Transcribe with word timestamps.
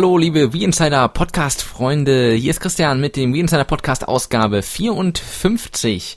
Hallo 0.00 0.16
liebe 0.16 0.54
Wii 0.54 0.64
Insider 0.64 1.08
Podcast 1.08 1.60
Freunde, 1.60 2.32
hier 2.32 2.52
ist 2.52 2.60
Christian 2.60 3.02
mit 3.02 3.16
dem 3.16 3.34
Wii 3.34 3.40
Insider 3.40 3.64
Podcast 3.64 4.08
Ausgabe 4.08 4.62
54. 4.62 6.16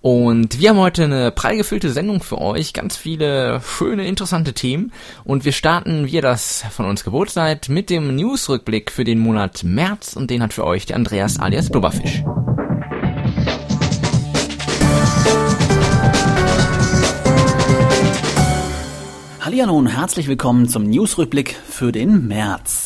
Und 0.00 0.58
wir 0.58 0.70
haben 0.70 0.78
heute 0.78 1.04
eine 1.04 1.30
prall 1.30 1.56
gefüllte 1.56 1.92
Sendung 1.92 2.20
für 2.20 2.40
euch, 2.40 2.72
ganz 2.72 2.96
viele 2.96 3.60
schöne, 3.60 4.08
interessante 4.08 4.54
Themen. 4.54 4.90
Und 5.22 5.44
wir 5.44 5.52
starten, 5.52 6.06
wie 6.06 6.16
ihr 6.16 6.20
das 6.20 6.64
von 6.72 6.84
uns 6.84 7.04
gewohnt 7.04 7.30
seid, 7.30 7.68
mit 7.68 7.90
dem 7.90 8.16
Newsrückblick 8.16 8.90
für 8.90 9.04
den 9.04 9.20
Monat 9.20 9.62
März. 9.62 10.16
Und 10.16 10.30
den 10.30 10.42
hat 10.42 10.52
für 10.52 10.64
euch 10.64 10.86
der 10.86 10.96
Andreas 10.96 11.38
alias 11.38 11.70
Blubberfisch. 11.70 12.24
Hallihallo 19.40 19.76
und 19.76 19.86
herzlich 19.86 20.26
willkommen 20.26 20.68
zum 20.68 20.82
Newsrückblick 20.90 21.54
für 21.68 21.92
den 21.92 22.26
März. 22.26 22.85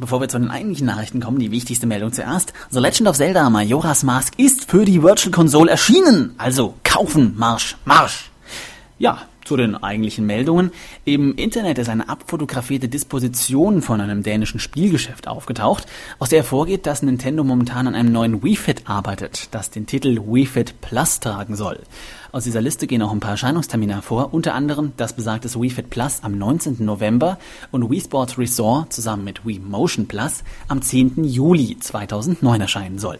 Bevor 0.00 0.20
wir 0.20 0.28
zu 0.28 0.38
den 0.38 0.50
eigentlichen 0.50 0.86
Nachrichten 0.86 1.20
kommen, 1.20 1.40
die 1.40 1.50
wichtigste 1.50 1.88
Meldung 1.88 2.12
zuerst. 2.12 2.52
The 2.70 2.78
Legend 2.78 3.08
of 3.08 3.16
Zelda 3.16 3.50
Majora's 3.50 4.04
Mask 4.04 4.32
ist 4.38 4.70
für 4.70 4.84
die 4.84 5.02
Virtual 5.02 5.32
Console 5.32 5.68
erschienen. 5.68 6.36
Also 6.38 6.74
kaufen, 6.84 7.34
Marsch, 7.36 7.76
Marsch. 7.84 8.30
Ja, 9.00 9.22
zu 9.48 9.56
den 9.56 9.82
eigentlichen 9.82 10.26
Meldungen. 10.26 10.72
Im 11.06 11.34
Internet 11.34 11.78
ist 11.78 11.88
eine 11.88 12.10
abfotografierte 12.10 12.88
Disposition 12.88 13.80
von 13.80 14.02
einem 14.02 14.22
dänischen 14.22 14.60
Spielgeschäft 14.60 15.26
aufgetaucht, 15.26 15.86
aus 16.18 16.28
der 16.28 16.40
hervorgeht, 16.40 16.84
dass 16.84 17.02
Nintendo 17.02 17.44
momentan 17.44 17.86
an 17.86 17.94
einem 17.94 18.12
neuen 18.12 18.42
Wii 18.42 18.56
Fit 18.56 18.82
arbeitet, 18.84 19.48
das 19.52 19.70
den 19.70 19.86
Titel 19.86 20.20
Wii 20.20 20.44
Fit 20.44 20.82
Plus 20.82 21.20
tragen 21.20 21.56
soll. 21.56 21.80
Aus 22.30 22.44
dieser 22.44 22.60
Liste 22.60 22.86
gehen 22.86 23.00
auch 23.00 23.12
ein 23.12 23.20
paar 23.20 23.30
Erscheinungstermine 23.30 23.94
hervor, 23.94 24.34
unter 24.34 24.54
anderem 24.54 24.92
das 24.98 25.14
besagte 25.14 25.48
Wii 25.48 25.70
Fit 25.70 25.88
Plus 25.88 26.22
am 26.22 26.36
19. 26.36 26.84
November 26.84 27.38
und 27.70 27.90
Wii 27.90 28.02
Sports 28.02 28.36
Resort 28.36 28.92
zusammen 28.92 29.24
mit 29.24 29.46
Wii 29.46 29.60
Motion 29.60 30.06
Plus 30.08 30.44
am 30.68 30.82
10. 30.82 31.24
Juli 31.24 31.78
2009 31.78 32.60
erscheinen 32.60 32.98
soll. 32.98 33.18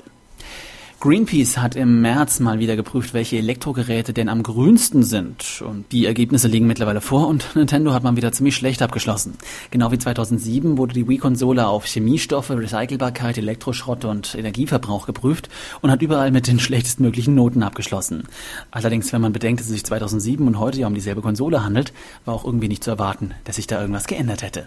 Greenpeace 1.01 1.59
hat 1.59 1.77
im 1.77 2.01
März 2.01 2.41
mal 2.41 2.59
wieder 2.59 2.75
geprüft, 2.75 3.15
welche 3.15 3.37
Elektrogeräte 3.37 4.13
denn 4.13 4.29
am 4.29 4.43
grünsten 4.43 5.05
sind. 5.05 5.63
Und 5.65 5.93
die 5.93 6.07
Ergebnisse 6.07 6.49
liegen 6.49 6.67
mittlerweile 6.67 7.01
vor 7.01 7.29
und 7.29 7.47
Nintendo 7.55 7.93
hat 7.93 8.03
mal 8.03 8.17
wieder 8.17 8.33
ziemlich 8.33 8.57
schlecht 8.57 8.83
abgeschlossen. 8.83 9.35
Genau 9.71 9.93
wie 9.93 9.99
2007 10.01 10.77
wurde 10.77 10.95
die 10.95 11.07
Wii-Konsole 11.07 11.69
auf 11.69 11.87
Chemiestoffe, 11.87 12.51
Recycelbarkeit, 12.51 13.39
Elektroschrott 13.39 14.07
und 14.07 14.35
Energieverbrauch 14.35 15.07
geprüft 15.07 15.49
und 15.83 15.93
hat 15.93 16.03
überall 16.03 16.33
mit 16.33 16.49
den 16.49 16.59
schlechtestmöglichen 16.59 17.37
Noten 17.37 17.63
abgeschlossen. 17.63 18.25
Allerdings, 18.73 19.13
wenn 19.13 19.21
man 19.21 19.33
bedenkt, 19.33 19.61
dass 19.61 19.69
es 19.69 19.75
sich 19.75 19.85
2007 19.85 20.45
und 20.49 20.59
heute 20.59 20.81
ja 20.81 20.89
um 20.89 20.95
dieselbe 20.95 21.23
Konsole 21.23 21.65
handelt, 21.65 21.93
war 22.25 22.35
auch 22.35 22.45
irgendwie 22.45 22.67
nicht 22.67 22.83
zu 22.83 22.91
erwarten, 22.91 23.35
dass 23.45 23.55
sich 23.55 23.69
da 23.69 23.81
irgendwas 23.81 24.09
geändert 24.09 24.43
hätte. 24.43 24.67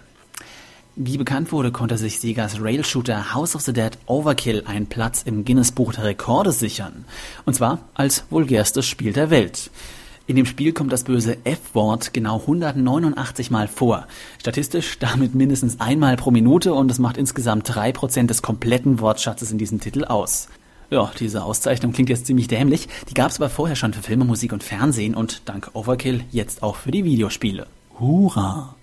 Wie 0.98 1.18
bekannt 1.18 1.54
wurde, 1.54 1.72
konnte 1.72 1.98
sich 1.98 2.20
Segas 2.20 2.62
Rail-Shooter 2.62 3.34
House 3.34 3.56
of 3.56 3.62
the 3.62 3.72
Dead 3.72 3.98
Overkill 4.08 4.64
einen 4.66 4.88
Platz 4.88 5.24
im 5.24 5.46
Guinness-Buch 5.46 5.94
der 5.94 6.04
Rekorde 6.04 6.52
sichern. 6.52 7.06
Und 7.46 7.54
zwar 7.54 7.80
als 7.94 8.26
vulgärstes 8.30 8.86
Spiel 8.86 9.14
der 9.14 9.30
Welt. 9.30 9.72
In 10.28 10.36
dem 10.36 10.46
Spiel 10.46 10.74
kommt 10.74 10.92
das 10.92 11.06
böse 11.06 11.38
F-Wort 11.46 12.14
genau 12.14 12.42
189 12.42 13.52
Mal 13.52 13.70
vor. 13.70 14.06
Statistisch 14.38 15.00
damit 15.00 15.34
mindestens 15.34 15.80
einmal 15.80 16.18
pro 16.18 16.30
Minute 16.30 16.74
und 16.74 16.92
es 16.92 17.00
macht 17.00 17.16
insgesamt 17.16 17.74
drei 17.74 17.94
Prozent 17.94 18.30
des 18.30 18.42
kompletten 18.42 19.00
Wortschatzes 19.00 19.50
in 19.50 19.58
diesem 19.58 19.80
Titel 19.80 20.04
aus. 20.04 20.50
Ja, 20.90 21.10
diese 21.18 21.46
Auszeichnung 21.46 21.94
klingt 21.94 22.10
jetzt 22.10 22.26
ziemlich 22.26 22.50
dämlich. 22.50 22.90
Die 23.10 23.14
gab 23.14 23.32
es 23.32 23.40
aber 23.40 23.50
vorher 23.50 23.78
schon 23.78 23.94
für 23.94 24.04
Filme, 24.04 24.26
Musik 24.26 24.52
und 24.52 24.62
Fernsehen 24.62 25.16
und 25.16 25.44
dank 25.46 25.72
Overkill 25.74 26.26
jetzt 26.32 26.64
auch 26.64 26.76
für 26.76 26.92
die 26.92 27.06
Videospiele. 27.06 27.66
Hurra! 27.98 28.76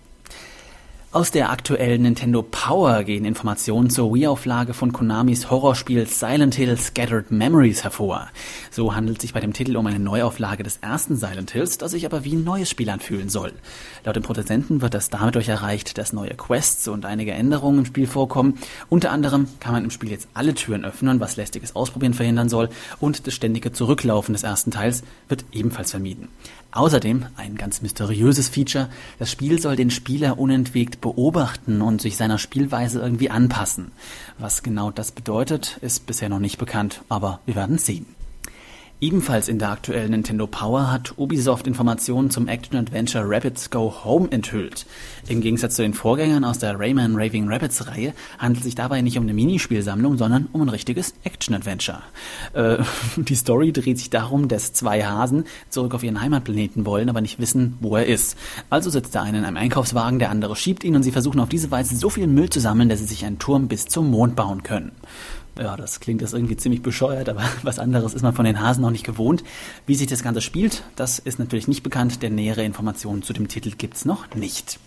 Aus 1.10 1.30
der 1.30 1.48
aktuellen 1.48 2.02
Nintendo 2.02 2.42
Power 2.42 3.02
gehen 3.02 3.24
Informationen 3.24 3.88
zur 3.88 4.12
Wii-Auflage 4.12 4.74
von 4.74 4.92
Konamis 4.92 5.50
Horrorspiel 5.50 6.06
Silent 6.06 6.54
Hill 6.54 6.76
Scattered 6.76 7.30
Memories 7.30 7.82
hervor. 7.82 8.28
So 8.70 8.94
handelt 8.94 9.16
es 9.16 9.22
sich 9.22 9.32
bei 9.32 9.40
dem 9.40 9.54
Titel 9.54 9.78
um 9.78 9.86
eine 9.86 10.00
Neuauflage 10.00 10.64
des 10.64 10.76
ersten 10.82 11.16
Silent 11.16 11.50
Hills, 11.50 11.78
das 11.78 11.92
sich 11.92 12.04
aber 12.04 12.24
wie 12.24 12.34
ein 12.34 12.44
neues 12.44 12.68
Spiel 12.68 12.90
anfühlen 12.90 13.30
soll. 13.30 13.54
Laut 14.04 14.16
dem 14.16 14.22
Produzenten 14.22 14.82
wird 14.82 14.92
das 14.92 15.08
damit 15.08 15.34
durch 15.34 15.48
erreicht, 15.48 15.96
dass 15.96 16.12
neue 16.12 16.34
Quests 16.34 16.88
und 16.88 17.06
einige 17.06 17.32
Änderungen 17.32 17.78
im 17.78 17.86
Spiel 17.86 18.06
vorkommen. 18.06 18.58
Unter 18.90 19.10
anderem 19.10 19.48
kann 19.60 19.72
man 19.72 19.84
im 19.84 19.90
Spiel 19.90 20.10
jetzt 20.10 20.28
alle 20.34 20.52
Türen 20.52 20.84
öffnen, 20.84 21.20
was 21.20 21.36
lästiges 21.36 21.74
Ausprobieren 21.74 22.12
verhindern 22.12 22.50
soll, 22.50 22.68
und 23.00 23.26
das 23.26 23.32
ständige 23.32 23.72
Zurücklaufen 23.72 24.34
des 24.34 24.42
ersten 24.42 24.72
Teils 24.72 25.04
wird 25.30 25.46
ebenfalls 25.52 25.90
vermieden. 25.90 26.28
Außerdem 26.70 27.24
ein 27.36 27.56
ganz 27.56 27.80
mysteriöses 27.80 28.50
Feature, 28.50 28.90
das 29.18 29.30
Spiel 29.30 29.58
soll 29.58 29.74
den 29.74 29.90
Spieler 29.90 30.38
unentwegt 30.38 31.00
beobachten 31.00 31.80
und 31.80 32.02
sich 32.02 32.16
seiner 32.18 32.38
Spielweise 32.38 33.00
irgendwie 33.00 33.30
anpassen. 33.30 33.92
Was 34.38 34.62
genau 34.62 34.90
das 34.90 35.12
bedeutet, 35.12 35.78
ist 35.80 36.06
bisher 36.06 36.28
noch 36.28 36.40
nicht 36.40 36.58
bekannt, 36.58 37.02
aber 37.08 37.40
wir 37.46 37.54
werden 37.54 37.78
sehen. 37.78 38.17
Ebenfalls 39.00 39.46
in 39.46 39.60
der 39.60 39.70
aktuellen 39.70 40.10
Nintendo 40.10 40.48
Power 40.48 40.90
hat 40.90 41.16
Ubisoft 41.16 41.68
Informationen 41.68 42.30
zum 42.30 42.48
Action-Adventure 42.48 43.24
Rabbits 43.28 43.70
Go 43.70 43.94
Home 44.02 44.26
enthüllt. 44.32 44.86
Im 45.28 45.40
Gegensatz 45.40 45.76
zu 45.76 45.82
den 45.82 45.94
Vorgängern 45.94 46.42
aus 46.42 46.58
der 46.58 46.80
Rayman 46.80 47.14
Raving 47.14 47.48
Rabbits 47.48 47.86
Reihe 47.86 48.12
handelt 48.40 48.58
es 48.58 48.64
sich 48.64 48.74
dabei 48.74 49.00
nicht 49.00 49.16
um 49.16 49.22
eine 49.22 49.34
Minispielsammlung, 49.34 50.18
sondern 50.18 50.48
um 50.52 50.62
ein 50.62 50.68
richtiges 50.68 51.14
Action-Adventure. 51.22 52.02
Äh, 52.54 52.78
die 53.16 53.36
Story 53.36 53.72
dreht 53.72 53.98
sich 53.98 54.10
darum, 54.10 54.48
dass 54.48 54.72
zwei 54.72 55.04
Hasen 55.04 55.44
zurück 55.70 55.94
auf 55.94 56.02
ihren 56.02 56.20
Heimatplaneten 56.20 56.84
wollen, 56.84 57.08
aber 57.08 57.20
nicht 57.20 57.38
wissen, 57.38 57.78
wo 57.80 57.94
er 57.94 58.06
ist. 58.06 58.36
Also 58.68 58.90
sitzt 58.90 59.14
der 59.14 59.22
eine 59.22 59.38
in 59.38 59.44
einem 59.44 59.58
Einkaufswagen, 59.58 60.18
der 60.18 60.30
andere 60.30 60.56
schiebt 60.56 60.82
ihn 60.82 60.96
und 60.96 61.04
sie 61.04 61.12
versuchen 61.12 61.38
auf 61.38 61.48
diese 61.48 61.70
Weise 61.70 61.94
so 61.94 62.10
viel 62.10 62.26
Müll 62.26 62.50
zu 62.50 62.58
sammeln, 62.58 62.88
dass 62.88 62.98
sie 62.98 63.04
sich 63.04 63.24
einen 63.24 63.38
Turm 63.38 63.68
bis 63.68 63.86
zum 63.86 64.10
Mond 64.10 64.34
bauen 64.34 64.64
können. 64.64 64.90
Ja, 65.58 65.76
das 65.76 65.98
klingt 65.98 66.20
jetzt 66.20 66.34
irgendwie 66.34 66.56
ziemlich 66.56 66.82
bescheuert, 66.82 67.28
aber 67.28 67.42
was 67.62 67.78
anderes 67.78 68.14
ist 68.14 68.22
man 68.22 68.34
von 68.34 68.44
den 68.44 68.60
Hasen 68.60 68.82
noch 68.82 68.90
nicht 68.90 69.04
gewohnt. 69.04 69.42
Wie 69.86 69.94
sich 69.94 70.06
das 70.06 70.22
Ganze 70.22 70.40
spielt, 70.40 70.84
das 70.96 71.18
ist 71.18 71.38
natürlich 71.38 71.68
nicht 71.68 71.82
bekannt, 71.82 72.22
denn 72.22 72.34
nähere 72.34 72.62
Informationen 72.62 73.22
zu 73.22 73.32
dem 73.32 73.48
Titel 73.48 73.72
gibt's 73.76 74.04
noch 74.04 74.34
nicht. 74.34 74.78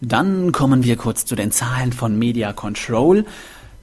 Dann 0.00 0.52
kommen 0.52 0.82
wir 0.82 0.96
kurz 0.96 1.24
zu 1.24 1.36
den 1.36 1.52
Zahlen 1.52 1.92
von 1.92 2.18
Media 2.18 2.52
Control. 2.52 3.24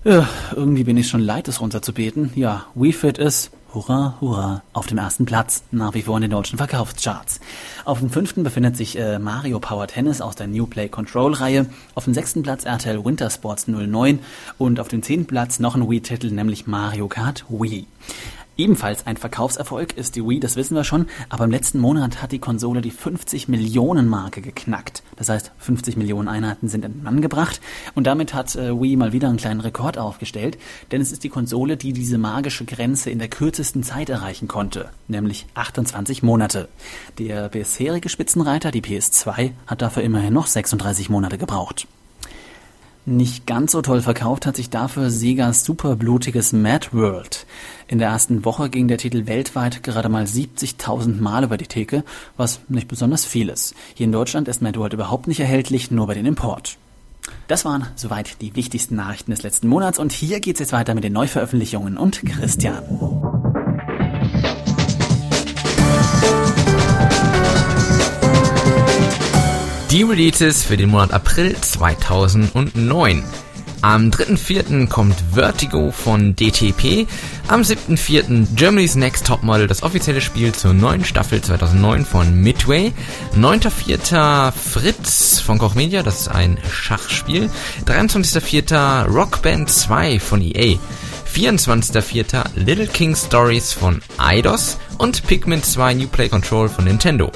Ja, 0.04 0.28
irgendwie 0.56 0.84
bin 0.84 0.98
ich 0.98 1.08
schon 1.08 1.22
leid, 1.22 1.48
es 1.48 1.62
runterzubeten. 1.62 2.32
Ja, 2.36 2.66
WeFit 2.76 3.18
ist 3.18 3.52
Hurra, 3.74 4.18
hurra, 4.20 4.64
auf 4.74 4.88
dem 4.88 4.98
ersten 4.98 5.24
Platz, 5.24 5.64
nach 5.72 5.94
wie 5.94 6.02
vor 6.02 6.18
in 6.18 6.24
den 6.24 6.32
deutschen 6.32 6.58
Verkaufscharts. 6.58 7.40
Auf 7.86 8.00
dem 8.00 8.09
fünften 8.09 8.44
befindet 8.44 8.76
sich 8.76 9.00
äh, 9.00 9.18
Mario 9.18 9.62
Power 9.62 9.88
Tennis 9.88 10.20
aus 10.20 10.36
der 10.36 10.48
New 10.48 10.68
Play 10.68 10.90
Control 10.90 11.34
Reihe, 11.34 11.68
auf 11.96 12.04
dem 12.04 12.14
sechsten 12.14 12.44
Platz 12.44 12.66
RTL 12.66 13.06
Winter 13.06 13.30
Sports 13.30 13.70
09 13.70 14.20
und 14.58 14.82
auf 14.82 14.90
dem 14.90 15.02
zehnten 15.04 15.26
Platz 15.26 15.59
noch 15.59 15.76
ein 15.76 15.90
Wii-Titel, 15.90 16.32
nämlich 16.32 16.68
Mario 16.68 17.08
Kart 17.08 17.46
Wii. 17.48 17.88
Ebenfalls 18.57 19.07
ein 19.07 19.16
Verkaufserfolg 19.16 19.97
ist 19.97 20.16
die 20.16 20.28
Wii, 20.28 20.41
das 20.41 20.57
wissen 20.57 20.75
wir 20.75 20.84
schon, 20.84 21.07
aber 21.29 21.45
im 21.45 21.51
letzten 21.51 21.79
Monat 21.79 22.22
hat 22.22 22.34
die 22.34 22.39
Konsole 22.39 22.81
die 22.81 22.91
50 22.91 23.47
Millionen 23.47 24.09
Marke 24.09 24.41
geknackt. 24.41 25.03
Das 25.16 25.29
heißt, 25.29 25.51
50 25.57 25.95
Millionen 25.95 26.28
Einheiten 26.28 26.67
sind 26.67 26.84
in 26.84 27.01
Mann 27.01 27.22
gebracht 27.22 27.61
und 27.95 28.07
damit 28.07 28.34
hat 28.34 28.55
äh, 28.55 28.79
Wii 28.79 28.97
mal 28.97 29.14
wieder 29.14 29.29
einen 29.29 29.37
kleinen 29.37 29.61
Rekord 29.61 29.97
aufgestellt, 29.97 30.58
denn 30.91 30.99
es 30.99 31.14
ist 31.14 31.23
die 31.23 31.29
Konsole, 31.29 31.78
die 31.78 31.93
diese 31.93 32.17
magische 32.17 32.66
Grenze 32.66 33.09
in 33.09 33.20
der 33.20 33.29
kürzesten 33.29 33.84
Zeit 33.84 34.09
erreichen 34.09 34.49
konnte, 34.49 34.90
nämlich 35.08 35.46
28 35.53 36.22
Monate. 36.22 36.67
Der 37.20 37.47
bisherige 37.47 38.09
Spitzenreiter, 38.09 38.72
die 38.72 38.81
PS2, 38.81 39.52
hat 39.66 39.81
dafür 39.81 40.03
immerhin 40.03 40.34
noch 40.34 40.47
36 40.47 41.09
Monate 41.09 41.37
gebraucht. 41.37 41.87
Nicht 43.06 43.48
ganz 43.48 43.72
so 43.72 43.82
toll 43.82 44.02
verkauft 44.02 44.46
hat 44.46 44.56
sich 44.56 44.70
dafür 44.70 45.09
Segas 45.09 45.66
superblutiges 45.66 46.53
Mad 46.53 46.90
World. 46.92 47.48
In 47.88 47.98
der 47.98 48.09
ersten 48.09 48.46
Woche 48.46 48.70
ging 48.70 48.88
der 48.88 49.00
Titel 49.00 49.26
weltweit 49.26 49.82
gerade 49.82 50.08
mal 50.08 50.26
70.000 50.26 51.20
Mal 51.20 51.44
über 51.44 51.58
die 51.58 51.66
Theke, 51.66 52.03
was 52.38 52.59
nicht 52.70 52.88
besonders 52.88 53.26
viel 53.26 53.50
ist. 53.50 53.74
Hier 53.96 54.06
in 54.06 54.12
Deutschland 54.12 54.48
ist 54.48 54.62
Mad 54.62 54.78
World 54.78 54.94
überhaupt 54.94 55.28
nicht 55.28 55.40
erhältlich, 55.40 55.90
nur 55.90 56.06
bei 56.06 56.14
den 56.14 56.28
Import. 56.28 56.78
Das 57.48 57.66
waren 57.66 57.88
soweit 57.96 58.40
die 58.40 58.56
wichtigsten 58.56 58.96
Nachrichten 58.98 59.32
des 59.32 59.42
letzten 59.42 59.68
Monats 59.68 59.98
und 59.98 60.12
hier 60.12 60.40
geht's 60.40 60.59
jetzt 60.59 60.74
weiter 60.74 60.94
mit 60.94 61.03
den 61.03 61.14
Neuveröffentlichungen 61.14 61.98
und 61.98 62.24
Christian. 62.24 63.51
Die 69.91 70.03
Releases 70.03 70.64
für 70.64 70.78
den 70.78 70.90
Monat 70.90 71.11
April 71.11 71.53
2009. 71.59 73.23
Am 73.82 74.09
3.4. 74.09 74.88
kommt 74.88 75.22
Vertigo 75.34 75.91
von 75.91 76.34
DTP. 76.34 77.05
Am 77.49 77.61
7.4. 77.61 78.55
Germany's 78.55 78.96
Next 78.96 79.28
Topmodel, 79.28 79.67
das 79.67 79.84
offizielle 79.84 80.22
Spiel 80.22 80.53
zur 80.53 80.73
neuen 80.73 81.03
Staffel 81.03 81.41
2009 81.41 82.05
von 82.05 82.34
Midway. 82.40 82.93
9.4. 83.35 84.53
Fritz 84.53 85.40
von 85.41 85.58
Koch 85.58 85.76
Media, 85.76 86.03
das 86.03 86.22
ist 86.22 86.28
ein 86.29 86.58
Schachspiel. 86.72 87.49
23.4. 87.85 89.08
Rockband 89.14 89.70
2 89.70 90.22
von 90.22 90.41
EA. 90.41 90.78
24.4. 91.35 92.46
Little 92.55 92.88
King 92.88 93.14
Stories 93.14 93.73
von 93.73 94.02
Eidos 94.17 94.78
und 94.99 95.28
Pikmin 95.28 95.61
2 95.61 95.96
New 95.96 96.08
Play 96.08 96.29
Control 96.29 96.70
von 96.70 96.85
Nintendo. 96.85 97.29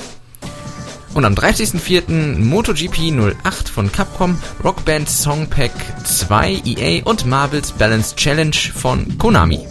Und 1.15 1.23
am 1.23 1.33
30.04. 1.33 2.39
MotoGP 2.39 3.13
08 3.45 3.69
von 3.69 3.89
Capcom, 3.89 4.37
Rockband 4.65 5.09
Songpack 5.09 5.71
2 6.03 6.61
EA 6.65 7.05
und 7.05 7.25
Marvel's 7.25 7.71
Balance 7.71 8.17
Challenge 8.17 8.51
von 8.51 9.17
Konami. 9.17 9.65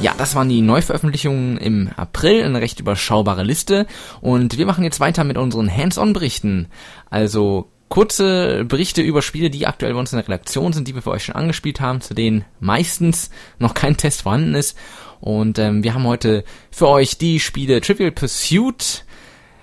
Ja, 0.00 0.14
das 0.18 0.34
waren 0.34 0.48
die 0.48 0.62
Neuveröffentlichungen 0.62 1.56
im 1.56 1.90
April, 1.96 2.42
eine 2.42 2.60
recht 2.60 2.80
überschaubare 2.80 3.44
Liste. 3.44 3.86
Und 4.20 4.58
wir 4.58 4.66
machen 4.66 4.82
jetzt 4.82 4.98
weiter 4.98 5.22
mit 5.22 5.38
unseren 5.38 5.74
Hands-on-Berichten. 5.74 6.66
Also 7.08 7.70
kurze 7.94 8.64
Berichte 8.64 9.02
über 9.02 9.22
Spiele, 9.22 9.50
die 9.50 9.68
aktuell 9.68 9.92
bei 9.92 10.00
uns 10.00 10.12
in 10.12 10.16
der 10.16 10.26
Redaktion 10.26 10.72
sind, 10.72 10.88
die 10.88 10.96
wir 10.96 11.02
für 11.02 11.12
euch 11.12 11.26
schon 11.26 11.36
angespielt 11.36 11.80
haben, 11.80 12.00
zu 12.00 12.12
denen 12.12 12.44
meistens 12.58 13.30
noch 13.60 13.72
kein 13.72 13.96
Test 13.96 14.22
vorhanden 14.22 14.56
ist. 14.56 14.76
Und 15.20 15.60
ähm, 15.60 15.84
wir 15.84 15.94
haben 15.94 16.02
heute 16.02 16.42
für 16.72 16.88
euch 16.88 17.18
die 17.18 17.38
Spiele 17.38 17.80
Trivial 17.80 18.10
Pursuit, 18.10 19.04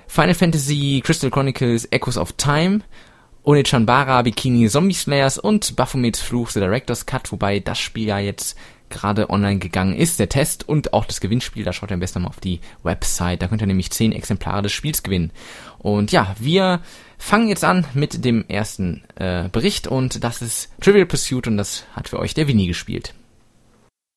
Final 0.07 0.33
Fantasy 0.33 1.01
Crystal 1.03 1.29
Chronicles 1.29 1.83
Echoes 1.91 2.17
of 2.17 2.31
Time, 2.37 2.79
Onechanbara 3.43 4.21
Bikini 4.21 4.69
Zombie 4.69 4.93
Slayers 4.93 5.37
und 5.37 5.75
Baphomets 5.75 6.21
Fluch 6.21 6.51
The 6.51 6.61
Director's 6.61 7.05
Cut, 7.05 7.33
wobei 7.33 7.59
das 7.59 7.79
Spiel 7.79 8.07
ja 8.07 8.19
jetzt 8.19 8.55
gerade 8.91 9.29
online 9.29 9.59
gegangen 9.59 9.95
ist, 9.95 10.19
der 10.19 10.29
Test 10.29 10.69
und 10.69 10.93
auch 10.93 11.03
das 11.03 11.19
Gewinnspiel. 11.19 11.65
Da 11.65 11.73
schaut 11.73 11.91
ihr 11.91 11.95
am 11.95 11.99
besten 11.99 12.21
mal 12.21 12.29
auf 12.29 12.39
die 12.39 12.59
Website. 12.83 13.41
Da 13.41 13.47
könnt 13.47 13.61
ihr 13.61 13.67
nämlich 13.67 13.91
10 13.91 14.13
Exemplare 14.13 14.61
des 14.61 14.71
Spiels 14.71 15.03
gewinnen. 15.03 15.31
Und 15.79 16.11
ja, 16.11 16.35
wir 16.39 16.81
fangen 17.21 17.47
jetzt 17.47 17.63
an 17.63 17.85
mit 17.93 18.25
dem 18.25 18.45
ersten 18.47 19.03
äh, 19.15 19.47
Bericht 19.49 19.87
und 19.87 20.23
das 20.23 20.41
ist 20.41 20.69
Trivial 20.81 21.05
Pursuit 21.05 21.47
und 21.47 21.57
das 21.57 21.85
hat 21.95 22.09
für 22.09 22.19
euch 22.19 22.33
der 22.33 22.47
Winnie 22.47 22.67
gespielt. 22.67 23.13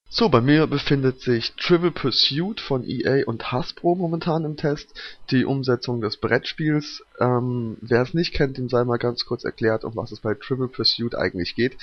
So, 0.09 0.29
bei 0.29 0.41
mir 0.41 0.67
befindet 0.67 1.21
sich 1.21 1.55
Trivial 1.57 1.91
Pursuit 1.91 2.61
von 2.61 2.85
EA 2.85 3.25
und 3.27 3.51
Hasbro 3.51 3.95
momentan 3.97 4.45
im 4.45 4.57
Test, 4.57 4.89
die 5.31 5.45
Umsetzung 5.45 6.01
des 6.01 6.17
Brettspiels. 6.17 7.03
Ähm, 7.21 7.77
wer 7.81 8.03
es 8.03 8.15
nicht 8.15 8.33
kennt, 8.33 8.57
dem 8.57 8.69
sei 8.69 8.85
mal 8.85 8.99
ganz 8.99 9.27
kurz 9.27 9.45
erklärt, 9.45 9.85
um 9.85 9.97
was 9.97 10.13
es 10.13 10.21
bei 10.21 10.35
Trivial 10.35 10.69
Pursuit 10.69 11.15
eigentlich 11.15 11.57
geht. 11.57 11.77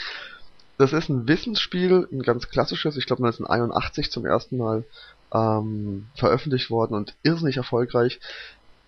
Das 0.78 0.94
ist 0.94 1.10
ein 1.10 1.28
Wissensspiel, 1.28 2.08
ein 2.12 2.24
ganz 2.24 2.50
klassisches, 2.50 2.98
ich 2.98 3.06
glaube 3.06 3.24
1981 3.24 4.10
zum 4.10 4.26
ersten 4.26 4.58
Mal 4.58 4.86
ähm, 5.34 6.08
veröffentlicht 6.16 6.70
worden 6.70 6.96
und 6.96 7.16
irrsinnig 7.24 7.58
erfolgreich. 7.58 8.20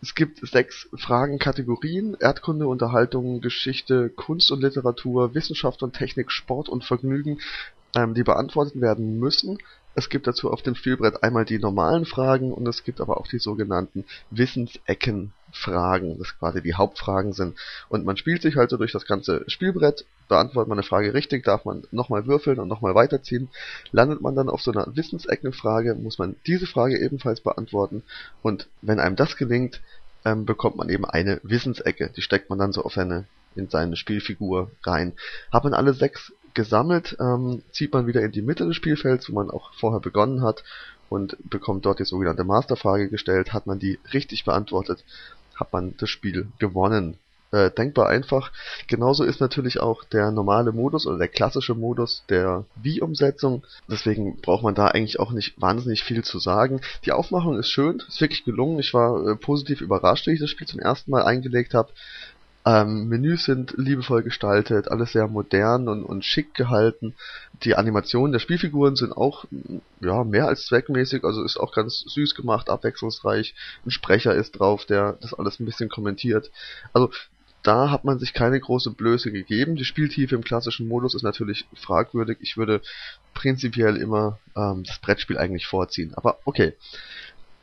Es 0.03 0.15
gibt 0.15 0.45
sechs 0.45 0.89
Fragenkategorien: 0.93 2.17
Erdkunde, 2.19 2.67
Unterhaltung, 2.67 3.39
Geschichte, 3.39 4.09
Kunst 4.09 4.51
und 4.51 4.59
Literatur, 4.61 5.33
Wissenschaft 5.33 5.81
und 5.81 5.95
Technik, 5.95 6.29
Sport 6.29 6.67
und 6.67 6.83
Vergnügen, 6.83 7.39
ähm, 7.95 8.13
die 8.13 8.23
beantwortet 8.23 8.81
werden 8.81 9.17
müssen. 9.17 9.59
Es 9.95 10.09
gibt 10.09 10.27
dazu 10.27 10.51
auf 10.51 10.61
dem 10.61 10.75
Spielbrett 10.75 11.23
einmal 11.23 11.45
die 11.45 11.57
normalen 11.57 12.03
Fragen 12.03 12.51
und 12.51 12.67
es 12.67 12.83
gibt 12.83 12.99
aber 12.99 13.15
auch 13.15 13.27
die 13.27 13.39
sogenannten 13.39 14.03
Wissenseckenfragen, 15.53 16.17
das 16.17 16.37
quasi 16.37 16.61
die 16.61 16.73
Hauptfragen 16.73 17.33
sind. 17.33 17.57
Und 17.89 18.05
man 18.05 18.17
spielt 18.17 18.41
sich 18.41 18.55
halt 18.55 18.69
so 18.69 18.77
durch 18.77 18.91
das 18.91 19.05
ganze 19.05 19.43
Spielbrett, 19.47 20.05
beantwortet 20.27 20.69
man 20.69 20.77
eine 20.77 20.87
Frage 20.87 21.13
richtig, 21.13 21.43
darf 21.43 21.65
man 21.65 21.83
nochmal 21.91 22.25
würfeln 22.25 22.59
und 22.59 22.67
nochmal 22.67 22.95
weiterziehen. 22.95 23.49
Landet 23.91 24.21
man 24.21 24.35
dann 24.35 24.49
auf 24.49 24.61
so 24.61 24.71
einer 24.71 24.95
Wissenseckenfrage, 24.95 25.95
muss 25.95 26.17
man 26.17 26.35
diese 26.47 26.67
Frage 26.67 26.99
ebenfalls 26.99 27.41
beantworten 27.41 28.03
und 28.41 28.67
wenn 28.81 28.99
einem 28.99 29.15
das 29.15 29.37
gelingt, 29.37 29.81
ähm, 30.25 30.45
bekommt 30.45 30.77
man 30.77 30.89
eben 30.89 31.05
eine 31.05 31.39
Wissensecke. 31.43 32.09
Die 32.15 32.21
steckt 32.21 32.49
man 32.49 32.59
dann 32.59 32.71
so 32.71 32.83
auf 32.83 32.93
seine 32.93 33.25
in 33.55 33.69
seine 33.69 33.95
Spielfigur 33.95 34.71
rein. 34.83 35.13
Hat 35.51 35.63
man 35.63 35.75
alle 35.75 35.93
sechs 35.93 36.33
gesammelt, 36.55 37.15
ähm, 37.19 37.61
zieht 37.71 37.93
man 37.93 38.07
wieder 38.07 38.21
in 38.21 38.31
die 38.31 38.41
Mitte 38.41 38.65
des 38.65 38.75
Spielfelds, 38.75 39.29
wo 39.29 39.35
man 39.35 39.51
auch 39.51 39.71
vorher 39.75 39.99
begonnen 39.99 40.41
hat 40.41 40.63
und 41.09 41.37
bekommt 41.47 41.85
dort 41.85 41.99
die 41.99 42.05
sogenannte 42.05 42.43
Masterfrage 42.43 43.09
gestellt. 43.09 43.53
Hat 43.53 43.67
man 43.67 43.77
die 43.77 43.99
richtig 44.11 44.45
beantwortet, 44.45 45.03
hat 45.55 45.73
man 45.73 45.95
das 45.97 46.09
Spiel 46.09 46.47
gewonnen. 46.59 47.17
Äh, 47.53 47.69
denkbar 47.69 48.09
einfach. 48.09 48.51
Genauso 48.87 49.23
ist 49.23 49.39
natürlich 49.39 49.79
auch 49.79 50.03
der 50.05 50.31
normale 50.31 50.71
Modus 50.71 51.05
oder 51.05 51.19
der 51.19 51.27
klassische 51.27 51.75
Modus 51.75 52.23
der 52.27 52.65
Wii-Umsetzung. 52.81 53.63
Deswegen 53.87 54.41
braucht 54.41 54.63
man 54.63 54.73
da 54.73 54.87
eigentlich 54.87 55.19
auch 55.19 55.31
nicht 55.31 55.61
wahnsinnig 55.61 56.03
viel 56.03 56.23
zu 56.23 56.39
sagen. 56.39 56.81
Die 57.05 57.11
Aufmachung 57.11 57.59
ist 57.59 57.69
schön, 57.69 58.01
ist 58.07 58.19
wirklich 58.19 58.43
gelungen. 58.43 58.79
Ich 58.79 58.95
war 58.95 59.27
äh, 59.27 59.35
positiv 59.35 59.81
überrascht, 59.81 60.25
wie 60.25 60.31
ich 60.31 60.39
das 60.39 60.49
Spiel 60.49 60.65
zum 60.65 60.79
ersten 60.79 61.11
Mal 61.11 61.25
eingelegt 61.25 61.75
habe. 61.75 61.91
Ähm, 62.65 63.09
Menüs 63.09 63.43
sind 63.43 63.73
liebevoll 63.77 64.23
gestaltet, 64.23 64.87
alles 64.89 65.11
sehr 65.11 65.27
modern 65.27 65.89
und, 65.89 66.03
und 66.03 66.23
schick 66.23 66.53
gehalten. 66.53 67.13
Die 67.63 67.75
Animationen 67.75 68.31
der 68.31 68.39
Spielfiguren 68.39 68.95
sind 68.95 69.11
auch 69.11 69.45
ja 69.99 70.23
mehr 70.23 70.47
als 70.47 70.65
zweckmäßig, 70.65 71.25
also 71.25 71.43
ist 71.43 71.57
auch 71.57 71.73
ganz 71.73 72.05
süß 72.07 72.35
gemacht, 72.35 72.69
abwechslungsreich. 72.69 73.53
Ein 73.85 73.91
Sprecher 73.91 74.33
ist 74.33 74.53
drauf, 74.53 74.85
der 74.85 75.13
das 75.21 75.33
alles 75.33 75.59
ein 75.59 75.65
bisschen 75.65 75.89
kommentiert. 75.89 76.51
Also 76.93 77.09
da 77.63 77.91
hat 77.91 78.03
man 78.03 78.19
sich 78.19 78.33
keine 78.33 78.59
große 78.59 78.91
Blöße 78.91 79.31
gegeben. 79.31 79.75
Die 79.75 79.85
Spieltiefe 79.85 80.35
im 80.35 80.43
klassischen 80.43 80.87
Modus 80.87 81.15
ist 81.15 81.23
natürlich 81.23 81.65
fragwürdig. 81.73 82.37
Ich 82.41 82.57
würde 82.57 82.81
prinzipiell 83.33 83.95
immer 83.97 84.39
ähm, 84.55 84.83
das 84.83 84.99
Brettspiel 84.99 85.37
eigentlich 85.37 85.65
vorziehen. 85.65 86.13
Aber 86.15 86.39
okay. 86.43 86.73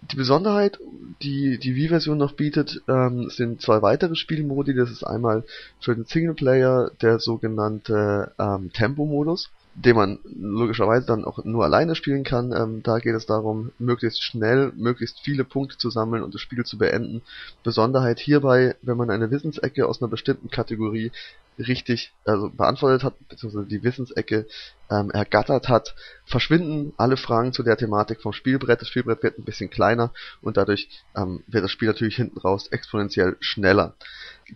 Die 0.02 0.16
Besonderheit, 0.16 0.78
die 1.22 1.58
die 1.58 1.76
Wii-Version 1.76 2.16
noch 2.16 2.32
bietet, 2.32 2.82
ähm, 2.88 3.28
sind 3.28 3.60
zwei 3.60 3.82
weitere 3.82 4.16
Spielmodi. 4.16 4.74
Das 4.74 4.90
ist 4.90 5.04
einmal 5.04 5.44
für 5.78 5.94
den 5.94 6.06
Singleplayer 6.06 6.90
der 7.02 7.18
sogenannte 7.18 8.32
ähm, 8.38 8.72
Tempo-Modus, 8.72 9.50
den 9.74 9.96
man 9.96 10.18
logischerweise 10.24 11.06
dann 11.06 11.24
auch 11.24 11.44
nur 11.44 11.64
alleine 11.64 11.94
spielen 11.94 12.24
kann. 12.24 12.52
Ähm, 12.52 12.82
da 12.82 12.98
geht 12.98 13.14
es 13.14 13.26
darum, 13.26 13.72
möglichst 13.78 14.22
schnell, 14.22 14.72
möglichst 14.74 15.20
viele 15.20 15.44
Punkte 15.44 15.76
zu 15.76 15.90
sammeln 15.90 16.22
und 16.22 16.34
das 16.34 16.40
Spiel 16.40 16.64
zu 16.64 16.78
beenden. 16.78 17.20
Besonderheit 17.62 18.18
hierbei, 18.18 18.76
wenn 18.82 18.96
man 18.96 19.10
eine 19.10 19.30
Wissensecke 19.30 19.86
aus 19.86 20.00
einer 20.00 20.10
bestimmten 20.10 20.50
Kategorie 20.50 21.12
richtig 21.58 22.12
also 22.24 22.48
beantwortet 22.48 23.04
hat, 23.04 23.14
beziehungsweise 23.28 23.66
die 23.66 23.82
Wissensecke 23.82 24.46
ähm, 24.90 25.10
ergattert 25.10 25.68
hat, 25.68 25.94
verschwinden 26.24 26.92
alle 26.96 27.16
Fragen 27.16 27.52
zu 27.52 27.62
der 27.62 27.76
Thematik 27.76 28.20
vom 28.20 28.32
Spielbrett. 28.32 28.80
Das 28.80 28.88
Spielbrett 28.88 29.22
wird 29.22 29.38
ein 29.38 29.44
bisschen 29.44 29.70
kleiner 29.70 30.12
und 30.42 30.56
dadurch 30.56 30.88
ähm, 31.16 31.42
wird 31.46 31.64
das 31.64 31.70
Spiel 31.70 31.88
natürlich 31.88 32.16
hinten 32.16 32.38
raus 32.38 32.68
exponentiell 32.68 33.36
schneller. 33.40 33.94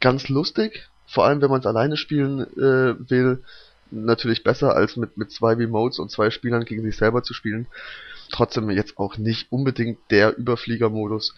Ganz 0.01 0.29
lustig, 0.29 0.89
vor 1.07 1.25
allem 1.25 1.41
wenn 1.41 1.51
man 1.51 1.61
es 1.61 1.67
alleine 1.67 1.97
spielen 1.97 2.41
äh, 2.41 3.11
will, 3.11 3.43
natürlich 3.91 4.43
besser 4.43 4.75
als 4.75 4.97
mit, 4.97 5.17
mit 5.17 5.31
zwei 5.31 5.55
Remotes 5.55 5.99
und 5.99 6.11
zwei 6.11 6.31
Spielern 6.31 6.65
gegen 6.65 6.83
sich 6.83 6.97
selber 6.97 7.23
zu 7.23 7.35
spielen. 7.35 7.67
Trotzdem 8.33 8.71
jetzt 8.71 8.99
auch 8.99 9.19
nicht 9.19 9.53
unbedingt 9.53 9.99
der 10.11 10.37
Überfliegermodus, 10.37 11.35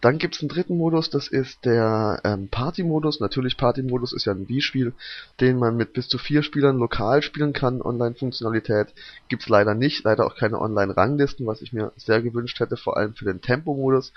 dann 0.00 0.18
gibt's 0.18 0.40
einen 0.40 0.48
dritten 0.48 0.76
Modus, 0.76 1.10
das 1.10 1.28
ist 1.28 1.64
der 1.64 2.20
ähm, 2.24 2.48
Party-Modus. 2.48 3.20
Natürlich, 3.20 3.56
Party-Modus 3.56 4.12
ist 4.12 4.26
ja 4.26 4.32
ein 4.32 4.48
Wii-Spiel, 4.48 4.92
den 5.40 5.58
man 5.58 5.76
mit 5.76 5.92
bis 5.92 6.08
zu 6.08 6.18
vier 6.18 6.42
Spielern 6.42 6.78
lokal 6.78 7.22
spielen 7.22 7.52
kann. 7.52 7.82
Online-Funktionalität 7.82 8.88
gibt's 9.28 9.48
leider 9.48 9.74
nicht, 9.74 10.04
leider 10.04 10.26
auch 10.26 10.36
keine 10.36 10.60
Online-Ranglisten, 10.60 11.46
was 11.46 11.62
ich 11.62 11.72
mir 11.72 11.92
sehr 11.96 12.22
gewünscht 12.22 12.60
hätte, 12.60 12.76
vor 12.76 12.96
allem 12.96 13.14
für 13.14 13.24
den 13.24 13.40
Tempo-Modus. 13.40 14.12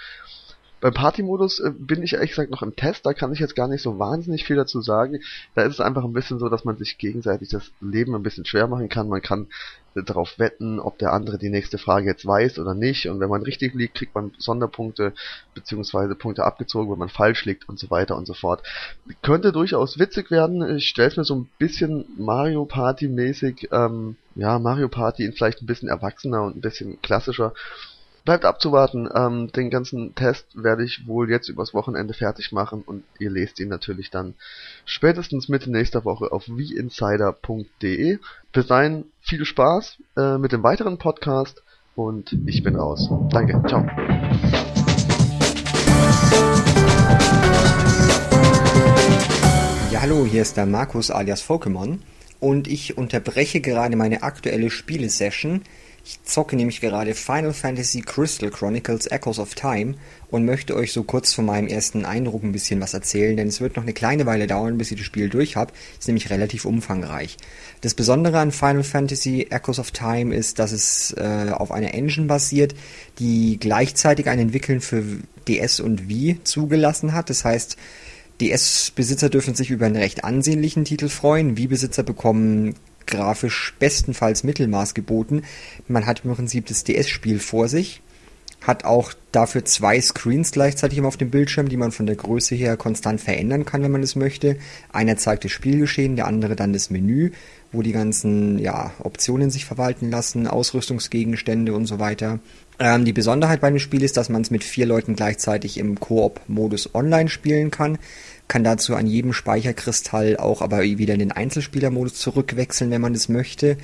Beim 0.81 0.93
Party-Modus 0.93 1.59
äh, 1.59 1.71
bin 1.77 2.01
ich 2.01 2.13
ehrlich 2.13 2.31
gesagt 2.31 2.49
noch 2.49 2.63
im 2.63 2.75
Test, 2.75 3.05
da 3.05 3.13
kann 3.13 3.31
ich 3.31 3.39
jetzt 3.39 3.55
gar 3.55 3.67
nicht 3.67 3.83
so 3.83 3.99
wahnsinnig 3.99 4.45
viel 4.45 4.55
dazu 4.55 4.81
sagen. 4.81 5.19
Da 5.53 5.61
ist 5.61 5.75
es 5.75 5.79
einfach 5.79 6.03
ein 6.03 6.11
bisschen 6.11 6.39
so, 6.39 6.49
dass 6.49 6.65
man 6.65 6.75
sich 6.77 6.97
gegenseitig 6.97 7.49
das 7.49 7.71
Leben 7.79 8.15
ein 8.15 8.23
bisschen 8.23 8.45
schwer 8.45 8.67
machen 8.67 8.89
kann. 8.89 9.07
Man 9.07 9.21
kann 9.21 9.47
äh, 9.93 10.01
darauf 10.01 10.39
wetten, 10.39 10.79
ob 10.79 10.97
der 10.97 11.13
andere 11.13 11.37
die 11.37 11.49
nächste 11.49 11.77
Frage 11.77 12.07
jetzt 12.07 12.25
weiß 12.25 12.57
oder 12.57 12.73
nicht. 12.73 13.07
Und 13.07 13.19
wenn 13.19 13.29
man 13.29 13.43
richtig 13.43 13.75
liegt, 13.75 13.93
kriegt 13.93 14.15
man 14.15 14.31
Sonderpunkte 14.39 15.13
beziehungsweise 15.53 16.15
Punkte 16.15 16.45
abgezogen, 16.45 16.91
wenn 16.91 16.99
man 16.99 17.09
falsch 17.09 17.45
liegt 17.45 17.69
und 17.69 17.77
so 17.77 17.91
weiter 17.91 18.17
und 18.17 18.25
so 18.25 18.33
fort. 18.33 18.63
Könnte 19.21 19.51
durchaus 19.51 19.99
witzig 19.99 20.31
werden. 20.31 20.77
Ich 20.77 20.87
stelle 20.87 21.09
es 21.09 21.17
mir 21.17 21.25
so 21.25 21.35
ein 21.35 21.49
bisschen 21.59 22.05
Mario 22.17 22.65
Party 22.65 23.07
mäßig, 23.07 23.69
ähm, 23.71 24.15
ja, 24.33 24.57
Mario 24.57 24.89
Party 24.89 25.31
vielleicht 25.31 25.61
ein 25.61 25.67
bisschen 25.67 25.89
erwachsener 25.89 26.41
und 26.41 26.57
ein 26.57 26.61
bisschen 26.61 26.99
klassischer 27.03 27.53
Bleibt 28.23 28.45
abzuwarten. 28.45 29.09
Ähm, 29.15 29.51
den 29.51 29.71
ganzen 29.71 30.13
Test 30.13 30.45
werde 30.53 30.83
ich 30.83 31.07
wohl 31.07 31.31
jetzt 31.31 31.49
übers 31.49 31.73
Wochenende 31.73 32.13
fertig 32.13 32.51
machen 32.51 32.83
und 32.85 33.03
ihr 33.17 33.31
lest 33.31 33.59
ihn 33.59 33.69
natürlich 33.69 34.11
dann 34.11 34.35
spätestens 34.85 35.49
Mitte 35.49 35.71
nächster 35.71 36.05
Woche 36.05 36.31
auf 36.31 36.47
wieinsider.de. 36.47 38.19
Bis 38.53 38.67
dahin 38.67 39.05
viel 39.21 39.43
Spaß 39.43 39.97
äh, 40.17 40.37
mit 40.37 40.51
dem 40.51 40.61
weiteren 40.61 40.99
Podcast 40.99 41.63
und 41.95 42.37
ich 42.45 42.61
bin 42.61 42.75
raus. 42.75 43.09
Danke, 43.31 43.59
ciao. 43.67 43.83
Ja, 49.91 50.01
hallo, 50.01 50.25
hier 50.25 50.43
ist 50.43 50.57
der 50.57 50.67
Markus 50.67 51.09
alias 51.09 51.43
Pokémon 51.43 51.97
und 52.39 52.67
ich 52.67 52.99
unterbreche 52.99 53.61
gerade 53.61 53.95
meine 53.95 54.21
aktuelle 54.21 54.69
Spielesession 54.69 55.63
Ich 56.03 56.19
zocke 56.23 56.55
nämlich 56.55 56.81
gerade 56.81 57.13
Final 57.13 57.53
Fantasy 57.53 58.01
Crystal 58.01 58.49
Chronicles 58.49 59.05
Echoes 59.07 59.37
of 59.37 59.53
Time 59.53 59.95
und 60.31 60.45
möchte 60.45 60.75
euch 60.75 60.93
so 60.93 61.03
kurz 61.03 61.33
von 61.33 61.45
meinem 61.45 61.67
ersten 61.67 62.05
Eindruck 62.05 62.43
ein 62.43 62.51
bisschen 62.51 62.81
was 62.81 62.95
erzählen, 62.95 63.37
denn 63.37 63.47
es 63.47 63.61
wird 63.61 63.75
noch 63.75 63.83
eine 63.83 63.93
kleine 63.93 64.25
Weile 64.25 64.47
dauern, 64.47 64.79
bis 64.79 64.89
ich 64.91 64.97
das 64.97 65.05
Spiel 65.05 65.29
durch 65.29 65.55
habe. 65.55 65.73
Ist 65.99 66.07
nämlich 66.07 66.31
relativ 66.31 66.65
umfangreich. 66.65 67.37
Das 67.81 67.93
Besondere 67.93 68.39
an 68.39 68.51
Final 68.51 68.83
Fantasy 68.83 69.47
Echoes 69.51 69.77
of 69.77 69.91
Time 69.91 70.35
ist, 70.35 70.57
dass 70.57 70.71
es 70.71 71.13
äh, 71.17 71.51
auf 71.51 71.71
einer 71.71 71.93
Engine 71.93 72.25
basiert, 72.25 72.73
die 73.19 73.57
gleichzeitig 73.59 74.27
ein 74.27 74.39
Entwickeln 74.39 74.81
für 74.81 75.03
DS 75.47 75.79
und 75.79 76.09
Wii 76.09 76.39
zugelassen 76.43 77.13
hat. 77.13 77.29
Das 77.29 77.45
heißt, 77.45 77.77
DS-Besitzer 78.41 79.29
dürfen 79.29 79.53
sich 79.53 79.69
über 79.69 79.85
einen 79.85 79.95
recht 79.95 80.23
ansehnlichen 80.23 80.83
Titel 80.83 81.09
freuen. 81.09 81.57
Wii-Besitzer 81.57 82.01
bekommen 82.01 82.73
grafisch 83.07 83.73
bestenfalls 83.79 84.43
Mittelmaß 84.43 84.93
geboten. 84.93 85.43
Man 85.87 86.05
hat 86.05 86.23
im 86.23 86.33
Prinzip 86.33 86.65
das 86.67 86.83
DS-Spiel 86.83 87.39
vor 87.39 87.67
sich, 87.67 88.01
hat 88.61 88.85
auch 88.85 89.13
dafür 89.31 89.65
zwei 89.65 89.99
Screens 89.99 90.51
gleichzeitig 90.51 91.01
auf 91.01 91.17
dem 91.17 91.31
Bildschirm, 91.31 91.67
die 91.67 91.77
man 91.77 91.91
von 91.91 92.05
der 92.05 92.15
Größe 92.15 92.53
her 92.53 92.77
konstant 92.77 93.19
verändern 93.19 93.65
kann, 93.65 93.81
wenn 93.81 93.91
man 93.91 94.03
es 94.03 94.15
möchte. 94.15 94.57
Einer 94.91 95.17
zeigt 95.17 95.45
das 95.45 95.51
Spielgeschehen, 95.51 96.15
der 96.15 96.27
andere 96.27 96.55
dann 96.55 96.73
das 96.73 96.91
Menü, 96.91 97.31
wo 97.71 97.81
die 97.81 97.91
ganzen 97.91 98.59
ja, 98.59 98.91
Optionen 98.99 99.49
sich 99.49 99.65
verwalten 99.65 100.11
lassen, 100.11 100.45
Ausrüstungsgegenstände 100.47 101.73
und 101.73 101.85
so 101.85 101.97
weiter. 101.99 102.39
Ähm, 102.77 103.05
die 103.05 103.13
Besonderheit 103.13 103.61
bei 103.61 103.69
dem 103.69 103.79
Spiel 103.79 104.03
ist, 104.03 104.17
dass 104.17 104.29
man 104.29 104.41
es 104.41 104.51
mit 104.51 104.63
vier 104.63 104.85
Leuten 104.85 105.15
gleichzeitig 105.15 105.77
im 105.77 105.99
Koop-Modus 105.99 106.93
online 106.93 107.29
spielen 107.29 107.71
kann 107.71 107.97
kann 108.51 108.65
dazu 108.65 108.97
an 108.97 109.07
jedem 109.07 109.31
Speicherkristall 109.31 110.35
auch 110.35 110.61
aber 110.61 110.83
wieder 110.83 111.13
in 111.13 111.21
den 111.21 111.31
Einzelspielermodus 111.31 112.15
zurückwechseln, 112.15 112.91
wenn 112.91 112.99
man 112.99 113.15
es 113.15 113.29
möchte. 113.29 113.77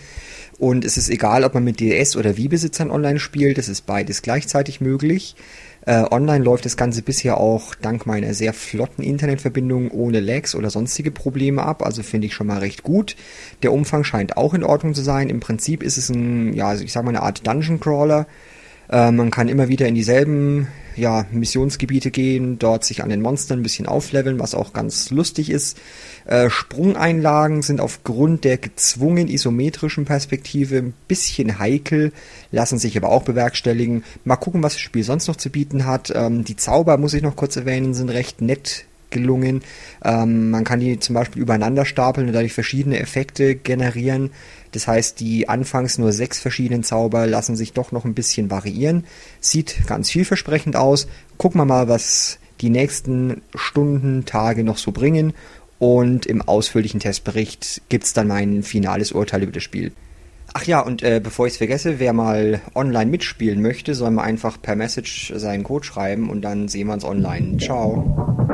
Und 0.60 0.84
es 0.84 0.98
ist 0.98 1.10
egal, 1.10 1.46
ob 1.46 1.54
man 1.54 1.64
mit 1.64 1.80
DS- 1.80 2.18
oder 2.18 2.36
Wii-Besitzern 2.36 2.92
online 2.92 3.20
spielt, 3.20 3.58
es 3.60 3.70
ist 3.70 3.86
beides 3.86 4.22
gleichzeitig 4.22 4.82
möglich. 4.82 5.38
Äh, 5.86 6.04
online 6.12 6.44
läuft 6.44 6.66
das 6.66 6.76
Ganze 6.76 7.02
bisher 7.02 7.38
auch 7.38 7.76
dank 7.76 8.06
meiner 8.06 8.34
sehr 8.34 8.52
flotten 8.52 9.06
Internetverbindung 9.06 9.90
ohne 9.90 10.20
Lags 10.20 10.54
oder 10.54 10.70
sonstige 10.70 11.12
Probleme 11.12 11.64
ab, 11.64 11.82
also 11.82 12.04
finde 12.04 12.28
ich 12.28 12.34
schon 12.34 12.48
mal 12.48 12.60
recht 12.60 12.84
gut. 12.84 13.16
Der 13.64 13.72
Umfang 13.72 14.04
scheint 14.04 14.36
auch 14.36 14.54
in 14.54 14.66
Ordnung 14.66 14.94
zu 14.94 15.02
sein. 15.02 15.30
Im 15.30 15.40
Prinzip 15.40 15.82
ist 15.82 15.98
es 15.98 16.10
ein, 16.10 16.52
ja, 16.52 16.76
ich 16.76 16.92
sag 16.92 17.06
mal 17.06 17.12
eine 17.12 17.22
Art 17.22 17.48
Dungeon 17.48 17.80
Crawler. 17.80 18.28
Äh, 18.90 19.12
man 19.12 19.32
kann 19.32 19.50
immer 19.50 19.68
wieder 19.68 19.88
in 19.88 19.96
dieselben 19.96 20.68
ja, 20.98 21.26
Missionsgebiete 21.32 22.12
gehen, 22.12 22.58
dort 22.58 22.84
sich 22.84 23.04
an 23.04 23.10
den 23.10 23.22
Monstern 23.22 23.60
ein 23.60 23.64
bisschen 23.64 23.86
aufleveln, 23.86 24.40
was 24.40 24.56
auch 24.56 24.74
ganz 24.74 25.12
lustig 25.12 25.50
ist. 25.50 25.78
Äh, 26.26 26.50
Sprungeinlagen 26.50 27.62
sind 27.62 27.80
aufgrund 27.80 28.44
der 28.44 28.58
gezwungen 28.58 29.28
isometrischen 29.28 30.06
Perspektive 30.06 30.78
ein 30.78 30.94
bisschen 31.08 31.60
heikel, 31.60 32.12
lassen 32.52 32.80
sich 32.80 32.98
aber 32.98 33.10
auch 33.10 33.24
bewerkstelligen. 33.24 34.04
Mal 34.26 34.38
gucken, 34.38 34.64
was 34.64 34.74
das 34.74 34.82
Spiel 34.82 35.04
sonst 35.04 35.28
noch 35.28 35.36
zu 35.36 35.50
bieten 35.50 35.86
hat. 35.86 36.12
Ähm, 36.16 36.44
die 36.44 36.56
Zauber, 36.56 36.98
muss 36.98 37.14
ich 37.14 37.22
noch 37.22 37.36
kurz 37.36 37.56
erwähnen, 37.56 37.94
sind 37.94 38.10
recht 38.10 38.42
nett 38.42 38.86
gelungen. 39.10 39.62
Ähm, 40.04 40.50
man 40.50 40.64
kann 40.64 40.80
die 40.80 41.00
zum 41.00 41.16
Beispiel 41.16 41.42
übereinander 41.42 41.86
stapeln 41.86 42.28
und 42.28 42.34
dadurch 42.34 42.54
verschiedene 42.54 43.00
Effekte 43.00 43.56
generieren. 43.56 44.32
Das 44.78 44.88
heißt, 44.88 45.20
die 45.20 45.50
anfangs 45.50 45.98
nur 45.98 46.14
sechs 46.14 46.40
verschiedenen 46.40 46.84
Zauber 46.84 47.26
lassen 47.26 47.56
sich 47.56 47.74
doch 47.74 47.92
noch 47.92 48.06
ein 48.06 48.14
bisschen 48.14 48.52
variieren. 48.52 49.06
Sieht 49.42 49.88
ganz 49.88 50.12
vielversprechend 50.12 50.76
aus. 50.76 51.08
Gucken 51.40 51.60
wir 51.60 51.66
mal, 51.66 51.88
was 51.88 52.38
die 52.62 52.70
nächsten 52.70 53.42
Stunden, 53.56 54.26
Tage 54.26 54.64
noch 54.64 54.78
so 54.78 54.92
bringen. 54.92 55.34
Und 55.80 56.28
im 56.28 56.44
ausführlichen 56.44 57.00
Testbericht 57.00 57.82
gibt's 57.90 58.14
dann 58.14 58.28
mein 58.28 58.62
finales 58.62 59.14
Urteil 59.14 59.42
über 59.42 59.52
das 59.52 59.64
Spiel. 59.64 59.94
Ach 60.54 60.64
ja, 60.66 60.82
und 60.82 61.02
äh, 61.02 61.20
bevor 61.24 61.48
ich 61.48 61.54
es 61.54 61.58
vergesse, 61.58 61.98
wer 61.98 62.14
mal 62.14 62.62
online 62.76 63.10
mitspielen 63.10 63.64
möchte, 63.64 63.96
soll 63.96 64.12
mal 64.12 64.26
einfach 64.26 64.62
per 64.62 64.76
Message 64.76 65.34
seinen 65.36 65.64
Code 65.64 65.86
schreiben 65.86 66.30
und 66.30 66.44
dann 66.44 66.68
sehen 66.68 66.86
wir 66.86 66.94
uns 66.94 67.04
online. 67.04 67.58
Ciao. 67.58 68.46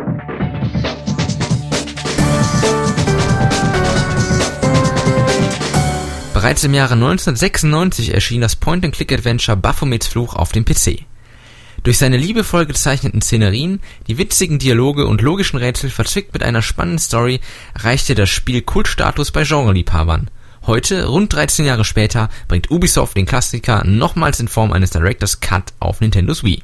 Bereits 6.43 6.65
im 6.65 6.73
Jahre 6.73 6.95
1996 6.95 8.13
erschien 8.13 8.41
das 8.41 8.57
Point-and-Click-Adventure 8.57 9.55
Baphomets 9.55 10.07
Fluch 10.07 10.35
auf 10.35 10.51
dem 10.51 10.65
PC. 10.65 11.05
Durch 11.83 11.97
seine 11.97 12.17
liebevoll 12.17 12.65
gezeichneten 12.65 13.21
Szenerien, 13.21 13.79
die 14.07 14.17
witzigen 14.17 14.59
Dialoge 14.59 15.07
und 15.07 15.21
logischen 15.21 15.55
Rätsel 15.55 15.89
verzwickt 15.89 16.33
mit 16.33 16.43
einer 16.43 16.61
spannenden 16.61 16.99
Story 16.99 17.39
erreichte 17.73 18.13
das 18.13 18.29
Spiel 18.29 18.61
Kultstatus 18.61 19.31
bei 19.31 19.43
Genreliebhabern. 19.43 20.29
Heute, 20.67 21.05
rund 21.05 21.31
13 21.31 21.63
Jahre 21.63 21.85
später, 21.85 22.27
bringt 22.49 22.69
Ubisoft 22.69 23.15
den 23.15 23.25
Klassiker 23.25 23.85
nochmals 23.85 24.41
in 24.41 24.49
Form 24.49 24.73
eines 24.73 24.89
Director's 24.89 25.39
Cut 25.39 25.71
auf 25.79 26.01
Nintendos 26.01 26.43
Wii. 26.43 26.61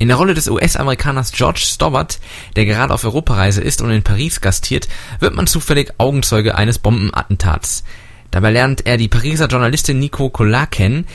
In 0.00 0.08
der 0.08 0.16
Rolle 0.16 0.34
des 0.34 0.48
US-Amerikaners 0.48 1.30
George 1.30 1.60
Stobbart, 1.62 2.18
der 2.56 2.64
gerade 2.64 2.92
auf 2.92 3.04
Europareise 3.04 3.60
ist 3.60 3.82
und 3.82 3.90
in 3.92 4.02
Paris 4.02 4.40
gastiert, 4.40 4.88
wird 5.20 5.36
man 5.36 5.46
zufällig 5.46 5.92
Augenzeuge 5.98 6.56
eines 6.56 6.80
Bombenattentats. 6.80 7.84
Dabei 8.30 8.50
lernt 8.50 8.86
er 8.86 8.96
die 8.96 9.08
Pariser 9.08 9.48
Journalistin 9.48 9.98
Nico 9.98 10.30
Collard 10.30 10.70
kennen, 10.70 11.06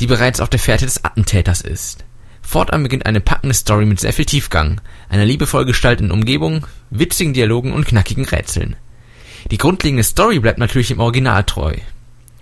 die 0.00 0.06
bereits 0.06 0.40
auf 0.40 0.48
der 0.48 0.60
Fährte 0.60 0.86
des 0.86 1.04
Attentäters 1.04 1.60
ist. 1.60 2.04
Fortan 2.40 2.82
beginnt 2.82 3.06
eine 3.06 3.20
packende 3.20 3.54
Story 3.54 3.86
mit 3.86 4.00
sehr 4.00 4.12
viel 4.12 4.24
Tiefgang, 4.24 4.80
einer 5.08 5.24
liebevoll 5.24 5.64
gestalteten 5.64 6.10
Umgebung, 6.10 6.66
witzigen 6.90 7.32
Dialogen 7.32 7.72
und 7.72 7.86
knackigen 7.86 8.24
Rätseln. 8.24 8.76
Die 9.50 9.58
grundlegende 9.58 10.04
Story 10.04 10.38
bleibt 10.38 10.58
natürlich 10.58 10.90
im 10.90 11.00
Original 11.00 11.44
treu. 11.44 11.74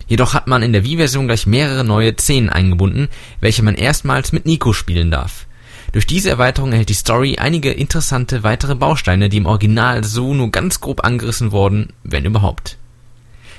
Jedoch 0.07 0.35
hat 0.35 0.49
man 0.49 0.63
in 0.63 0.73
der 0.73 0.85
Wii-Version 0.85 1.29
gleich 1.29 1.47
mehrere 1.47 1.85
neue 1.85 2.15
Szenen 2.17 2.51
eingebunden, 2.51 3.09
welche 3.41 3.63
man 3.63 3.77
erstmals 3.77 4.33
mit 4.33 4.47
Nico 4.47 4.73
spielen 4.73 5.11
darf. 5.11 5.47
Durch 5.93 6.07
diese 6.07 6.31
Erweiterung 6.31 6.73
erhält 6.73 6.89
die 6.89 6.95
Story 6.95 7.37
einige 7.39 7.71
interessante 7.71 8.43
weitere 8.43 8.75
Bausteine, 8.75 9.29
die 9.29 9.37
im 9.37 9.47
Original 9.47 10.03
so 10.03 10.35
nur 10.35 10.51
ganz 10.51 10.81
grob 10.81 11.05
angerissen 11.05 11.53
wurden, 11.53 11.93
wenn 12.03 12.25
überhaupt. 12.25 12.80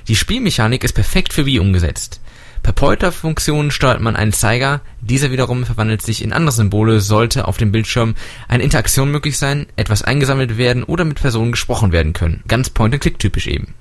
Die 0.08 0.16
Spielmechanik 0.16 0.84
ist 0.84 0.94
perfekt 0.94 1.34
für 1.34 1.46
Wii 1.46 1.60
umgesetzt. 1.60 2.22
Per 2.64 2.74
Pointer-Funktion 2.74 3.72
steuert 3.72 4.02
man 4.02 4.16
einen 4.16 4.34
Zeiger, 4.34 4.82
dieser 5.02 5.32
wiederum 5.32 5.66
verwandelt 5.66 6.04
sich 6.04 6.24
in 6.24 6.32
andere 6.32 6.56
Symbole, 6.56 7.00
sollte 7.00 7.48
auf 7.48 7.58
dem 7.58 7.72
Bildschirm 7.72 8.16
eine 8.48 8.64
Interaktion 8.64 9.10
möglich 9.10 9.38
sein, 9.38 9.66
etwas 9.78 10.04
eingesammelt 10.04 10.58
werden 10.58 10.84
oder 10.84 11.04
mit 11.04 11.20
Personen 11.20 11.52
gesprochen 11.52 11.92
werden 11.92 12.14
können. 12.14 12.44
Ganz 12.48 12.70
Point-and-Click-typisch 12.70 13.48
eben. 13.48 13.74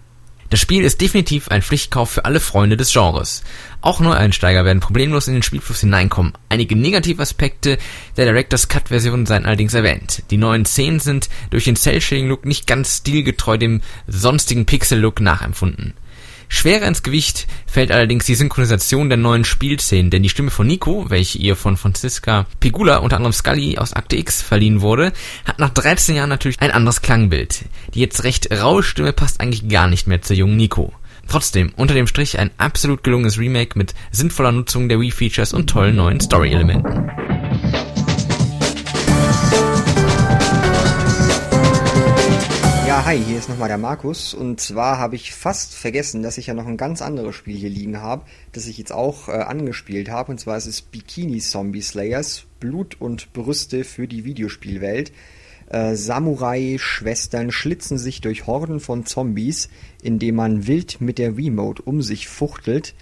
Das 0.50 0.58
Spiel 0.58 0.82
ist 0.82 1.00
definitiv 1.00 1.48
ein 1.48 1.62
Pflichtkauf 1.62 2.10
für 2.10 2.24
alle 2.24 2.40
Freunde 2.40 2.76
des 2.76 2.92
Genres. 2.92 3.44
Auch 3.82 4.00
Neueinsteiger 4.00 4.64
werden 4.64 4.80
problemlos 4.80 5.28
in 5.28 5.34
den 5.34 5.44
Spielfluss 5.44 5.80
hineinkommen. 5.80 6.32
Einige 6.48 6.74
Negativaspekte 6.74 7.78
der 8.16 8.24
Director's 8.24 8.66
Cut 8.66 8.88
Version 8.88 9.26
seien 9.26 9.46
allerdings 9.46 9.74
erwähnt. 9.74 10.24
Die 10.30 10.38
neuen 10.38 10.64
Szenen 10.64 10.98
sind 10.98 11.28
durch 11.50 11.64
den 11.64 11.76
Cell-Shading-Look 11.76 12.46
nicht 12.46 12.66
ganz 12.66 12.96
stilgetreu 12.96 13.58
dem 13.58 13.80
sonstigen 14.08 14.66
Pixel-Look 14.66 15.20
nachempfunden. 15.20 15.94
Schwerer 16.52 16.86
ins 16.86 17.04
Gewicht 17.04 17.46
fällt 17.64 17.92
allerdings 17.92 18.26
die 18.26 18.34
Synchronisation 18.34 19.08
der 19.08 19.16
neuen 19.16 19.44
Spielszenen, 19.44 20.10
denn 20.10 20.24
die 20.24 20.28
Stimme 20.28 20.50
von 20.50 20.66
Nico, 20.66 21.08
welche 21.08 21.38
ihr 21.38 21.54
von 21.54 21.76
Franziska 21.76 22.44
Pigula, 22.58 22.96
unter 22.98 23.16
anderem 23.16 23.32
Scully 23.32 23.78
aus 23.78 23.92
Akte 23.92 24.16
X 24.16 24.42
verliehen 24.42 24.80
wurde, 24.80 25.12
hat 25.46 25.60
nach 25.60 25.70
13 25.70 26.16
Jahren 26.16 26.28
natürlich 26.28 26.60
ein 26.60 26.72
anderes 26.72 27.02
Klangbild. 27.02 27.64
Die 27.94 28.00
jetzt 28.00 28.24
recht 28.24 28.50
raue 28.52 28.82
Stimme 28.82 29.12
passt 29.12 29.40
eigentlich 29.40 29.68
gar 29.68 29.86
nicht 29.86 30.08
mehr 30.08 30.22
zur 30.22 30.36
jungen 30.36 30.56
Nico. 30.56 30.92
Trotzdem, 31.28 31.72
unter 31.76 31.94
dem 31.94 32.08
Strich 32.08 32.40
ein 32.40 32.50
absolut 32.58 33.04
gelungenes 33.04 33.38
Remake 33.38 33.78
mit 33.78 33.94
sinnvoller 34.10 34.50
Nutzung 34.50 34.88
der 34.88 35.00
Wii-Features 35.00 35.52
und 35.52 35.70
tollen 35.70 35.96
neuen 35.96 36.18
Story-Elementen. 36.18 37.29
Hi, 43.10 43.18
hier 43.18 43.38
ist 43.38 43.48
nochmal 43.48 43.66
der 43.66 43.76
Markus. 43.76 44.34
Und 44.34 44.60
zwar 44.60 44.98
habe 44.98 45.16
ich 45.16 45.34
fast 45.34 45.74
vergessen, 45.74 46.22
dass 46.22 46.38
ich 46.38 46.46
ja 46.46 46.54
noch 46.54 46.68
ein 46.68 46.76
ganz 46.76 47.02
anderes 47.02 47.34
Spiel 47.34 47.56
hier 47.56 47.68
liegen 47.68 48.00
habe, 48.00 48.22
das 48.52 48.68
ich 48.68 48.78
jetzt 48.78 48.92
auch 48.92 49.28
äh, 49.28 49.32
angespielt 49.32 50.08
habe. 50.08 50.30
Und 50.30 50.38
zwar 50.38 50.56
ist 50.56 50.66
es 50.66 50.80
Bikini 50.80 51.40
Zombie 51.40 51.82
Slayers, 51.82 52.44
Blut 52.60 53.00
und 53.00 53.32
Brüste 53.32 53.82
für 53.82 54.06
die 54.06 54.24
Videospielwelt. 54.24 55.10
Äh, 55.70 55.96
Samurai-Schwestern 55.96 57.50
schlitzen 57.50 57.98
sich 57.98 58.20
durch 58.20 58.46
Horden 58.46 58.78
von 58.78 59.04
Zombies, 59.06 59.70
indem 60.04 60.36
man 60.36 60.68
wild 60.68 61.00
mit 61.00 61.18
der 61.18 61.36
Remote 61.36 61.82
um 61.82 62.02
sich 62.02 62.28
fuchtelt. 62.28 62.94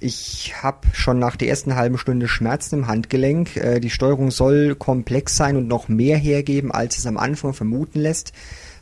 Ich 0.00 0.62
habe 0.62 0.86
schon 0.92 1.18
nach 1.18 1.36
der 1.36 1.48
ersten 1.48 1.76
halben 1.76 1.96
Stunde 1.96 2.28
Schmerzen 2.28 2.80
im 2.80 2.86
Handgelenk. 2.88 3.56
Äh, 3.56 3.80
die 3.80 3.88
Steuerung 3.88 4.30
soll 4.30 4.74
komplex 4.74 5.34
sein 5.34 5.56
und 5.56 5.66
noch 5.66 5.88
mehr 5.88 6.18
hergeben, 6.18 6.72
als 6.72 6.98
es 6.98 7.06
am 7.06 7.16
Anfang 7.16 7.54
vermuten 7.54 8.00
lässt. 8.00 8.34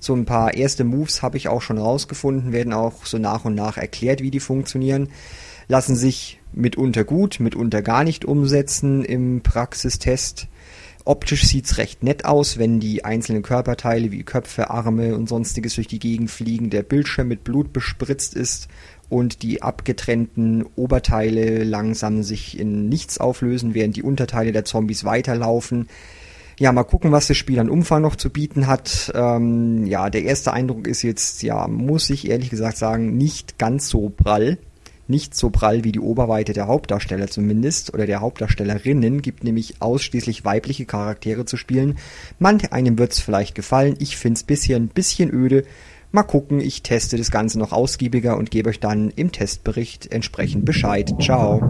So 0.04 0.14
ein 0.14 0.26
paar 0.26 0.52
erste 0.52 0.84
Moves 0.84 1.22
habe 1.22 1.38
ich 1.38 1.48
auch 1.48 1.62
schon 1.62 1.78
rausgefunden, 1.78 2.52
werden 2.52 2.74
auch 2.74 3.06
so 3.06 3.16
nach 3.16 3.46
und 3.46 3.54
nach 3.54 3.78
erklärt, 3.78 4.20
wie 4.20 4.30
die 4.30 4.38
funktionieren. 4.38 5.08
Lassen 5.66 5.96
sich 5.96 6.40
mitunter 6.52 7.04
gut, 7.04 7.40
mitunter 7.40 7.80
gar 7.80 8.04
nicht 8.04 8.26
umsetzen 8.26 9.02
im 9.02 9.40
Praxistest. 9.40 10.48
Optisch 11.06 11.44
sieht's 11.44 11.78
recht 11.78 12.02
nett 12.02 12.26
aus, 12.26 12.58
wenn 12.58 12.80
die 12.80 13.02
einzelnen 13.06 13.42
Körperteile 13.42 14.12
wie 14.12 14.24
Köpfe, 14.24 14.68
Arme 14.68 15.14
und 15.14 15.26
sonstiges 15.26 15.76
durch 15.76 15.88
die 15.88 16.00
Gegend 16.00 16.30
fliegen, 16.30 16.68
der 16.68 16.82
Bildschirm 16.82 17.28
mit 17.28 17.42
Blut 17.42 17.72
bespritzt 17.72 18.34
ist 18.34 18.68
und 19.08 19.42
die 19.42 19.62
abgetrennten 19.62 20.66
Oberteile 20.76 21.64
langsam 21.64 22.22
sich 22.22 22.58
in 22.58 22.90
nichts 22.90 23.16
auflösen, 23.16 23.72
während 23.72 23.96
die 23.96 24.02
Unterteile 24.02 24.52
der 24.52 24.66
Zombies 24.66 25.04
weiterlaufen. 25.04 25.88
Ja, 26.58 26.70
mal 26.72 26.84
gucken, 26.84 27.10
was 27.10 27.26
das 27.26 27.36
Spiel 27.36 27.58
an 27.58 27.68
Umfang 27.68 28.02
noch 28.02 28.16
zu 28.16 28.30
bieten 28.30 28.66
hat. 28.66 29.12
Ähm, 29.14 29.86
ja, 29.86 30.08
der 30.08 30.22
erste 30.22 30.52
Eindruck 30.52 30.86
ist 30.86 31.02
jetzt, 31.02 31.42
ja, 31.42 31.66
muss 31.66 32.10
ich 32.10 32.28
ehrlich 32.28 32.50
gesagt 32.50 32.76
sagen, 32.76 33.16
nicht 33.16 33.58
ganz 33.58 33.88
so 33.88 34.10
prall. 34.10 34.58
Nicht 35.06 35.34
so 35.34 35.50
prall 35.50 35.84
wie 35.84 35.92
die 35.92 36.00
Oberweite 36.00 36.54
der 36.54 36.66
Hauptdarsteller 36.66 37.26
zumindest 37.26 37.92
oder 37.92 38.06
der 38.06 38.20
Hauptdarstellerinnen, 38.20 39.20
gibt 39.20 39.44
nämlich 39.44 39.82
ausschließlich 39.82 40.46
weibliche 40.46 40.86
Charaktere 40.86 41.44
zu 41.44 41.58
spielen. 41.58 41.98
Manch 42.38 42.72
einem 42.72 42.98
wird's 42.98 43.20
vielleicht 43.20 43.54
gefallen, 43.54 43.96
ich 43.98 44.16
find's 44.16 44.44
bisher 44.44 44.76
ein 44.76 44.88
bisschen 44.88 45.30
öde. 45.30 45.64
Mal 46.10 46.22
gucken, 46.22 46.60
ich 46.60 46.82
teste 46.82 47.18
das 47.18 47.30
Ganze 47.30 47.58
noch 47.58 47.72
ausgiebiger 47.72 48.38
und 48.38 48.50
gebe 48.50 48.70
euch 48.70 48.80
dann 48.80 49.10
im 49.10 49.32
Testbericht 49.32 50.10
entsprechend 50.10 50.64
Bescheid. 50.64 51.12
Ciao. 51.20 51.60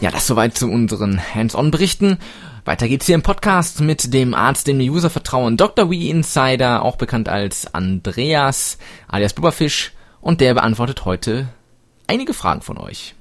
Ja, 0.00 0.12
das 0.12 0.28
soweit 0.28 0.56
zu 0.56 0.70
unseren 0.70 1.20
Hands-on-Berichten. 1.34 2.18
Weiter 2.64 2.86
geht's 2.86 3.06
hier 3.06 3.16
im 3.16 3.22
Podcast 3.22 3.80
mit 3.80 4.14
dem 4.14 4.32
Arzt, 4.32 4.68
dem 4.68 4.78
die 4.78 4.90
User 4.90 5.10
vertrauen, 5.10 5.56
Dr. 5.56 5.90
Wee 5.90 6.08
Insider, 6.08 6.82
auch 6.84 6.94
bekannt 6.94 7.28
als 7.28 7.74
Andreas 7.74 8.78
alias 9.08 9.32
Blubberfisch, 9.32 9.92
und 10.20 10.40
der 10.40 10.54
beantwortet 10.54 11.04
heute 11.04 11.48
einige 12.06 12.32
Fragen 12.32 12.60
von 12.60 12.78
euch. 12.78 13.16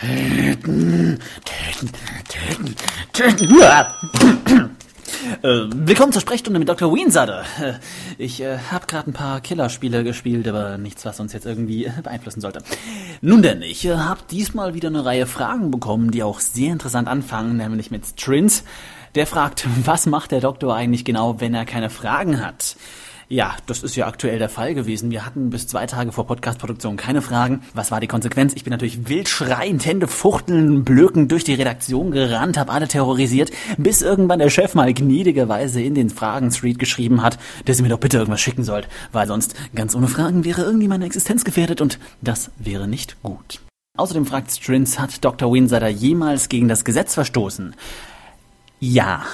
Töten, 0.00 1.18
töten, 1.44 1.92
töten, 2.28 2.76
töten. 3.12 4.75
Äh, 5.42 5.68
willkommen 5.72 6.12
zur 6.12 6.20
Sprechstunde 6.20 6.58
mit 6.58 6.68
Dr. 6.68 6.94
Weensader. 6.94 7.44
Äh, 7.60 7.72
ich 8.18 8.42
äh, 8.42 8.58
habe 8.70 8.86
gerade 8.86 9.10
ein 9.10 9.14
paar 9.14 9.40
Killerspiele 9.40 10.04
gespielt, 10.04 10.46
aber 10.46 10.76
nichts, 10.78 11.04
was 11.04 11.20
uns 11.20 11.32
jetzt 11.32 11.46
irgendwie 11.46 11.86
äh, 11.86 11.92
beeinflussen 12.02 12.40
sollte. 12.40 12.62
Nun 13.22 13.42
denn, 13.42 13.62
ich 13.62 13.84
äh, 13.86 13.96
habe 13.96 14.20
diesmal 14.30 14.74
wieder 14.74 14.88
eine 14.88 15.04
Reihe 15.04 15.26
Fragen 15.26 15.70
bekommen, 15.70 16.10
die 16.10 16.22
auch 16.22 16.40
sehr 16.40 16.72
interessant 16.72 17.08
anfangen, 17.08 17.56
nämlich 17.56 17.90
mit 17.90 18.06
Strins. 18.06 18.64
Der 19.14 19.26
fragt, 19.26 19.66
was 19.84 20.06
macht 20.06 20.32
der 20.32 20.40
Doktor 20.40 20.74
eigentlich 20.74 21.04
genau, 21.04 21.40
wenn 21.40 21.54
er 21.54 21.64
keine 21.64 21.88
Fragen 21.88 22.44
hat? 22.44 22.76
Ja, 23.28 23.56
das 23.66 23.82
ist 23.82 23.96
ja 23.96 24.06
aktuell 24.06 24.38
der 24.38 24.48
Fall 24.48 24.74
gewesen. 24.74 25.10
Wir 25.10 25.26
hatten 25.26 25.50
bis 25.50 25.66
zwei 25.66 25.86
Tage 25.86 26.12
vor 26.12 26.28
Podcast-Produktion 26.28 26.96
keine 26.96 27.22
Fragen. 27.22 27.62
Was 27.74 27.90
war 27.90 27.98
die 27.98 28.06
Konsequenz? 28.06 28.54
Ich 28.54 28.62
bin 28.62 28.70
natürlich 28.70 29.08
wild 29.08 29.28
schreiend, 29.28 29.84
Hände 29.84 30.06
fuchteln, 30.06 30.84
blöken 30.84 31.26
durch 31.26 31.42
die 31.42 31.54
Redaktion 31.54 32.12
gerannt, 32.12 32.56
hab 32.56 32.72
alle 32.72 32.86
terrorisiert, 32.86 33.50
bis 33.78 34.00
irgendwann 34.00 34.38
der 34.38 34.48
Chef 34.48 34.76
mal 34.76 34.94
gnädigerweise 34.94 35.82
in 35.82 35.96
den 35.96 36.08
Fragen-Street 36.08 36.78
geschrieben 36.78 37.20
hat, 37.22 37.36
dass 37.64 37.78
ihr 37.78 37.82
mir 37.82 37.88
doch 37.88 37.98
bitte 37.98 38.18
irgendwas 38.18 38.40
schicken 38.40 38.62
sollt, 38.62 38.86
weil 39.10 39.26
sonst 39.26 39.56
ganz 39.74 39.96
ohne 39.96 40.06
Fragen 40.06 40.44
wäre 40.44 40.62
irgendwie 40.62 40.86
meine 40.86 41.04
Existenz 41.04 41.44
gefährdet 41.44 41.80
und 41.80 41.98
das 42.22 42.52
wäre 42.58 42.86
nicht 42.86 43.20
gut. 43.24 43.60
Außerdem 43.96 44.26
fragt 44.26 44.52
Strins, 44.52 45.00
hat 45.00 45.24
Dr. 45.24 45.52
Winsider 45.52 45.88
jemals 45.88 46.48
gegen 46.48 46.68
das 46.68 46.84
Gesetz 46.84 47.14
verstoßen? 47.14 47.74
Ja. 48.78 49.24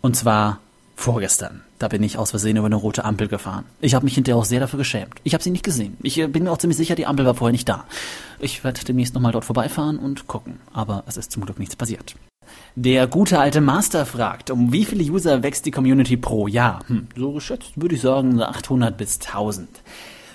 Und 0.00 0.16
zwar 0.16 0.58
vorgestern. 0.96 1.62
Da 1.78 1.88
bin 1.88 2.02
ich 2.02 2.18
aus 2.18 2.30
Versehen 2.30 2.56
über 2.56 2.66
eine 2.66 2.76
rote 2.76 3.04
Ampel 3.04 3.28
gefahren. 3.28 3.64
Ich 3.80 3.94
habe 3.94 4.04
mich 4.04 4.14
hinterher 4.14 4.36
auch 4.36 4.44
sehr 4.44 4.60
dafür 4.60 4.78
geschämt. 4.78 5.14
Ich 5.22 5.34
habe 5.34 5.44
sie 5.44 5.50
nicht 5.50 5.64
gesehen. 5.64 5.96
Ich 6.02 6.18
äh, 6.18 6.26
bin 6.26 6.44
mir 6.44 6.50
auch 6.50 6.58
ziemlich 6.58 6.76
sicher, 6.76 6.96
die 6.96 7.06
Ampel 7.06 7.24
war 7.24 7.34
vorher 7.34 7.52
nicht 7.52 7.68
da. 7.68 7.84
Ich 8.40 8.64
werde 8.64 8.84
demnächst 8.84 9.14
nochmal 9.14 9.32
dort 9.32 9.44
vorbeifahren 9.44 9.98
und 9.98 10.26
gucken. 10.26 10.58
Aber 10.72 11.04
es 11.06 11.16
ist 11.16 11.30
zum 11.30 11.44
Glück 11.44 11.58
nichts 11.58 11.76
passiert. 11.76 12.16
Der 12.74 13.06
gute 13.06 13.38
alte 13.38 13.60
Master 13.60 14.06
fragt, 14.06 14.50
um 14.50 14.72
wie 14.72 14.84
viele 14.84 15.04
User 15.04 15.42
wächst 15.42 15.66
die 15.66 15.70
Community 15.70 16.16
pro 16.16 16.48
Jahr? 16.48 16.80
Hm, 16.88 17.08
so 17.14 17.32
geschätzt 17.32 17.72
würde 17.76 17.94
ich 17.94 18.00
sagen 18.00 18.40
800 18.40 18.96
bis 18.96 19.20
1000. 19.20 19.68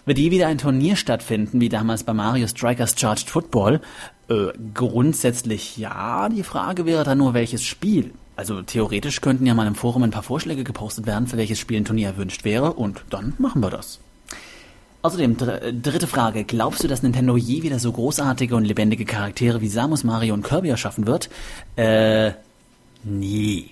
Wird 0.05 0.17
je 0.17 0.31
wieder 0.31 0.47
ein 0.47 0.57
Turnier 0.57 0.95
stattfinden, 0.95 1.61
wie 1.61 1.69
damals 1.69 2.03
bei 2.03 2.13
Mario 2.13 2.47
Strikers 2.47 2.95
Charged 2.97 3.29
Football? 3.29 3.81
Äh, 4.29 4.47
grundsätzlich 4.73 5.77
ja. 5.77 6.27
Die 6.29 6.43
Frage 6.43 6.85
wäre 6.85 7.03
dann 7.03 7.17
nur, 7.17 7.33
welches 7.33 7.63
Spiel. 7.63 8.13
Also 8.35 8.61
theoretisch 8.61 9.21
könnten 9.21 9.45
ja 9.45 9.53
mal 9.53 9.67
im 9.67 9.75
Forum 9.75 10.03
ein 10.03 10.11
paar 10.11 10.23
Vorschläge 10.23 10.63
gepostet 10.63 11.05
werden, 11.05 11.27
für 11.27 11.37
welches 11.37 11.59
Spiel 11.59 11.77
ein 11.77 11.85
Turnier 11.85 12.09
erwünscht 12.09 12.43
wäre, 12.43 12.73
und 12.73 13.03
dann 13.09 13.33
machen 13.37 13.61
wir 13.61 13.69
das. 13.69 13.99
Außerdem, 15.03 15.37
dr 15.37 15.61
äh, 15.61 15.73
dritte 15.73 16.07
Frage. 16.07 16.45
Glaubst 16.45 16.81
du, 16.83 16.87
dass 16.87 17.03
Nintendo 17.03 17.35
je 17.35 17.61
wieder 17.61 17.77
so 17.77 17.91
großartige 17.91 18.55
und 18.55 18.63
lebendige 18.63 19.05
Charaktere 19.05 19.59
wie 19.59 19.67
Samus, 19.67 20.03
Mario 20.05 20.33
und 20.33 20.43
Kirby 20.43 20.69
erschaffen 20.69 21.05
wird? 21.05 21.29
Äh, 21.75 22.31
nee. 23.03 23.65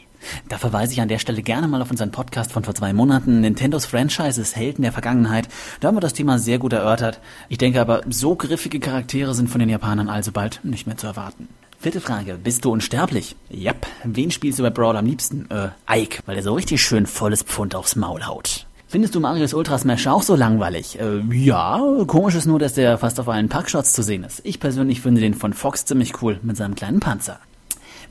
Da 0.50 0.58
verweise 0.58 0.94
ich 0.94 1.02
an 1.02 1.08
der 1.08 1.20
Stelle 1.20 1.42
gerne 1.42 1.68
mal 1.68 1.82
auf 1.82 1.90
unseren 1.90 2.12
Podcast 2.12 2.52
von 2.52 2.64
vor 2.64 2.76
zwei 2.76 2.94
Monaten, 2.94 3.42
Nintendos 3.42 3.86
Franchises 3.86 4.56
Helden 4.56 4.84
der 4.84 4.92
Vergangenheit. 4.92 5.48
Da 5.80 5.88
haben 5.88 5.96
wir 5.96 6.02
das 6.02 6.14
Thema 6.14 6.38
sehr 6.38 6.60
gut 6.60 6.74
erörtert. 6.74 7.22
Ich 7.50 7.58
denke 7.58 7.82
aber, 7.82 8.02
so 8.10 8.36
griffige 8.36 8.80
Charaktere 8.80 9.34
sind 9.34 9.50
von 9.50 9.60
den 9.60 9.70
Japanern 9.70 10.10
alsobald 10.10 10.60
nicht 10.64 10.86
mehr 10.86 10.98
zu 10.98 11.08
erwarten. 11.08 11.48
Vierte 11.82 12.00
Frage. 12.00 12.38
Bist 12.38 12.64
du 12.64 12.72
unsterblich? 12.72 13.36
Yep. 13.52 13.88
Wen 14.04 14.30
spielst 14.30 14.60
du 14.60 14.64
bei 14.64 14.70
Brawl 14.70 14.96
am 14.96 15.08
liebsten? 15.08 15.50
Äh, 15.50 15.70
Ike, 15.92 16.22
weil 16.28 16.38
er 16.38 16.44
so 16.44 16.54
richtig 16.54 16.80
schön 16.80 17.08
volles 17.08 17.42
Pfund 17.42 17.74
aufs 17.74 17.96
Maul 17.96 18.24
haut. 18.24 18.68
Findest 18.88 19.16
du 19.16 19.20
Marius 19.20 19.56
Ultra 19.56 19.80
Smash 19.80 20.06
auch 20.06 20.22
so 20.22 20.36
langweilig? 20.36 21.00
Äh, 21.00 21.22
ja, 21.34 21.82
komisch 22.06 22.36
ist 22.36 22.46
nur, 22.46 22.60
dass 22.60 22.76
der 22.76 23.00
fast 23.00 23.20
auf 23.20 23.28
allen 23.28 23.50
Packshots 23.50 23.94
zu 23.94 24.04
sehen 24.04 24.24
ist. 24.24 24.42
Ich 24.44 24.60
persönlich 24.60 25.02
finde 25.02 25.22
den 25.22 25.34
von 25.34 25.54
Fox 25.54 25.84
ziemlich 25.84 26.22
cool 26.22 26.40
mit 26.44 26.56
seinem 26.56 26.76
kleinen 26.76 27.00
Panzer. 27.00 27.40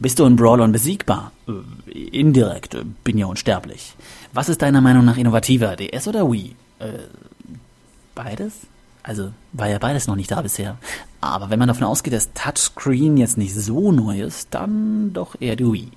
Bist 0.00 0.18
du 0.18 0.24
in 0.24 0.34
Brawl 0.34 0.62
unbesiegbar? 0.62 1.30
Äh, 1.46 1.92
indirekt, 1.92 2.74
äh, 2.74 2.82
bin 3.04 3.18
ja 3.18 3.26
unsterblich. 3.26 3.94
Was 4.32 4.48
ist 4.48 4.62
deiner 4.62 4.80
Meinung 4.80 5.04
nach 5.04 5.16
innovativer, 5.16 5.76
DS 5.76 6.08
oder 6.08 6.28
Wii? 6.28 6.56
Äh, 6.80 6.88
beides? 8.16 8.52
Also 9.02 9.32
war 9.52 9.68
ja 9.68 9.78
beides 9.78 10.06
noch 10.06 10.16
nicht 10.16 10.30
da 10.30 10.42
bisher. 10.42 10.76
Aber 11.20 11.50
wenn 11.50 11.58
man 11.58 11.68
davon 11.68 11.84
ausgeht, 11.84 12.12
dass 12.12 12.32
Touchscreen 12.32 13.16
jetzt 13.16 13.38
nicht 13.38 13.54
so 13.54 13.92
neu 13.92 14.20
ist, 14.20 14.48
dann 14.52 15.12
doch 15.12 15.36
eher 15.40 15.56
die 15.56 15.70
Wii. 15.70 15.90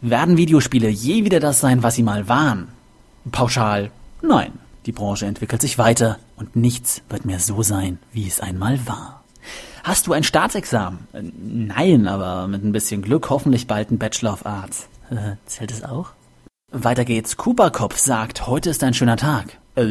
Werden 0.00 0.36
Videospiele 0.36 0.88
je 0.88 1.24
wieder 1.24 1.40
das 1.40 1.60
sein, 1.60 1.82
was 1.82 1.96
sie 1.96 2.02
mal 2.02 2.28
waren? 2.28 2.68
Pauschal, 3.30 3.90
nein. 4.22 4.52
Die 4.86 4.92
Branche 4.92 5.26
entwickelt 5.26 5.60
sich 5.60 5.76
weiter 5.76 6.18
und 6.36 6.56
nichts 6.56 7.02
wird 7.10 7.24
mehr 7.24 7.40
so 7.40 7.62
sein, 7.62 7.98
wie 8.12 8.26
es 8.26 8.40
einmal 8.40 8.86
war. 8.86 9.22
Hast 9.82 10.06
du 10.06 10.12
ein 10.12 10.22
Staatsexamen? 10.22 10.98
Nein, 11.12 12.06
aber 12.06 12.46
mit 12.46 12.64
ein 12.64 12.72
bisschen 12.72 13.02
Glück 13.02 13.28
hoffentlich 13.28 13.66
bald 13.66 13.90
ein 13.90 13.98
Bachelor 13.98 14.32
of 14.32 14.46
Arts. 14.46 14.88
Äh, 15.10 15.36
zählt 15.46 15.72
es 15.72 15.82
auch? 15.82 16.10
Weiter 16.70 17.04
geht's. 17.04 17.36
Cooperkopf 17.36 17.96
sagt, 17.98 18.46
heute 18.46 18.70
ist 18.70 18.84
ein 18.84 18.94
schöner 18.94 19.16
Tag. 19.16 19.58
Äh, 19.76 19.82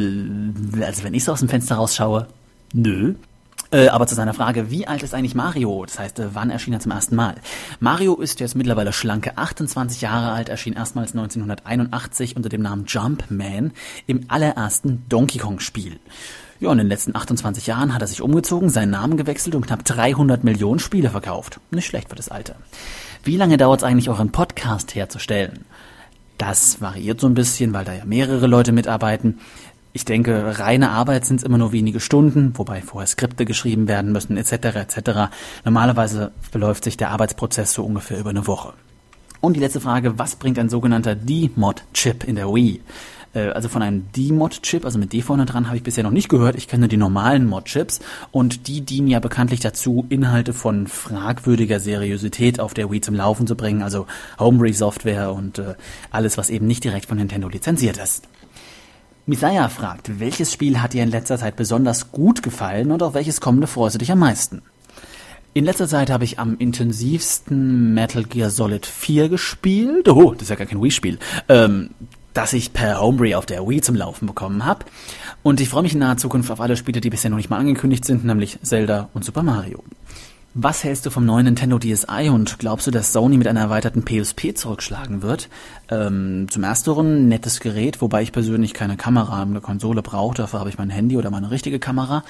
also 0.82 1.04
wenn 1.04 1.14
ich 1.14 1.24
so 1.24 1.34
aus 1.34 1.40
dem 1.40 1.50
Fenster 1.50 1.76
rausschaue, 1.76 2.28
Nö. 2.74 3.16
Äh, 3.70 3.90
aber 3.90 4.08
zu 4.08 4.16
seiner 4.16 4.34
Frage, 4.34 4.72
wie 4.72 4.88
alt 4.88 5.04
ist 5.04 5.14
eigentlich 5.14 5.36
Mario? 5.36 5.84
Das 5.86 6.00
heißt, 6.00 6.20
äh, 6.20 6.28
wann 6.34 6.50
erschien 6.50 6.74
er 6.74 6.80
zum 6.80 6.94
ersten 6.94 7.16
Mal? 7.16 7.36
Mario 7.82 8.16
ist 8.16 8.40
jetzt 8.40 8.56
mittlerweile 8.56 8.94
schlanke 8.94 9.38
28 9.38 10.02
Jahre 10.02 10.32
alt, 10.32 10.48
erschien 10.48 10.74
erstmals 10.74 11.12
1981 11.12 12.38
unter 12.38 12.48
dem 12.48 12.62
Namen 12.62 12.86
Jumpman 12.86 13.74
im 14.06 14.26
allerersten 14.30 15.04
Donkey 15.10 15.40
Kong 15.40 15.60
Spiel. 15.60 16.00
Ja, 16.60 16.72
in 16.72 16.78
den 16.78 16.88
letzten 16.88 17.16
28 17.16 17.68
Jahren 17.68 17.94
hat 17.94 18.02
er 18.02 18.08
sich 18.08 18.22
umgezogen, 18.22 18.70
seinen 18.70 18.92
Namen 18.92 19.18
gewechselt 19.18 19.54
und 19.54 19.68
knapp 19.68 19.84
300 19.84 20.44
Millionen 20.44 20.80
Spiele 20.80 21.10
verkauft. 21.10 21.60
Nicht 21.70 21.88
schlecht 21.88 22.10
für 22.10 22.16
das 22.16 22.30
Alter. 22.30 22.56
Wie 23.24 23.38
lange 23.38 23.58
dauert 23.58 23.82
es 23.82 23.84
eigentlich, 23.84 24.10
euren 24.10 24.32
Podcast 24.32 24.96
herzustellen? 24.96 25.66
Das 26.38 26.82
variiert 26.82 27.20
so 27.20 27.28
ein 27.28 27.34
bisschen, 27.34 27.74
weil 27.74 27.84
da 27.84 27.94
ja 27.94 28.06
mehrere 28.06 28.48
Leute 28.48 28.72
mitarbeiten. 28.72 29.40
Ich 29.94 30.06
denke, 30.06 30.60
reine 30.60 30.92
Arbeit 30.92 31.26
sind 31.26 31.38
es 31.38 31.44
immer 31.44 31.58
nur 31.58 31.72
wenige 31.72 32.00
Stunden, 32.00 32.54
wobei 32.56 32.82
vorher 32.82 33.08
Skripte 33.08 33.46
geschrieben 33.46 33.88
werden 33.88 34.12
müssen, 34.12 34.38
etc. 34.38 34.54
etc. 34.76 35.32
Normalerweise 35.66 36.32
beläuft 36.52 36.84
sich 36.84 36.98
der 36.98 37.10
Arbeitsprozess 37.10 37.74
so 37.74 37.84
ungefähr 37.84 38.20
über 38.20 38.30
eine 38.30 38.48
Woche. 38.48 38.74
Und 39.40 39.56
die 39.56 39.60
letzte 39.60 39.80
Frage, 39.80 40.18
was 40.18 40.36
bringt 40.36 40.60
ein 40.60 40.70
sogenannter 40.70 41.16
D-Mod-Chip 41.16 42.24
in 42.24 42.36
der 42.36 42.48
Wii? 42.48 42.82
Äh, 43.34 43.50
also 43.50 43.70
von 43.70 43.82
einem 43.82 44.12
D-Mod-Chip, 44.12 44.86
also 44.86 45.00
mit 45.00 45.14
D 45.14 45.22
vorne 45.22 45.46
dran, 45.46 45.68
habe 45.68 45.78
ich 45.78 45.84
bisher 45.84 46.04
noch 46.04 46.12
nicht 46.12 46.30
gehört. 46.30 46.56
Ich 46.56 46.68
kenne 46.68 46.88
die 46.88 46.98
normalen 46.98 47.46
Mod-Chips 47.46 48.00
und 48.32 48.68
die 48.68 48.82
dienen 48.82 49.08
ja 49.08 49.20
bekanntlich 49.20 49.60
dazu, 49.60 50.06
Inhalte 50.10 50.54
von 50.54 50.88
fragwürdiger 50.88 51.80
Seriosität 51.80 52.60
auf 52.60 52.74
der 52.74 52.92
Wii 52.92 53.02
zum 53.02 53.16
Laufen 53.16 53.48
zu 53.48 53.56
bringen, 53.56 53.84
also 53.84 54.08
Homebrew-Software 54.40 55.32
und 55.32 55.60
äh, 55.60 55.76
alles, 56.12 56.38
was 56.38 56.50
eben 56.50 56.68
nicht 56.68 56.84
direkt 56.84 57.06
von 57.06 57.18
Nintendo 57.18 57.48
lizenziert 57.48 57.98
ist. 57.98 58.28
Misaya 59.30 59.68
fragt, 59.68 60.22
welches 60.22 60.54
Spiel 60.54 60.82
hat 60.82 60.94
dir 60.94 61.04
in 61.04 61.12
letzter 61.12 61.38
Zeit 61.38 61.58
besonders 61.58 62.14
gut 62.14 62.42
gefallen 62.44 62.94
und 62.94 63.04
auf 63.04 63.14
welches 63.14 63.42
kommende 63.42 63.68
freust 63.68 63.96
du 63.96 64.00
dich 64.00 64.10
am 64.10 64.20
meisten? 64.20 64.62
In 65.54 65.66
letzter 65.66 65.86
Zeit 65.90 66.10
habe 66.10 66.24
ich 66.24 66.40
am 66.40 66.56
intensivsten 66.58 67.94
Metal 67.94 68.24
Gear 68.24 68.50
Solid 68.50 68.86
4 68.86 69.28
gespielt. 69.28 70.08
Oh, 70.08 70.32
das 70.32 70.44
ist 70.44 70.50
ja 70.50 70.56
gar 70.56 70.66
kein 70.66 70.82
Wii-Spiel. 70.82 71.20
Ähm, 71.50 71.90
das 72.34 72.54
ich 72.54 72.72
per 72.72 73.02
Homebrew 73.02 73.36
auf 73.36 73.46
der 73.46 73.68
Wii 73.68 73.82
zum 73.82 73.96
Laufen 73.96 74.28
bekommen 74.28 74.64
habe. 74.64 74.86
Und 75.44 75.60
ich 75.60 75.68
freue 75.68 75.84
mich 75.84 75.92
in 75.92 76.00
naher 76.00 76.16
Zukunft 76.16 76.50
auf 76.50 76.62
alle 76.62 76.78
Spiele, 76.78 77.02
die 77.02 77.10
bisher 77.10 77.30
noch 77.30 77.36
nicht 77.36 77.50
mal 77.50 77.58
angekündigt 77.58 78.06
sind, 78.06 78.24
nämlich 78.24 78.60
Zelda 78.62 79.10
und 79.14 79.26
Super 79.26 79.44
Mario. 79.44 79.84
Was 80.60 80.84
hältst 80.84 81.06
du 81.06 81.12
vom 81.12 81.24
neuen 81.24 81.46
Nintendo 81.46 81.78
DSi 81.78 82.30
und 82.32 82.58
glaubst 82.58 82.88
du, 82.88 82.92
dass 82.92 83.14
Sony 83.14 83.38
mit 83.38 83.48
einer 83.48 83.60
erweiterten 83.60 84.04
PSP 84.04 84.56
zurückschlagen 84.56 85.22
wird? 85.22 85.50
Ähm, 85.92 86.48
zum 86.50 86.64
ersteren 86.64 87.28
nettes 87.28 87.60
Gerät, 87.60 88.02
wobei 88.02 88.24
ich 88.24 88.32
persönlich 88.32 88.74
keine 88.74 88.98
Kamera 88.98 89.44
in 89.44 89.52
der 89.52 89.62
Konsole 89.62 90.02
brauche, 90.02 90.36
dafür 90.36 90.60
habe 90.60 90.70
ich 90.70 90.80
mein 90.80 90.90
Handy 90.90 91.16
oder 91.16 91.30
meine 91.30 91.52
richtige 91.52 91.78
Kamera. 91.78 92.24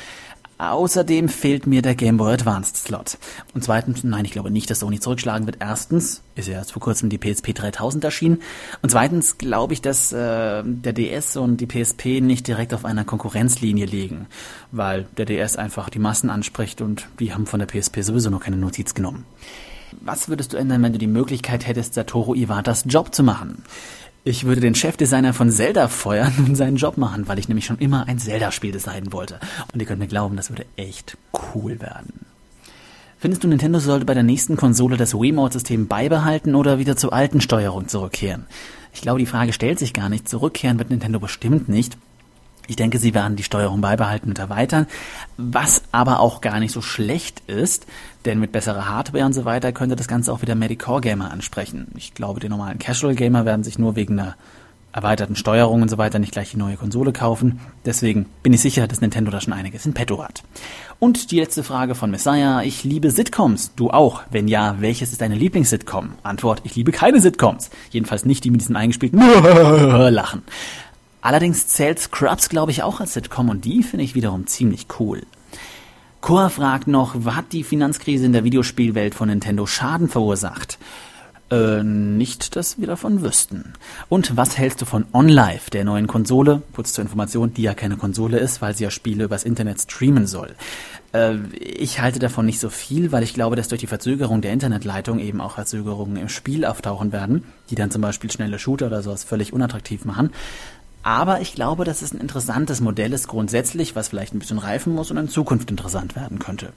Außerdem 0.58 1.30
fehlt 1.30 1.68
mir 1.68 1.84
der 1.84 1.94
Game 1.94 2.18
Boy 2.18 2.34
Advanced 2.34 2.78
Slot. 2.78 3.18
Und 3.54 3.64
zweitens, 3.64 4.04
nein, 4.04 4.26
ich 4.26 4.32
glaube 4.32 4.50
nicht, 4.50 4.70
dass 4.70 4.80
Sony 4.80 5.00
zurückschlagen 5.00 5.46
wird. 5.46 5.58
Erstens 5.60 6.24
ist 6.36 6.48
ja 6.48 6.56
erst 6.56 6.72
vor 6.72 6.82
kurzem 6.82 7.10
die 7.10 7.20
PSP 7.20 7.54
3000 7.54 8.04
erschienen. 8.04 8.42
Und 8.82 8.90
zweitens 8.90 9.38
glaube 9.38 9.74
ich, 9.74 9.82
dass 9.82 10.12
äh, 10.12 10.64
der 10.66 10.94
DS 10.94 11.38
und 11.38 11.58
die 11.58 11.68
PSP 11.68 12.22
nicht 12.22 12.48
direkt 12.48 12.74
auf 12.74 12.86
einer 12.86 13.06
Konkurrenzlinie 13.06 13.86
liegen, 13.86 14.26
weil 14.72 15.06
der 15.18 15.26
DS 15.26 15.58
einfach 15.58 15.90
die 15.90 16.00
Massen 16.00 16.32
anspricht 16.32 16.82
und 16.82 17.08
die 17.20 17.34
haben 17.34 17.46
von 17.46 17.60
der 17.60 17.68
PSP 17.68 18.02
sowieso 18.02 18.32
noch 18.32 18.42
keine 18.42 18.58
Notiz 18.58 18.96
genommen. 18.96 19.26
Was 20.02 20.28
würdest 20.28 20.54
du 20.54 20.58
ändern, 20.58 20.84
wenn 20.84 20.94
du 20.94 21.00
die 21.00 21.08
Möglichkeit 21.08 21.68
hättest, 21.68 21.94
Satoru 21.94 22.36
Iwatas 22.36 22.86
Job 22.88 23.14
zu 23.14 23.24
machen? 23.24 23.64
Ich 24.28 24.44
würde 24.44 24.60
den 24.60 24.76
Chefdesigner 24.76 25.34
von 25.34 25.50
Zelda 25.50 25.88
feuern 25.88 26.34
und 26.40 26.56
seinen 26.56 26.76
Job 26.76 26.98
machen, 26.98 27.30
weil 27.30 27.40
ich 27.40 27.48
nämlich 27.48 27.64
schon 27.64 27.78
immer 27.78 28.10
ein 28.10 28.20
Zelda-Spiel 28.20 28.74
designen 28.74 29.14
wollte. 29.14 29.40
Und 29.72 29.80
ihr 29.80 29.86
könnt 29.86 30.02
mir 30.02 30.08
glauben, 30.08 30.36
das 30.36 30.50
würde 30.50 30.66
echt 30.76 31.18
cool 31.56 31.80
werden. 31.80 32.26
Findest 33.20 33.46
du, 33.46 33.48
Nintendo 33.48 33.80
sollte 33.80 34.06
bei 34.06 34.14
der 34.14 34.24
nächsten 34.24 34.58
Konsole 34.58 34.98
das 34.98 35.14
Wiimote-System 35.14 35.88
beibehalten 35.88 36.56
oder 36.56 36.78
wieder 36.78 36.98
zur 36.98 37.14
alten 37.14 37.40
Steuerung 37.40 37.88
zurückkehren? 37.88 38.48
Ich 38.94 39.00
glaube, 39.00 39.20
die 39.20 39.26
Frage 39.26 39.54
stellt 39.54 39.80
sich 39.80 39.94
gar 39.94 40.10
nicht. 40.10 40.28
Zurückkehren 40.28 40.78
wird 40.78 40.90
Nintendo 40.90 41.22
bestimmt 41.22 41.70
nicht. 41.70 41.98
Ich 42.68 42.76
denke, 42.76 43.00
sie 43.00 43.14
werden 43.14 43.36
die 43.36 43.44
Steuerung 43.44 43.82
beibehalten 43.82 44.30
und 44.30 44.40
erweitern, 44.40 44.88
was 45.38 45.84
aber 45.92 46.20
auch 46.20 46.42
gar 46.42 46.60
nicht 46.60 46.74
so 46.74 46.82
schlecht 46.82 47.42
ist, 47.48 47.88
denn 48.26 48.40
mit 48.40 48.52
besserer 48.52 48.90
Hardware 48.90 49.26
und 49.26 49.34
so 49.34 49.46
weiter 49.46 49.72
könnte 49.72 49.96
das 49.96 50.08
Ganze 50.08 50.32
auch 50.34 50.42
wieder 50.42 50.56
Medicore 50.56 51.02
Gamer 51.02 51.32
ansprechen. 51.32 51.88
Ich 51.96 52.14
glaube, 52.14 52.40
die 52.40 52.50
normalen 52.50 52.80
Casual 52.80 53.16
Gamer 53.16 53.46
werden 53.46 53.64
sich 53.64 53.80
nur 53.80 53.96
wegen 53.96 54.20
einer 54.20 54.36
erweiterten 54.98 55.36
Steuerung 55.36 55.84
und 55.84 55.90
so 55.90 56.00
weiter 56.00 56.18
nicht 56.18 56.32
gleich 56.32 56.52
die 56.52 56.58
neue 56.58 56.76
Konsole 56.76 57.14
kaufen. 57.14 57.60
Deswegen 57.86 58.26
bin 58.42 58.54
ich 58.54 58.62
sicher, 58.62 58.88
dass 58.88 59.00
Nintendo 59.00 59.30
da 59.30 59.40
schon 59.40 59.54
einiges 59.54 59.86
in 59.86 59.94
petto 59.94 60.24
hat. 60.24 60.44
Und 60.98 61.30
die 61.30 61.40
letzte 61.40 61.64
Frage 61.64 61.94
von 61.94 62.10
Messiah. 62.10 62.64
Ich 62.64 62.84
liebe 62.84 63.12
Sitcoms. 63.12 63.76
Du 63.76 63.92
auch? 63.92 64.24
Wenn 64.32 64.48
ja, 64.48 64.78
welches 64.80 65.12
ist 65.12 65.22
deine 65.22 65.36
Lieblings-Sitcom? 65.36 66.14
Antwort, 66.24 66.62
ich 66.64 66.76
liebe 66.76 66.92
keine 66.92 67.22
Sitcoms. 67.22 67.70
Jedenfalls 67.92 68.26
nicht 68.26 68.44
die 68.44 68.50
mit 68.50 68.62
diesem 68.62 68.76
eingespielten 68.76 69.20
Lachen. 70.10 70.42
Allerdings 71.28 71.68
zählt 71.68 72.00
Scrubs, 72.00 72.48
glaube 72.48 72.72
ich, 72.72 72.84
auch 72.84 73.02
als 73.02 73.12
Sitcom 73.12 73.50
und 73.50 73.66
die 73.66 73.84
finde 73.84 74.06
ich 74.06 74.16
wiederum 74.16 74.48
ziemlich 74.48 74.88
cool. 74.98 75.24
Cor 76.22 76.50
fragt 76.50 76.88
noch, 76.88 77.16
hat 77.26 77.52
die 77.52 77.66
Finanzkrise 77.66 78.26
in 78.26 78.32
der 78.32 78.46
Videospielwelt 78.46 79.14
von 79.14 79.28
Nintendo 79.28 79.66
Schaden 79.66 80.08
verursacht? 80.08 80.80
Äh, 81.52 81.84
nicht, 81.84 82.56
dass 82.56 82.80
wir 82.80 82.88
davon 82.88 83.24
wüssten. 83.24 83.74
Und 84.08 84.38
was 84.38 84.58
hältst 84.58 84.82
du 84.82 84.86
von 84.86 85.06
OnLive, 85.12 85.70
der 85.70 85.84
neuen 85.84 86.08
Konsole? 86.08 86.62
Kurz 86.74 86.94
zur 86.94 87.02
Information, 87.02 87.54
die 87.54 87.64
ja 87.64 87.74
keine 87.74 87.98
Konsole 87.98 88.38
ist, 88.38 88.62
weil 88.62 88.74
sie 88.74 88.86
ja 88.86 88.90
Spiele 88.90 89.26
übers 89.26 89.44
Internet 89.44 89.82
streamen 89.82 90.28
soll. 90.28 90.56
Äh, 91.14 91.36
ich 91.54 92.00
halte 92.00 92.20
davon 92.20 92.46
nicht 92.46 92.60
so 92.60 92.70
viel, 92.70 93.12
weil 93.12 93.24
ich 93.24 93.34
glaube, 93.34 93.56
dass 93.58 93.68
durch 93.68 93.82
die 93.82 93.88
Verzögerung 93.88 94.42
der 94.42 94.54
Internetleitung 94.54 95.20
eben 95.20 95.42
auch 95.42 95.54
Verzögerungen 95.54 96.16
im 96.16 96.30
Spiel 96.30 96.64
auftauchen 96.64 97.12
werden, 97.12 97.44
die 97.70 97.76
dann 97.76 97.92
zum 97.92 98.02
Beispiel 98.02 98.32
schnelle 98.32 98.60
Shooter 98.60 98.88
oder 98.88 99.02
sowas 99.02 99.24
völlig 99.24 99.54
unattraktiv 99.54 100.06
machen. 100.06 100.32
Aber 101.04 101.42
ich 101.42 101.54
glaube, 101.54 101.86
dass 101.86 102.02
es 102.02 102.14
ein 102.14 102.20
interessantes 102.20 102.82
Modell 102.82 103.14
ist 103.14 103.28
grundsätzlich, 103.28 103.96
was 103.96 104.10
vielleicht 104.10 104.34
ein 104.34 104.40
bisschen 104.40 104.58
reifen 104.58 104.94
muss 104.94 105.12
und 105.12 105.18
in 105.18 105.30
Zukunft 105.30 105.70
interessant 105.70 106.16
werden 106.16 106.40
könnte. 106.40 106.74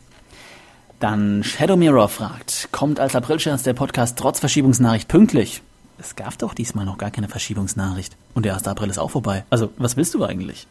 Dann 1.01 1.43
Shadow 1.43 1.77
Mirror 1.77 2.09
fragt, 2.09 2.69
kommt 2.73 3.01
als 3.01 3.17
Aprilscherz 3.17 3.63
der 3.63 3.73
Podcast 3.73 4.19
trotz 4.19 4.39
Verschiebungsnachricht 4.39 5.09
pünktlich? 5.09 5.63
Es 5.99 6.17
gab 6.17 6.39
doch 6.39 6.55
diesmal 6.55 6.85
noch 6.85 6.99
gar 6.99 7.11
keine 7.11 7.29
Verschiebungsnachricht. 7.29 8.17
Und 8.35 8.45
der 8.45 8.55
1. 8.55 8.67
April 8.67 8.91
ist 8.91 8.99
auch 8.99 9.11
vorbei. 9.11 9.45
Also, 9.51 9.71
was 9.77 9.97
willst 9.97 10.15
du 10.15 10.25
eigentlich? 10.25 10.67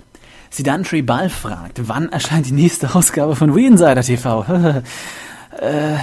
Sidan 0.50 0.84
Tribal 0.84 1.30
fragt, 1.30 1.88
wann 1.88 2.10
erscheint 2.10 2.48
die 2.48 2.52
nächste 2.52 2.96
Ausgabe 2.96 3.36
von 3.36 3.56
We 3.56 3.68
Insider 3.68 4.02
TV? 4.02 4.46
äh, 5.62 5.94
äh, 5.94 5.98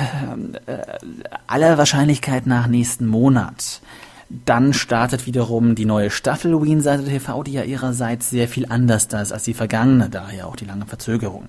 aller 1.47 1.79
Wahrscheinlichkeit 1.79 2.47
nach 2.47 2.67
nächsten 2.67 3.07
Monat. 3.07 3.81
Dann 4.29 4.73
startet 4.73 5.27
wiederum 5.27 5.77
die 5.77 5.85
neue 5.85 6.11
Staffel 6.11 6.61
Wien 6.61 6.81
Seite 6.81 7.05
TV, 7.05 7.45
die 7.45 7.53
ja 7.53 7.63
ihrerseits 7.63 8.31
sehr 8.31 8.49
viel 8.49 8.67
anders 8.67 9.05
ist 9.05 9.33
als 9.33 9.45
die 9.45 9.55
vergangene, 9.55 10.11
daher 10.11 10.49
auch 10.49 10.57
die 10.57 10.65
lange 10.65 10.87
Verzögerung. 10.87 11.47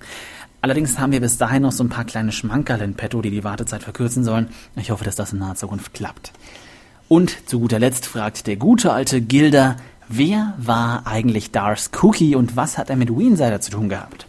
Allerdings 0.60 0.98
haben 0.98 1.12
wir 1.12 1.20
bis 1.20 1.38
dahin 1.38 1.62
noch 1.62 1.72
so 1.72 1.82
ein 1.84 1.88
paar 1.88 2.04
kleine 2.04 2.32
Schmankerl 2.32 2.82
in 2.82 2.94
petto, 2.94 3.20
die 3.20 3.30
die 3.30 3.44
Wartezeit 3.44 3.82
verkürzen 3.82 4.22
sollen. 4.22 4.48
Ich 4.76 4.90
hoffe, 4.90 5.04
dass 5.04 5.16
das 5.16 5.32
in 5.32 5.38
naher 5.38 5.54
Zukunft 5.56 5.94
klappt. 5.94 6.32
Und 7.08 7.48
zu 7.48 7.60
guter 7.60 7.78
Letzt 7.78 8.06
fragt 8.06 8.46
der 8.46 8.56
gute 8.56 8.92
alte 8.92 9.20
Gilder, 9.20 9.76
wer 10.08 10.54
war 10.58 11.06
eigentlich 11.06 11.50
Dars 11.50 11.90
Cookie 12.02 12.34
und 12.34 12.56
was 12.56 12.78
hat 12.78 12.90
er 12.90 12.96
mit 12.96 13.10
Wien 13.10 13.32
Insider 13.32 13.60
zu 13.60 13.70
tun 13.70 13.88
gehabt? 13.88 14.26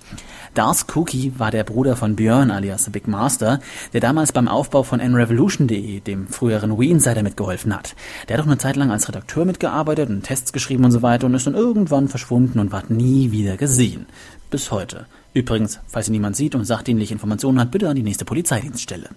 Darth 0.54 0.86
Cookie 0.96 1.34
war 1.38 1.52
der 1.52 1.64
Bruder 1.64 1.96
von 1.96 2.16
Björn 2.16 2.52
alias 2.52 2.90
Big 2.90 3.08
Master, 3.08 3.60
der 3.94 4.02
damals 4.02 4.32
beim 4.32 4.48
Aufbau 4.48 4.84
von 4.84 5.00
nRevolution.de, 5.00 6.00
dem 6.02 6.28
früheren 6.28 6.78
Wii 6.80 6.92
Insider, 6.92 7.24
mitgeholfen 7.24 7.74
hat. 7.76 7.96
Der 8.28 8.38
hat 8.38 8.44
auch 8.44 8.48
eine 8.48 8.58
Zeit 8.58 8.76
lang 8.76 8.92
als 8.92 9.08
Redakteur 9.08 9.46
mitgearbeitet 9.46 10.10
und 10.10 10.24
Tests 10.24 10.54
geschrieben 10.54 10.86
und 10.86 10.92
so 10.92 11.02
weiter 11.02 11.28
und 11.28 11.34
ist 11.34 11.48
dann 11.48 11.56
irgendwann 11.56 12.08
verschwunden 12.08 12.60
und 12.60 12.72
ward 12.72 12.90
nie 12.90 13.32
wieder 13.32 13.58
gesehen. 13.58 14.08
Bis 14.50 14.72
heute. 14.72 15.06
Übrigens, 15.34 15.80
falls 15.88 16.08
ihn 16.08 16.14
niemand 16.14 16.36
sieht 16.36 16.56
und 16.56 16.66
sachdienliche 16.66 17.14
Informationen 17.14 17.60
hat, 17.60 17.72
bitte 17.72 17.88
an 17.88 17.96
die 17.96 18.04
nächste 18.04 18.26
Polizeidienststelle. 18.26 19.10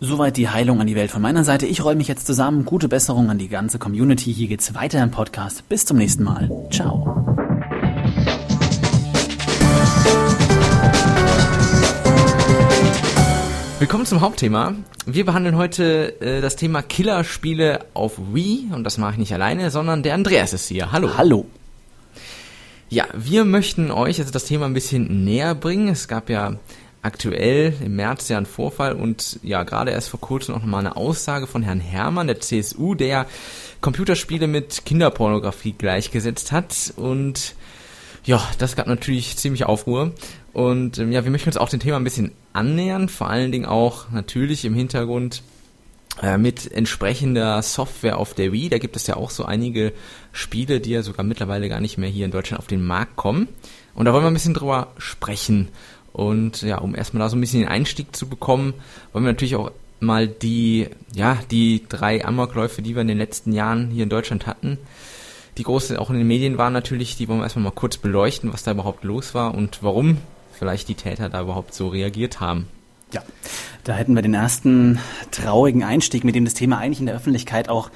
Soweit 0.00 0.36
die 0.36 0.48
Heilung 0.48 0.80
an 0.80 0.86
die 0.86 0.96
Welt 0.96 1.10
von 1.10 1.22
meiner 1.22 1.44
Seite. 1.44 1.66
Ich 1.66 1.84
räume 1.84 1.98
mich 1.98 2.08
jetzt 2.08 2.26
zusammen. 2.26 2.64
Gute 2.64 2.88
Besserung 2.88 3.30
an 3.30 3.38
die 3.38 3.48
ganze 3.48 3.78
Community. 3.78 4.34
Hier 4.34 4.48
geht's 4.48 4.74
weiter 4.74 5.02
im 5.02 5.12
Podcast. 5.12 5.68
Bis 5.68 5.86
zum 5.86 5.98
nächsten 5.98 6.24
Mal. 6.24 6.50
Ciao. 6.70 7.33
Willkommen 13.84 14.06
zum 14.06 14.22
Hauptthema. 14.22 14.76
Wir 15.04 15.26
behandeln 15.26 15.56
heute 15.56 16.18
äh, 16.22 16.40
das 16.40 16.56
Thema 16.56 16.80
Killerspiele 16.80 17.84
auf 17.92 18.18
Wii 18.32 18.70
und 18.72 18.82
das 18.82 18.96
mache 18.96 19.12
ich 19.12 19.18
nicht 19.18 19.34
alleine, 19.34 19.70
sondern 19.70 20.02
der 20.02 20.14
Andreas 20.14 20.54
ist 20.54 20.68
hier. 20.68 20.90
Hallo. 20.90 21.18
Hallo. 21.18 21.44
Ja, 22.88 23.04
wir 23.12 23.44
möchten 23.44 23.90
euch 23.90 24.18
also 24.20 24.32
das 24.32 24.46
Thema 24.46 24.64
ein 24.64 24.72
bisschen 24.72 25.26
näher 25.26 25.54
bringen. 25.54 25.88
Es 25.88 26.08
gab 26.08 26.30
ja 26.30 26.54
aktuell 27.02 27.74
im 27.84 27.96
März 27.96 28.30
ja 28.30 28.38
einen 28.38 28.46
Vorfall 28.46 28.94
und 28.94 29.38
ja 29.42 29.64
gerade 29.64 29.90
erst 29.90 30.08
vor 30.08 30.18
kurzem 30.18 30.54
auch 30.54 30.60
nochmal 30.60 30.80
eine 30.80 30.96
Aussage 30.96 31.46
von 31.46 31.62
Herrn 31.62 31.80
Hermann 31.80 32.26
der 32.26 32.40
CSU, 32.40 32.94
der 32.94 33.26
Computerspiele 33.82 34.46
mit 34.46 34.86
Kinderpornografie 34.86 35.74
gleichgesetzt 35.76 36.52
hat 36.52 36.94
und 36.96 37.54
ja, 38.24 38.42
das 38.56 38.76
gab 38.76 38.86
natürlich 38.86 39.36
ziemlich 39.36 39.66
Aufruhr. 39.66 40.14
Und 40.54 40.98
ähm, 40.98 41.12
ja, 41.12 41.24
wir 41.24 41.32
möchten 41.32 41.48
uns 41.48 41.56
auch 41.56 41.68
dem 41.68 41.80
Thema 41.80 41.96
ein 41.96 42.04
bisschen 42.04 42.30
annähern, 42.52 43.08
vor 43.08 43.28
allen 43.28 43.52
Dingen 43.52 43.66
auch 43.66 44.10
natürlich 44.10 44.64
im 44.64 44.74
Hintergrund 44.74 45.42
äh, 46.22 46.38
mit 46.38 46.70
entsprechender 46.70 47.60
Software 47.60 48.18
auf 48.18 48.34
der 48.34 48.52
Wii. 48.52 48.68
Da 48.68 48.78
gibt 48.78 48.94
es 48.94 49.08
ja 49.08 49.16
auch 49.16 49.30
so 49.30 49.44
einige 49.44 49.92
Spiele, 50.32 50.80
die 50.80 50.90
ja 50.90 51.02
sogar 51.02 51.24
mittlerweile 51.24 51.68
gar 51.68 51.80
nicht 51.80 51.98
mehr 51.98 52.08
hier 52.08 52.24
in 52.24 52.30
Deutschland 52.30 52.60
auf 52.60 52.68
den 52.68 52.84
Markt 52.84 53.16
kommen. 53.16 53.48
Und 53.96 54.04
da 54.04 54.12
wollen 54.12 54.22
wir 54.22 54.30
ein 54.30 54.34
bisschen 54.34 54.54
drüber 54.54 54.92
sprechen. 54.96 55.68
Und 56.12 56.62
ja, 56.62 56.78
um 56.78 56.94
erstmal 56.94 57.22
da 57.22 57.28
so 57.28 57.36
ein 57.36 57.40
bisschen 57.40 57.60
den 57.60 57.68
Einstieg 57.68 58.14
zu 58.14 58.28
bekommen, 58.28 58.74
wollen 59.12 59.24
wir 59.24 59.32
natürlich 59.32 59.56
auch 59.56 59.72
mal 59.98 60.28
die, 60.28 60.88
ja, 61.16 61.36
die 61.50 61.82
drei 61.88 62.24
Amokläufe, 62.24 62.80
die 62.80 62.94
wir 62.94 63.02
in 63.02 63.08
den 63.08 63.18
letzten 63.18 63.52
Jahren 63.52 63.90
hier 63.90 64.04
in 64.04 64.08
Deutschland 64.08 64.46
hatten, 64.46 64.78
die 65.58 65.64
große 65.64 66.00
auch 66.00 66.10
in 66.10 66.16
den 66.16 66.26
Medien 66.28 66.58
waren 66.58 66.72
natürlich, 66.72 67.16
die 67.16 67.26
wollen 67.26 67.40
wir 67.40 67.44
erstmal 67.44 67.64
mal 67.64 67.70
kurz 67.72 67.96
beleuchten, 67.96 68.52
was 68.52 68.62
da 68.62 68.70
überhaupt 68.70 69.02
los 69.02 69.34
war 69.34 69.54
und 69.54 69.82
warum 69.82 70.18
vielleicht 70.58 70.88
die 70.88 70.94
Täter 70.94 71.28
da 71.28 71.42
überhaupt 71.42 71.74
so 71.74 71.88
reagiert 71.88 72.40
haben. 72.40 72.68
Ja, 73.12 73.22
da 73.84 73.92
hätten 73.92 74.14
wir 74.14 74.22
den 74.22 74.34
ersten 74.34 74.98
traurigen 75.30 75.84
Einstieg, 75.84 76.24
mit 76.24 76.34
dem 76.34 76.44
das 76.44 76.54
Thema 76.54 76.78
eigentlich 76.78 77.00
in 77.00 77.06
der 77.06 77.14
Öffentlichkeit 77.14 77.68
auch 77.68 77.90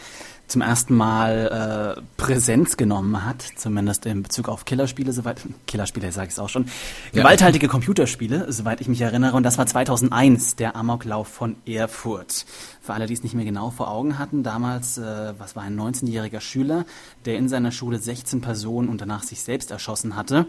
zum 0.48 0.62
ersten 0.62 0.94
Mal 0.96 1.96
äh, 1.98 2.02
Präsenz 2.16 2.76
genommen 2.76 3.24
hat, 3.24 3.42
zumindest 3.56 4.06
in 4.06 4.22
Bezug 4.22 4.48
auf 4.48 4.64
Killerspiele, 4.64 5.12
soweit 5.12 5.40
Killerspiele 5.66 6.10
sage 6.10 6.28
ich 6.28 6.32
es 6.32 6.38
auch 6.38 6.48
schon, 6.48 6.64
ja. 7.12 7.22
gewalthaltige 7.22 7.68
Computerspiele, 7.68 8.50
soweit 8.50 8.80
ich 8.80 8.88
mich 8.88 9.00
erinnere, 9.02 9.36
und 9.36 9.42
das 9.42 9.58
war 9.58 9.66
2001 9.66 10.56
der 10.56 10.74
Amoklauf 10.74 11.28
von 11.28 11.56
Erfurt. 11.66 12.46
Für 12.80 12.94
alle, 12.94 13.06
die 13.06 13.14
es 13.14 13.22
nicht 13.22 13.34
mehr 13.34 13.44
genau 13.44 13.70
vor 13.70 13.90
Augen 13.90 14.18
hatten, 14.18 14.42
damals, 14.42 14.96
äh, 14.96 15.34
was 15.38 15.54
war 15.54 15.62
ein 15.64 15.78
19-jähriger 15.78 16.40
Schüler, 16.40 16.86
der 17.26 17.36
in 17.36 17.48
seiner 17.48 17.70
Schule 17.70 17.98
16 17.98 18.40
Personen 18.40 18.88
und 18.88 19.00
danach 19.00 19.22
sich 19.22 19.42
selbst 19.42 19.70
erschossen 19.70 20.16
hatte. 20.16 20.46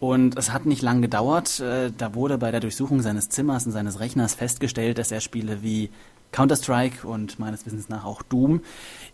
Und 0.00 0.36
es 0.36 0.52
hat 0.52 0.66
nicht 0.66 0.82
lang 0.82 1.02
gedauert. 1.02 1.60
Äh, 1.60 1.90
da 1.96 2.14
wurde 2.14 2.38
bei 2.38 2.50
der 2.50 2.60
Durchsuchung 2.60 3.00
seines 3.00 3.28
Zimmers 3.28 3.66
und 3.66 3.72
seines 3.72 4.00
Rechners 4.00 4.34
festgestellt, 4.34 4.98
dass 4.98 5.12
er 5.12 5.20
Spiele 5.20 5.62
wie 5.62 5.90
Counter-Strike 6.32 7.06
und 7.06 7.38
meines 7.38 7.64
Wissens 7.64 7.88
nach 7.88 8.04
auch 8.04 8.22
Doom 8.22 8.60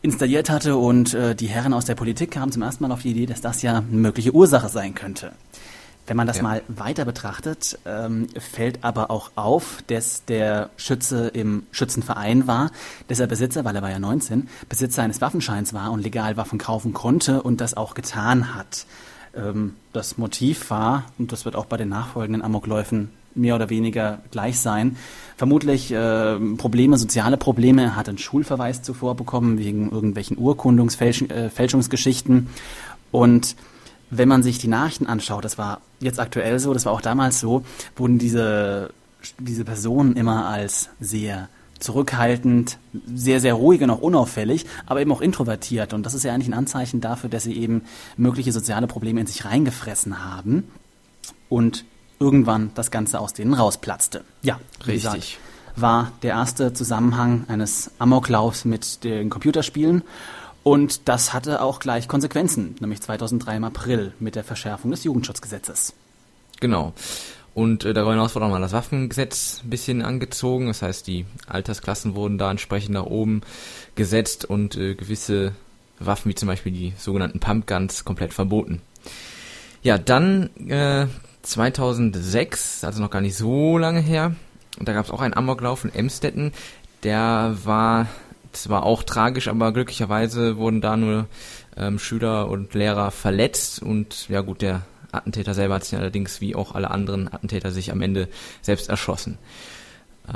installiert 0.01 0.49
hatte 0.49 0.77
und 0.77 1.13
äh, 1.13 1.35
die 1.35 1.49
Herren 1.49 1.75
aus 1.75 1.85
der 1.85 1.95
Politik 1.95 2.31
kamen 2.31 2.51
zum 2.51 2.63
ersten 2.63 2.83
Mal 2.83 2.93
auf 2.93 3.03
die 3.03 3.11
Idee, 3.11 3.27
dass 3.27 3.43
das 3.43 3.61
ja 3.61 3.77
eine 3.77 3.87
mögliche 3.91 4.33
Ursache 4.33 4.71
sein 4.71 4.95
könnte. 4.95 5.33
Wenn 6.07 6.17
man 6.17 6.27
das 6.27 6.39
ja. 6.39 6.43
mal 6.43 6.63
weiter 6.67 7.05
betrachtet, 7.05 7.79
ähm, 7.85 8.27
fällt 8.37 8.83
aber 8.83 9.11
auch 9.11 9.31
auf, 9.37 9.85
dass 9.87 10.25
der 10.25 10.71
Schütze 10.77 11.29
im 11.29 11.65
Schützenverein 11.71 12.47
war, 12.47 12.73
dass 13.07 13.21
er 13.21 13.27
Besitzer, 13.27 13.65
weil 13.65 13.77
er 13.77 13.83
war 13.83 13.91
ja 13.91 13.99
19, 13.99 14.49
Besitzer 14.69 15.03
eines 15.03 15.21
Waffenscheins 15.21 15.75
war 15.75 15.93
und 15.93 16.01
legal 16.01 16.37
Waffen 16.37 16.59
kaufen 16.59 16.95
konnte 16.95 17.43
und 17.43 17.61
das 17.61 17.77
auch 17.77 17.95
getan 17.95 18.57
hat. 18.57 18.87
Ähm, 19.35 19.75
das 19.93 20.19
Motiv 20.19 20.71
war, 20.71 21.05
und 21.19 21.33
das 21.33 21.45
wird 21.45 21.57
auch 21.57 21.67
bei 21.67 21.77
den 21.77 21.89
nachfolgenden 21.89 22.43
Amokläufen 22.43 23.11
mehr 23.35 23.55
oder 23.55 23.71
weniger 23.71 24.19
gleich 24.31 24.59
sein. 24.59 24.97
Vermutlich 25.37 25.93
äh, 25.93 26.39
Probleme, 26.57 26.99
soziale 26.99 27.37
Probleme. 27.37 27.83
Er 27.83 27.97
hat 27.97 28.09
einen 28.09 28.19
Schulverweis 28.19 28.83
zuvor 28.83 29.15
bekommen 29.15 29.59
wegen 29.59 29.91
irgendwelchen 29.91 30.39
Urkundungsfälschungsgeschichten. 30.39 32.39
Äh, 32.39 32.43
und 33.13 33.57
wenn 34.11 34.29
man 34.29 34.43
sich 34.43 34.59
die 34.59 34.69
Nachrichten 34.69 35.07
anschaut, 35.07 35.45
das 35.45 35.59
war 35.59 35.81
jetzt 36.01 36.19
aktuell 36.19 36.59
so, 36.59 36.75
das 36.75 36.87
war 36.87 36.93
auch 36.93 37.01
damals 37.01 37.39
so, 37.41 37.65
wurden 37.97 38.19
diese, 38.19 38.91
diese 39.39 39.65
Personen 39.65 40.17
immer 40.17 40.49
als 40.49 40.91
sehr 41.01 41.49
zurückhaltend, 41.81 42.79
sehr, 43.13 43.41
sehr 43.41 43.55
ruhig 43.55 43.83
und 43.83 43.91
auch 43.91 44.01
unauffällig, 44.01 44.67
aber 44.87 45.01
eben 45.01 45.13
auch 45.13 45.21
introvertiert. 45.21 45.93
Und 45.93 46.05
das 46.05 46.15
ist 46.15 46.23
ja 46.23 46.33
eigentlich 46.33 46.49
ein 46.49 46.55
Anzeichen 46.55 47.01
dafür, 47.01 47.29
dass 47.31 47.43
sie 47.43 47.57
eben 47.57 47.83
mögliche 48.17 48.53
soziale 48.53 48.87
Probleme 48.87 49.21
in 49.21 49.27
sich 49.27 49.45
reingefressen 49.45 50.25
haben 50.25 50.69
und 51.49 51.85
irgendwann 52.19 52.71
das 52.75 52.91
Ganze 52.91 53.19
aus 53.19 53.33
denen 53.33 53.55
rausplatzte. 53.55 54.25
Ja, 54.43 54.61
richtig. 54.87 55.03
Gesagt, 55.03 55.39
war 55.77 56.13
der 56.23 56.31
erste 56.33 56.73
Zusammenhang 56.73 57.45
eines 57.49 57.91
Amoklaufs 57.99 58.65
mit 58.65 59.05
den 59.05 59.31
Computerspielen. 59.31 60.03
Und 60.63 61.09
das 61.09 61.33
hatte 61.33 61.63
auch 61.63 61.81
gleich 61.81 62.07
Konsequenzen, 62.07 62.77
nämlich 62.81 63.01
2003 63.01 63.57
im 63.57 63.65
April 63.65 64.13
mit 64.21 64.35
der 64.35 64.45
Verschärfung 64.45 64.91
des 64.91 65.05
Jugendschutzgesetzes. 65.05 65.95
Genau. 66.61 66.93
Und 67.55 67.85
äh, 67.85 67.93
darüber 67.93 68.13
hinaus 68.13 68.35
wurde 68.35 68.47
auch 68.47 68.51
mal 68.51 68.61
das 68.61 68.73
Waffengesetz 68.73 69.63
ein 69.65 69.71
bisschen 69.71 70.03
angezogen. 70.03 70.67
Das 70.69 70.83
heißt, 70.83 71.07
die 71.07 71.27
Altersklassen 71.47 72.15
wurden 72.15 72.39
da 72.39 72.51
entsprechend 72.51 72.95
nach 72.95 73.07
oben 73.07 73.43
gesetzt 73.95 74.45
und 74.45 74.77
äh, 74.77 74.95
gewisse 74.95 75.53
Waffen, 75.99 76.31
wie 76.31 76.35
zum 76.35 76.49
Beispiel 76.49 76.73
die 76.73 76.93
sogenannten 76.97 77.41
Pumpguns, 77.41 78.05
komplett 78.05 78.33
verboten. 78.33 78.81
Ja, 79.83 79.99
dann 79.99 80.51
äh, 80.69 81.07
2006, 81.43 82.85
also 82.85 83.03
noch 83.03 83.11
gar 83.11 83.21
nicht 83.21 83.37
so 83.37 83.79
lange 83.79 84.01
her, 84.01 84.35
da 84.79 84.93
gab 84.93 85.05
es 85.05 85.11
auch 85.11 85.21
einen 85.21 85.35
Amoklauf 85.35 85.85
in 85.85 85.95
Emstetten. 85.95 86.53
Der 87.03 87.57
war 87.65 88.07
zwar 88.53 88.85
auch 88.85 89.03
tragisch, 89.03 89.49
aber 89.49 89.73
glücklicherweise 89.73 90.57
wurden 90.57 90.81
da 90.81 90.97
nur 90.97 91.27
ähm, 91.77 91.99
Schüler 91.99 92.49
und 92.49 92.75
Lehrer 92.75 93.11
verletzt 93.11 93.83
und 93.83 94.29
ja 94.29 94.41
gut, 94.41 94.63
der 94.63 94.83
Attentäter 95.13 95.55
selber 95.55 95.75
hat 95.75 95.85
sich 95.85 95.99
allerdings 95.99 96.41
wie 96.41 96.55
auch 96.55 96.75
alle 96.75 96.91
anderen 96.91 97.33
Attentäter 97.33 97.71
sich 97.71 97.93
am 97.93 98.03
Ende 98.03 98.29
selbst 98.63 98.89
erschossen. 98.89 99.39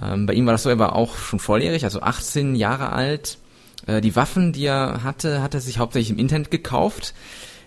Ähm, 0.01 0.27
bei 0.27 0.35
ihm 0.35 0.47
war 0.47 0.53
das 0.53 0.63
so, 0.63 0.71
er 0.71 0.79
war 0.79 0.95
auch 0.95 1.17
schon 1.17 1.39
volljährig, 1.39 1.85
also 1.85 2.01
18 2.01 2.55
Jahre 2.55 2.93
alt. 2.93 3.39
Äh, 3.87 4.01
die 4.01 4.17
Waffen, 4.17 4.53
die 4.53 4.67
er 4.67 5.03
hatte, 5.05 5.43
hat 5.43 5.55
er 5.55 5.61
sich 5.61 5.79
hauptsächlich 5.79 6.11
im 6.11 6.19
Internet 6.19 6.51
gekauft. 6.51 7.15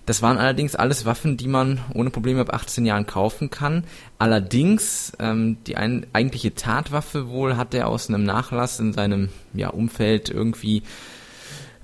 Das 0.06 0.22
waren 0.22 0.38
allerdings 0.38 0.74
alles 0.76 1.06
Waffen, 1.06 1.36
die 1.36 1.50
man 1.50 1.82
ohne 1.94 2.10
Probleme 2.12 2.40
ab 2.40 2.54
18 2.54 2.86
Jahren 2.86 3.06
kaufen 3.06 3.50
kann. 3.50 3.84
Allerdings, 4.18 5.12
ähm, 5.20 5.58
die 5.68 5.76
ein, 5.76 6.08
eigentliche 6.14 6.56
Tatwaffe 6.56 7.30
wohl 7.30 7.58
hat 7.58 7.74
er 7.74 7.90
aus 7.90 8.08
einem 8.08 8.24
Nachlass 8.24 8.80
in 8.80 8.94
seinem 8.94 9.30
ja, 9.54 9.70
Umfeld 9.70 10.30
irgendwie 10.30 10.84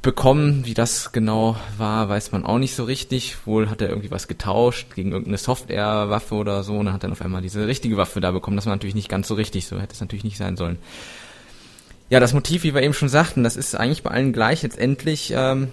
bekommen. 0.03 0.65
Wie 0.65 0.75
das 0.75 1.11
genau 1.11 1.57
war, 1.77 2.09
weiß 2.09 2.31
man 2.31 2.45
auch 2.45 2.59
nicht 2.59 2.75
so 2.75 2.83
richtig. 2.83 3.47
Wohl 3.47 3.69
hat 3.69 3.81
er 3.81 3.89
irgendwie 3.89 4.11
was 4.11 4.27
getauscht 4.27 4.93
gegen 4.93 5.11
irgendeine 5.11 5.37
Softwarewaffe 5.37 6.35
oder 6.35 6.63
so 6.63 6.77
und 6.77 6.85
dann 6.85 6.93
hat 6.93 7.03
er 7.03 7.11
auf 7.11 7.21
einmal 7.21 7.41
diese 7.41 7.65
richtige 7.65 7.97
Waffe 7.97 8.21
da 8.21 8.31
bekommen. 8.31 8.57
Das 8.57 8.67
war 8.67 8.75
natürlich 8.75 8.93
nicht 8.93 9.09
ganz 9.09 9.27
so 9.27 9.33
richtig. 9.33 9.65
So 9.65 9.79
hätte 9.79 9.93
es 9.93 10.01
natürlich 10.01 10.23
nicht 10.23 10.37
sein 10.37 10.55
sollen. 10.55 10.77
Ja, 12.09 12.19
das 12.19 12.33
Motiv, 12.33 12.63
wie 12.63 12.75
wir 12.75 12.83
eben 12.83 12.93
schon 12.93 13.09
sagten, 13.09 13.43
das 13.43 13.55
ist 13.55 13.73
eigentlich 13.73 14.03
bei 14.03 14.11
allen 14.11 14.33
gleich. 14.33 14.61
Letztendlich 14.61 15.33
ähm, 15.35 15.69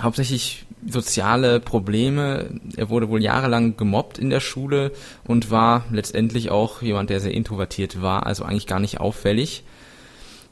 hauptsächlich 0.00 0.66
soziale 0.88 1.58
Probleme. 1.58 2.46
Er 2.76 2.90
wurde 2.90 3.08
wohl 3.08 3.22
jahrelang 3.22 3.76
gemobbt 3.76 4.18
in 4.18 4.30
der 4.30 4.40
Schule 4.40 4.92
und 5.24 5.50
war 5.50 5.84
letztendlich 5.90 6.50
auch 6.50 6.82
jemand, 6.82 7.10
der 7.10 7.20
sehr 7.20 7.34
introvertiert 7.34 8.00
war, 8.02 8.26
also 8.26 8.44
eigentlich 8.44 8.66
gar 8.66 8.78
nicht 8.78 9.00
auffällig. 9.00 9.64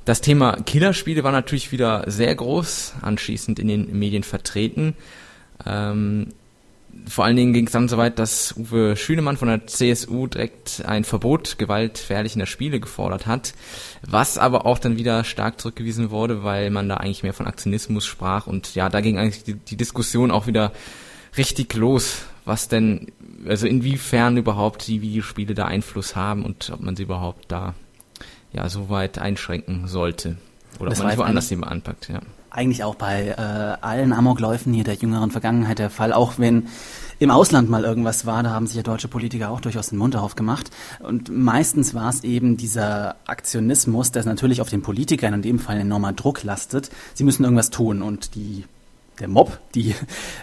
Das 0.05 0.21
Thema 0.21 0.57
Killerspiele 0.67 1.25
war 1.25 1.33
natürlich 1.33 1.73
wieder 1.73 2.05
sehr 2.07 2.35
groß 2.35 2.95
anschließend 3.01 3.59
in 3.59 3.69
den 3.69 3.99
Medien 3.99 4.23
vertreten. 4.23 4.95
Ähm, 5.65 6.29
vor 7.07 7.25
allen 7.25 7.37
Dingen 7.37 7.53
ging 7.53 7.67
es 7.67 7.73
dann 7.73 7.89
so 7.89 7.97
weit, 7.97 8.19
dass 8.19 8.55
Uwe 8.57 8.97
Schünemann 8.97 9.37
von 9.37 9.49
der 9.49 9.67
CSU 9.67 10.27
direkt 10.27 10.85
ein 10.87 11.05
Verbot 11.05 11.59
gewaltverherrlichender 11.59 12.47
Spiele 12.47 12.81
gefordert 12.81 13.27
hat, 13.27 13.55
was 14.07 14.39
aber 14.39 14.67
auch 14.67 14.79
dann 14.79 14.97
wieder 14.97 15.25
stark 15.25 15.61
zurückgewiesen 15.61 16.11
wurde, 16.11 16.45
weil 16.45 16.71
man 16.71 16.89
da 16.89 16.99
eigentlich 16.99 17.23
mehr 17.23 17.35
von 17.35 17.47
Aktionismus 17.47 18.07
sprach 18.07 18.47
und 18.47 18.75
ja, 18.75 18.89
da 18.89 19.01
ging 19.01 19.19
eigentlich 19.19 19.43
die, 19.43 19.55
die 19.55 19.77
Diskussion 19.77 20.31
auch 20.31 20.47
wieder 20.47 20.73
richtig 21.37 21.75
los, 21.75 22.23
was 22.45 22.69
denn, 22.69 23.11
also 23.47 23.67
inwiefern 23.67 24.37
überhaupt 24.37 24.87
die 24.87 25.03
Videospiele 25.03 25.55
da 25.55 25.65
Einfluss 25.65 26.15
haben 26.15 26.45
und 26.45 26.71
ob 26.71 26.81
man 26.81 26.95
sie 26.95 27.05
überhaupt 27.05 27.47
da 27.49 27.75
ja 28.55 28.69
so 28.69 28.89
weit 28.89 29.19
einschränken 29.19 29.89
sollte 29.89 30.37
oder 30.79 30.91
das 30.91 31.01
ob 31.01 31.07
man 31.07 31.19
woanders 31.19 31.51
eben 31.51 31.65
anpackt, 31.65 32.09
ja 32.09 32.21
eigentlich 32.55 32.85
auch 32.85 32.95
bei 32.95 33.35
äh, 33.37 33.85
allen 33.85 34.13
Amokläufen 34.13 34.73
hier 34.73 34.85
der 34.85 34.95
jüngeren 34.95 35.31
Vergangenheit 35.31 35.81
der 35.81 35.91
Fall, 35.91 36.13
auch 36.13 36.35
wenn 36.39 36.69
im 37.19 37.31
Ausland 37.31 37.69
mal 37.69 37.85
irgendwas 37.85 38.27
war, 38.27 38.43
da 38.43 38.51
haben 38.51 38.67
sich 38.67 38.77
ja 38.77 38.83
deutsche 38.83 39.09
Politiker 39.09 39.51
auch 39.51 39.61
durchaus 39.61 39.89
den 39.89 39.99
Mund 39.99 40.17
aufgemacht. 40.17 40.71
Und 41.01 41.31
meistens 41.31 41.95
war 41.95 42.09
es 42.09 42.23
eben 42.25 42.57
dieser 42.57 43.17
Aktionismus, 43.27 44.13
der 44.13 44.25
natürlich 44.25 44.61
auf 44.61 44.69
den 44.69 44.83
Politikern 44.83 45.35
in 45.35 45.43
dem 45.43 45.59
Fall 45.59 45.79
enormer 45.79 46.13
Druck 46.13 46.43
lastet. 46.45 46.91
Sie 47.15 47.25
müssen 47.25 47.45
irgendwas 47.45 47.71
tun 47.71 48.03
und 48.03 48.35
die 48.35 48.65
der 49.21 49.29
Mob, 49.29 49.59
die 49.75 49.95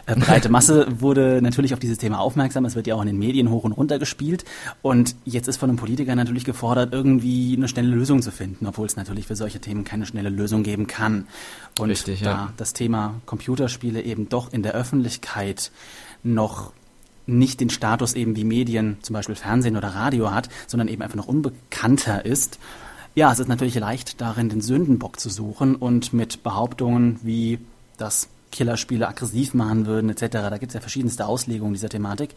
äh, 0.05 0.15
breite 0.15 0.49
Masse, 0.49 0.87
wurde 0.99 1.41
natürlich 1.41 1.73
auf 1.73 1.79
dieses 1.79 1.97
Thema 1.97 2.19
aufmerksam. 2.19 2.65
Es 2.65 2.75
wird 2.75 2.87
ja 2.87 2.95
auch 2.95 3.01
in 3.01 3.07
den 3.07 3.19
Medien 3.19 3.49
hoch 3.49 3.63
und 3.63 3.71
runter 3.71 3.99
gespielt. 3.99 4.45
Und 4.81 5.15
jetzt 5.25 5.47
ist 5.47 5.57
von 5.57 5.69
einem 5.69 5.77
Politiker 5.77 6.15
natürlich 6.15 6.45
gefordert, 6.45 6.93
irgendwie 6.93 7.55
eine 7.55 7.67
schnelle 7.67 7.89
Lösung 7.89 8.21
zu 8.21 8.31
finden, 8.31 8.67
obwohl 8.67 8.85
es 8.85 8.95
natürlich 8.95 9.27
für 9.27 9.35
solche 9.35 9.59
Themen 9.59 9.83
keine 9.83 10.05
schnelle 10.05 10.29
Lösung 10.29 10.63
geben 10.63 10.87
kann. 10.87 11.27
Und 11.79 11.89
Richtig, 11.89 12.21
da 12.21 12.25
ja. 12.25 12.53
das 12.57 12.73
Thema 12.73 13.15
Computerspiele 13.25 14.01
eben 14.01 14.29
doch 14.29 14.53
in 14.53 14.63
der 14.63 14.73
Öffentlichkeit 14.73 15.71
noch 16.23 16.71
nicht 17.27 17.59
den 17.59 17.69
Status 17.69 18.13
eben 18.13 18.35
wie 18.35 18.43
Medien, 18.43 18.97
zum 19.01 19.13
Beispiel 19.13 19.35
Fernsehen 19.35 19.77
oder 19.77 19.89
Radio 19.89 20.31
hat, 20.31 20.49
sondern 20.67 20.87
eben 20.87 21.01
einfach 21.01 21.15
noch 21.15 21.27
unbekannter 21.27 22.25
ist, 22.25 22.59
ja, 23.13 23.31
es 23.31 23.39
ist 23.39 23.47
natürlich 23.47 23.75
leicht 23.75 24.21
darin, 24.21 24.47
den 24.47 24.61
Sündenbock 24.61 25.19
zu 25.19 25.29
suchen 25.29 25.75
und 25.75 26.13
mit 26.13 26.43
Behauptungen 26.43 27.19
wie, 27.23 27.59
dass 27.97 28.29
Killerspiele 28.51 29.07
aggressiv 29.07 29.53
machen 29.53 29.85
würden 29.85 30.09
etc. 30.09 30.27
Da 30.31 30.57
gibt 30.57 30.71
es 30.71 30.73
ja 30.73 30.79
verschiedenste 30.81 31.25
Auslegungen 31.25 31.73
dieser 31.73 31.89
Thematik. 31.89 32.31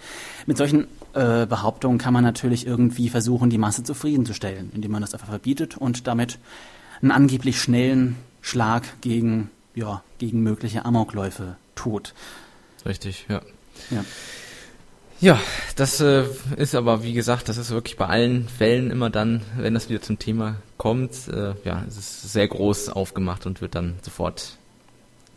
Mit 0.46 0.57
solchen 0.57 0.87
äh, 1.12 1.46
Behauptungen 1.46 1.98
kann 1.98 2.14
man 2.14 2.24
natürlich 2.24 2.66
irgendwie 2.66 3.09
versuchen, 3.09 3.50
die 3.50 3.59
Masse 3.59 3.85
zufriedenzustellen, 3.85 4.70
indem 4.74 4.92
man 4.92 5.03
das 5.03 5.12
einfach 5.12 5.29
verbietet 5.29 5.77
und 5.77 6.07
damit 6.07 6.38
einen 7.03 7.11
angeblich 7.11 7.61
schnellen 7.61 8.16
Schlag 8.40 8.85
gegen, 9.00 9.50
ja, 9.74 10.03
gegen 10.18 10.42
mögliche 10.42 10.85
Amokläufe 10.85 11.57
tut. 11.74 12.14
Richtig, 12.87 13.27
ja. 13.29 13.40
Ja. 13.90 14.05
Ja, 15.20 15.40
das 15.77 16.00
äh, 16.00 16.24
ist 16.57 16.74
aber, 16.74 17.03
wie 17.03 17.14
gesagt, 17.14 17.48
das 17.48 17.57
ist 17.57 17.70
wirklich 17.70 17.96
bei 17.96 18.07
allen 18.07 18.48
Fällen 18.48 18.90
immer 18.90 19.11
dann, 19.11 19.42
wenn 19.57 19.72
das 19.72 19.88
wieder 19.88 20.03
zum 20.03 20.18
Thema 20.18 20.57
kommt, 20.77 21.29
äh, 21.29 21.55
ja, 21.64 21.85
es 21.88 21.96
ist 21.96 22.33
sehr 22.33 22.48
groß 22.48 22.90
aufgemacht 22.90 23.46
und 23.46 23.61
wird 23.61 23.74
dann 23.74 23.94
sofort 24.03 24.59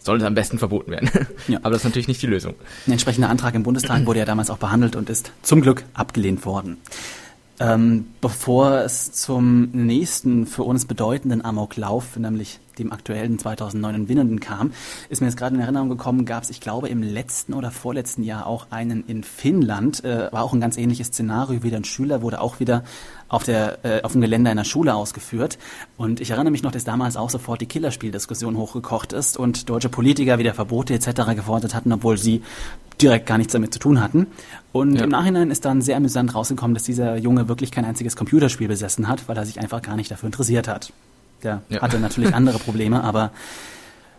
sollte 0.08 0.26
am 0.26 0.34
besten 0.34 0.58
verboten 0.58 0.92
werden. 0.92 1.10
Ja. 1.48 1.60
Aber 1.60 1.70
das 1.72 1.82
ist 1.82 1.86
natürlich 1.86 2.08
nicht 2.08 2.22
die 2.22 2.28
Lösung. 2.28 2.56
Ein 2.88 2.94
entsprechender 2.94 3.30
Antrag 3.30 3.54
im 3.54 3.64
Bundestag 3.64 4.06
wurde 4.06 4.20
ja 4.20 4.26
damals 4.26 4.50
auch 4.50 4.58
behandelt 4.58 4.96
und 4.96 5.10
ist 5.10 5.32
zum 5.44 5.62
Glück 5.62 5.84
abgelehnt 5.94 6.46
worden. 6.46 6.78
Ähm, 7.60 8.06
bevor 8.22 8.82
es 8.82 9.12
zum 9.14 9.72
nächsten 9.72 10.46
für 10.46 10.62
uns 10.62 10.86
bedeutenden 10.86 11.44
Amoklauf, 11.44 12.16
nämlich 12.16 12.60
dem 12.78 12.92
aktuellen 12.92 13.40
2009 13.40 13.96
in 13.96 14.10
Winnenden 14.10 14.40
kam, 14.40 14.74
ist 15.10 15.22
mir 15.22 15.28
jetzt 15.28 15.38
gerade 15.38 15.56
in 15.56 15.62
Erinnerung 15.62 15.90
gekommen, 15.90 16.26
gab 16.26 16.44
es, 16.44 16.52
ich 16.52 16.62
glaube, 16.62 16.88
im 16.90 17.02
letzten 17.02 17.56
oder 17.56 17.72
vorletzten 17.72 18.22
Jahr 18.22 18.46
auch 18.46 18.68
einen 18.70 19.04
in 19.08 19.24
Finnland, 19.24 20.04
äh, 20.04 20.32
war 20.32 20.44
auch 20.44 20.54
ein 20.54 20.62
ganz 20.62 20.78
ähnliches 20.78 21.08
Szenario, 21.08 21.64
wieder 21.64 21.78
ein 21.78 21.84
Schüler 21.84 22.22
wurde 22.22 22.42
auch 22.42 22.60
wieder 22.60 22.84
auf, 23.30 23.44
der, 23.44 23.84
äh, 23.84 24.02
auf 24.04 24.14
dem 24.14 24.22
Gelände 24.22 24.50
einer 24.50 24.64
Schule 24.64 24.96
ausgeführt. 24.96 25.58
Und 25.98 26.22
ich 26.22 26.32
erinnere 26.32 26.52
mich 26.52 26.64
noch, 26.64 26.72
dass 26.72 26.84
damals 26.84 27.18
auch 27.18 27.30
sofort 27.30 27.62
die 27.62 27.66
Killerspieldiskussion 27.66 28.58
hochgekocht 28.58 29.14
ist 29.14 29.38
und 29.38 29.70
deutsche 29.70 29.90
Politiker 29.90 30.40
wieder 30.40 30.54
Verbote 30.54 30.94
etc. 30.94 31.36
gefordert 31.36 31.74
hatten, 31.74 31.92
obwohl 31.92 32.18
sie 32.18 32.42
direkt 33.02 33.26
gar 33.26 33.38
nichts 33.38 33.54
damit 33.54 33.74
zu 33.74 33.80
tun 33.80 34.02
hatten. 34.02 34.28
Und 34.72 34.96
ja. 34.96 35.04
im 35.04 35.10
Nachhinein 35.10 35.52
ist 35.52 35.66
dann 35.66 35.82
sehr 35.82 35.98
amüsant 35.98 36.34
rausgekommen, 36.34 36.74
dass 36.74 36.84
dieser 36.84 37.18
Junge 37.18 37.48
wirklich 37.48 37.72
kein 37.72 37.86
einziges 37.86 38.16
Computerspiel 38.16 38.68
besessen 38.68 39.08
hat, 39.08 39.28
weil 39.28 39.38
er 39.38 39.46
sich 39.46 39.60
einfach 39.60 39.82
gar 39.82 39.96
nicht 39.96 40.10
dafür 40.10 40.28
interessiert 40.28 40.68
hat. 40.68 40.92
Der 41.44 41.62
ja. 41.70 41.82
hatte 41.82 42.00
natürlich 42.00 42.34
andere 42.34 42.60
Probleme, 42.60 43.04
aber 43.04 43.32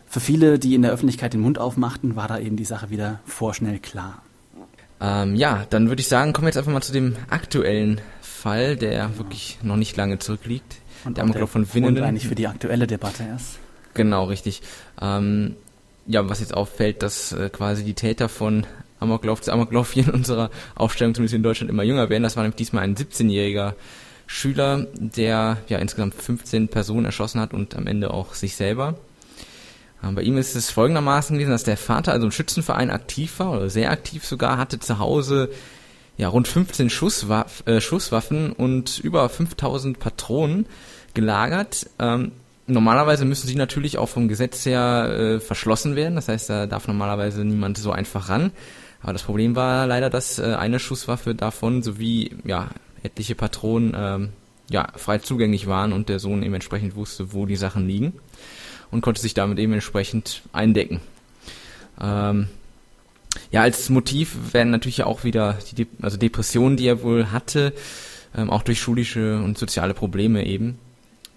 für 0.07 0.21
viele, 0.21 0.59
die 0.59 0.75
in 0.75 0.83
der 0.83 0.93
Öffentlichkeit 0.93 1.35
den 1.35 1.41
Mund 1.41 1.59
aufmachten, 1.59 2.17
war 2.17 2.29
da 2.29 2.39
eben 2.39 2.57
die 2.57 2.65
Sache 2.65 2.91
wieder 2.91 3.21
vorschnell 3.27 3.79
klar. 3.79 4.23
Ähm, 5.01 5.37
ja, 5.37 5.65
dann 5.71 5.89
würde 5.89 6.01
ich 6.01 6.09
sagen, 6.09 6.33
kommen 6.33 6.47
wir 6.47 6.49
jetzt 6.49 6.57
einfach 6.57 6.73
mal 6.73 6.81
zu 6.81 6.93
dem 6.93 7.17
aktuellen 7.31 8.01
Fall, 8.39 8.77
der 8.77 9.19
wirklich 9.19 9.59
noch 9.63 9.77
nicht 9.77 9.97
lange 9.97 10.19
zurückliegt. 10.19 10.77
Und 11.05 11.17
der 11.17 11.25
Amoklauf 11.25 11.51
von 11.51 11.73
Winnenden. 11.75 12.05
eigentlich 12.05 12.27
für 12.27 12.35
die 12.35 12.47
aktuelle 12.47 12.87
Debatte 12.87 13.25
erst. 13.25 13.59
Genau, 13.95 14.25
richtig. 14.25 14.63
Ähm, 15.01 15.57
ja, 16.07 16.29
was 16.29 16.41
jetzt 16.41 16.55
auffällt, 16.55 17.03
dass 17.03 17.33
äh, 17.33 17.51
quasi 17.51 17.85
die 17.85 17.95
Täter 17.95 18.29
von 18.29 18.67
Amoklauf 19.01 19.41
zu 19.41 19.53
Amoklauf 19.53 19.93
hier 19.93 20.05
in 20.05 20.11
unserer 20.11 20.51
Aufstellung, 20.75 21.15
zumindest 21.15 21.35
in 21.35 21.43
Deutschland, 21.43 21.71
immer 21.71 21.83
jünger 21.83 22.09
werden. 22.09 22.23
Das 22.23 22.37
war 22.37 22.43
nämlich 22.43 22.57
diesmal 22.57 22.85
ein 22.85 22.97
17-jähriger 22.97 23.75
Schüler, 24.27 24.87
der 24.95 25.59
ja 25.69 25.79
insgesamt 25.79 26.15
15 26.15 26.69
Personen 26.69 27.07
erschossen 27.07 27.41
hat 27.41 27.55
und 27.55 27.77
am 27.77 27.87
Ende 27.87 28.13
auch 28.13 28.35
sich 28.35 28.57
selber. 28.57 28.99
Ähm, 30.03 30.15
bei 30.15 30.23
ihm 30.23 30.37
ist 30.37 30.55
es 30.55 30.71
folgendermaßen 30.71 31.37
gewesen, 31.37 31.51
dass 31.51 31.65
der 31.65 31.77
Vater 31.77 32.13
also 32.13 32.27
im 32.27 32.33
Schützenverein 32.33 32.91
aktiv 32.91 33.39
war, 33.39 33.53
oder 33.53 33.71
sehr 33.71 33.91
aktiv 33.91 34.25
sogar, 34.25 34.59
hatte 34.59 34.79
zu 34.79 34.99
Hause 34.99 35.51
ja, 36.19 36.29
rund 36.29 36.49
15 36.49 36.91
Schusswaff, 36.91 37.63
äh, 37.67 37.81
Schusswaffen 37.81 38.53
und 38.53 38.99
über 38.99 39.29
5000 39.29 40.01
Patronen 40.01 40.67
gelagert. 41.15 41.89
Ähm, 42.01 42.33
normalerweise 42.67 43.25
müssen 43.25 43.47
sie 43.47 43.55
natürlich 43.55 43.99
auch 43.99 44.09
vom 44.09 44.29
Gesetz 44.29 44.67
her 44.67 45.09
äh, 45.09 45.41
verschlossen 45.41 45.95
werden. 45.95 46.17
Das 46.17 46.29
heißt, 46.29 46.51
da 46.51 46.67
darf 46.67 46.89
normalerweise 46.89 47.45
niemand 47.45 47.79
so 47.79 47.93
einfach 47.93 48.29
ran. 48.29 48.51
Aber 49.01 49.13
das 49.13 49.23
Problem 49.23 49.55
war 49.55 49.87
leider, 49.87 50.11
dass 50.11 50.41
äh, 50.41 50.57
eine 50.59 50.81
Schusswaffe 50.81 51.37
davon 51.37 51.85
sowie 51.85 52.33
ja, 52.45 52.69
etliche 53.05 53.37
Patronen 53.37 53.95
ähm, 53.97 54.29
ja, 54.69 54.89
frei 54.97 55.19
zugänglich 55.19 55.69
waren 55.69 55.93
und 55.93 56.09
der 56.09 56.19
Sohn 56.19 56.43
eben 56.43 56.55
entsprechend 56.55 56.97
wusste, 56.97 57.33
wo 57.33 57.47
die 57.47 57.57
Sachen 57.57 57.87
liegen 57.87 58.15
und 58.91 59.03
konnte 59.03 59.21
sich 59.21 59.35
damit 59.35 59.61
eben 59.61 59.73
entsprechend 59.73 60.43
eindecken. 60.53 61.01
Ähm, 62.01 62.49
ja, 63.51 63.63
als 63.63 63.89
Motiv 63.89 64.53
werden 64.53 64.71
natürlich 64.71 65.05
auch 65.05 65.25
wieder 65.25 65.59
die 65.71 65.75
De 65.75 65.87
also 66.03 66.17
Depressionen, 66.17 66.77
die 66.77 66.87
er 66.87 67.03
wohl 67.03 67.31
hatte, 67.33 67.73
ähm, 68.37 68.51
auch 68.51 68.63
durch 68.63 68.81
schulische 68.81 69.39
und 69.39 69.59
soziale 69.59 69.95
Probleme 69.95 70.47
eben. 70.47 70.79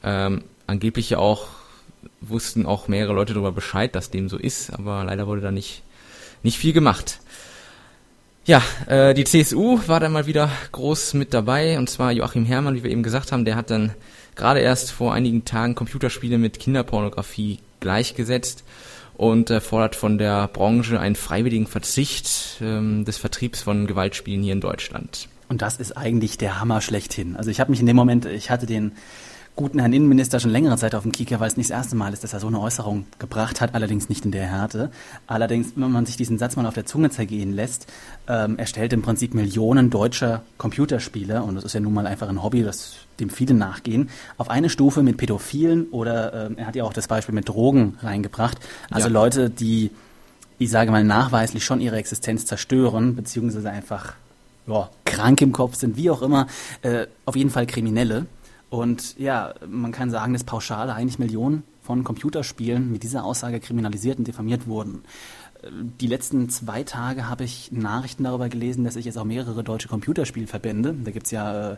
Ähm, 0.04 0.44
angeblich 0.68 1.10
ja 1.12 1.20
auch 1.20 1.48
wussten 2.20 2.66
auch 2.66 2.88
mehrere 2.88 3.14
Leute 3.14 3.34
darüber 3.34 3.52
Bescheid, 3.52 3.96
dass 3.96 4.10
dem 4.10 4.30
so 4.30 4.38
ist, 4.38 4.72
aber 4.72 5.04
leider 5.04 5.28
wurde 5.28 5.42
da 5.42 5.52
nicht, 5.52 5.84
nicht 6.44 6.58
viel 6.58 6.74
gemacht. 6.74 7.20
Ja, 8.46 8.64
äh, 8.88 9.14
die 9.14 9.24
CSU 9.24 9.80
war 9.86 10.00
dann 10.00 10.12
mal 10.12 10.26
wieder 10.26 10.50
groß 10.72 11.14
mit 11.14 11.34
dabei, 11.34 11.78
und 11.78 11.90
zwar 11.90 12.12
Joachim 12.12 12.46
Herrmann, 12.46 12.76
wie 12.76 12.84
wir 12.84 12.92
eben 12.92 13.04
gesagt 13.04 13.32
haben, 13.32 13.46
der 13.46 13.56
hat 13.56 13.70
dann 13.70 13.94
gerade 14.36 14.62
erst 14.62 14.92
vor 14.92 15.14
einigen 15.14 15.46
Tagen 15.46 15.76
Computerspiele 15.76 16.38
mit 16.38 16.60
Kinderpornografie 16.60 17.60
gleichgesetzt 17.80 18.64
und 19.22 19.52
äh, 19.52 19.62
fordert 19.62 19.96
von 19.96 20.18
der 20.18 20.48
Branche 20.48 21.00
einen 21.00 21.14
freiwilligen 21.14 21.68
Verzicht 21.68 22.58
ähm, 22.60 23.06
des 23.06 23.18
Vertriebs 23.18 23.62
von 23.62 23.86
Gewaltspielen 23.86 24.42
hier 24.42 24.54
in 24.54 24.62
Deutschland. 24.62 25.30
Und 25.48 25.62
das 25.62 25.78
ist 25.78 25.96
eigentlich 25.96 26.40
der 26.40 26.60
Hammer 26.60 26.82
schlechthin. 26.82 27.36
Also 27.36 27.52
ich 27.52 27.60
habe 27.60 27.70
mich 27.70 27.80
in 27.80 27.86
dem 27.86 27.96
Moment, 27.96 28.26
ich 28.26 28.50
hatte 28.50 28.66
den 28.66 28.94
guten 29.56 29.78
Herrn 29.78 29.94
Innenminister 29.94 30.40
schon 30.40 30.50
längere 30.50 30.76
Zeit 30.78 30.96
auf 30.96 31.04
dem 31.04 31.12
Kieker, 31.12 31.40
weil 31.40 31.50
es 31.50 31.56
nicht 31.56 31.70
das 31.70 31.78
erste 31.78 31.96
Mal 31.96 32.14
ist, 32.14 32.24
dass 32.24 32.34
er 32.34 32.40
so 32.40 32.48
eine 32.48 32.60
Äußerung 32.60 33.06
gebracht 33.20 33.62
hat, 33.62 33.76
allerdings 33.76 34.10
nicht 34.10 34.26
in 34.26 34.32
der 34.32 34.48
Härte. 34.48 34.90
Allerdings, 35.28 35.74
wenn 35.76 35.92
man 35.92 36.08
sich 36.08 36.18
diesen 36.18 36.40
Satz 36.40 36.56
mal 36.56 36.66
auf 36.66 36.74
der 36.74 36.88
Zunge 36.88 37.12
zergehen 37.12 37.54
lässt, 37.54 37.86
ähm, 38.28 38.58
er 38.58 38.66
stellt 38.66 38.92
im 38.92 39.04
Prinzip 39.04 39.36
Millionen 39.36 39.92
deutscher 39.92 40.42
Computerspiele, 40.58 41.44
und 41.44 41.54
das 41.54 41.64
ist 41.64 41.74
ja 41.74 41.80
nun 41.80 41.94
mal 41.94 42.08
einfach 42.08 42.28
ein 42.28 42.42
Hobby, 42.42 42.64
das 42.64 42.96
dem 43.22 43.30
viele 43.30 43.54
nachgehen, 43.54 44.10
auf 44.38 44.50
eine 44.50 44.70
Stufe 44.70 45.04
mit 45.04 45.18
Pädophilen 45.18 45.88
oder 45.92 46.48
ähm, 46.48 46.58
er 46.58 46.68
hat 46.68 46.76
ja 46.76 46.84
auch 46.84 46.94
das 46.94 47.08
Beispiel 47.08 47.36
mit 47.36 47.48
Drogen 47.48 47.98
reingebracht. 48.02 48.58
Also 48.90 49.08
ja. 49.08 49.14
Leute, 49.14 49.50
die, 49.50 49.92
ich 50.60 50.70
sage 50.70 50.92
mal, 50.92 51.04
nachweislich 51.04 51.64
schon 51.64 51.80
ihre 51.80 51.96
Existenz 51.96 52.46
zerstören, 52.46 53.16
beziehungsweise 53.16 53.70
einfach 53.70 54.14
ja, 54.68 54.90
krank 55.06 55.42
im 55.42 55.52
Kopf 55.52 55.76
sind, 55.76 55.98
wie 55.98 56.10
auch 56.10 56.22
immer, 56.22 56.48
äh, 56.82 57.08
auf 57.26 57.36
jeden 57.36 57.50
Fall 57.50 57.66
Kriminelle. 57.66 58.26
Und 58.70 59.18
ja, 59.18 59.54
man 59.68 59.92
kann 59.92 60.12
sagen, 60.12 60.34
dass 60.34 60.44
pauschal 60.44 60.90
eigentlich 60.90 61.20
Millionen 61.20 61.64
von 61.82 62.04
Computerspielen 62.04 62.92
mit 62.92 63.04
dieser 63.04 63.24
Aussage 63.24 63.60
kriminalisiert 63.60 64.18
und 64.18 64.28
diffamiert 64.28 64.68
wurden. 64.68 65.04
Die 65.70 66.08
letzten 66.08 66.50
zwei 66.50 66.84
Tage 66.84 67.30
habe 67.30 67.44
ich 67.44 67.72
Nachrichten 67.72 68.24
darüber 68.24 68.50
gelesen, 68.50 68.84
dass 68.84 68.96
sich 68.96 69.06
jetzt 69.06 69.18
auch 69.18 69.26
mehrere 69.26 69.64
deutsche 69.64 69.88
Computerspielverbände, 69.88 70.96
da 71.04 71.12
gibt 71.12 71.28
es 71.28 71.32
ja 71.32 71.74
äh, 71.74 71.78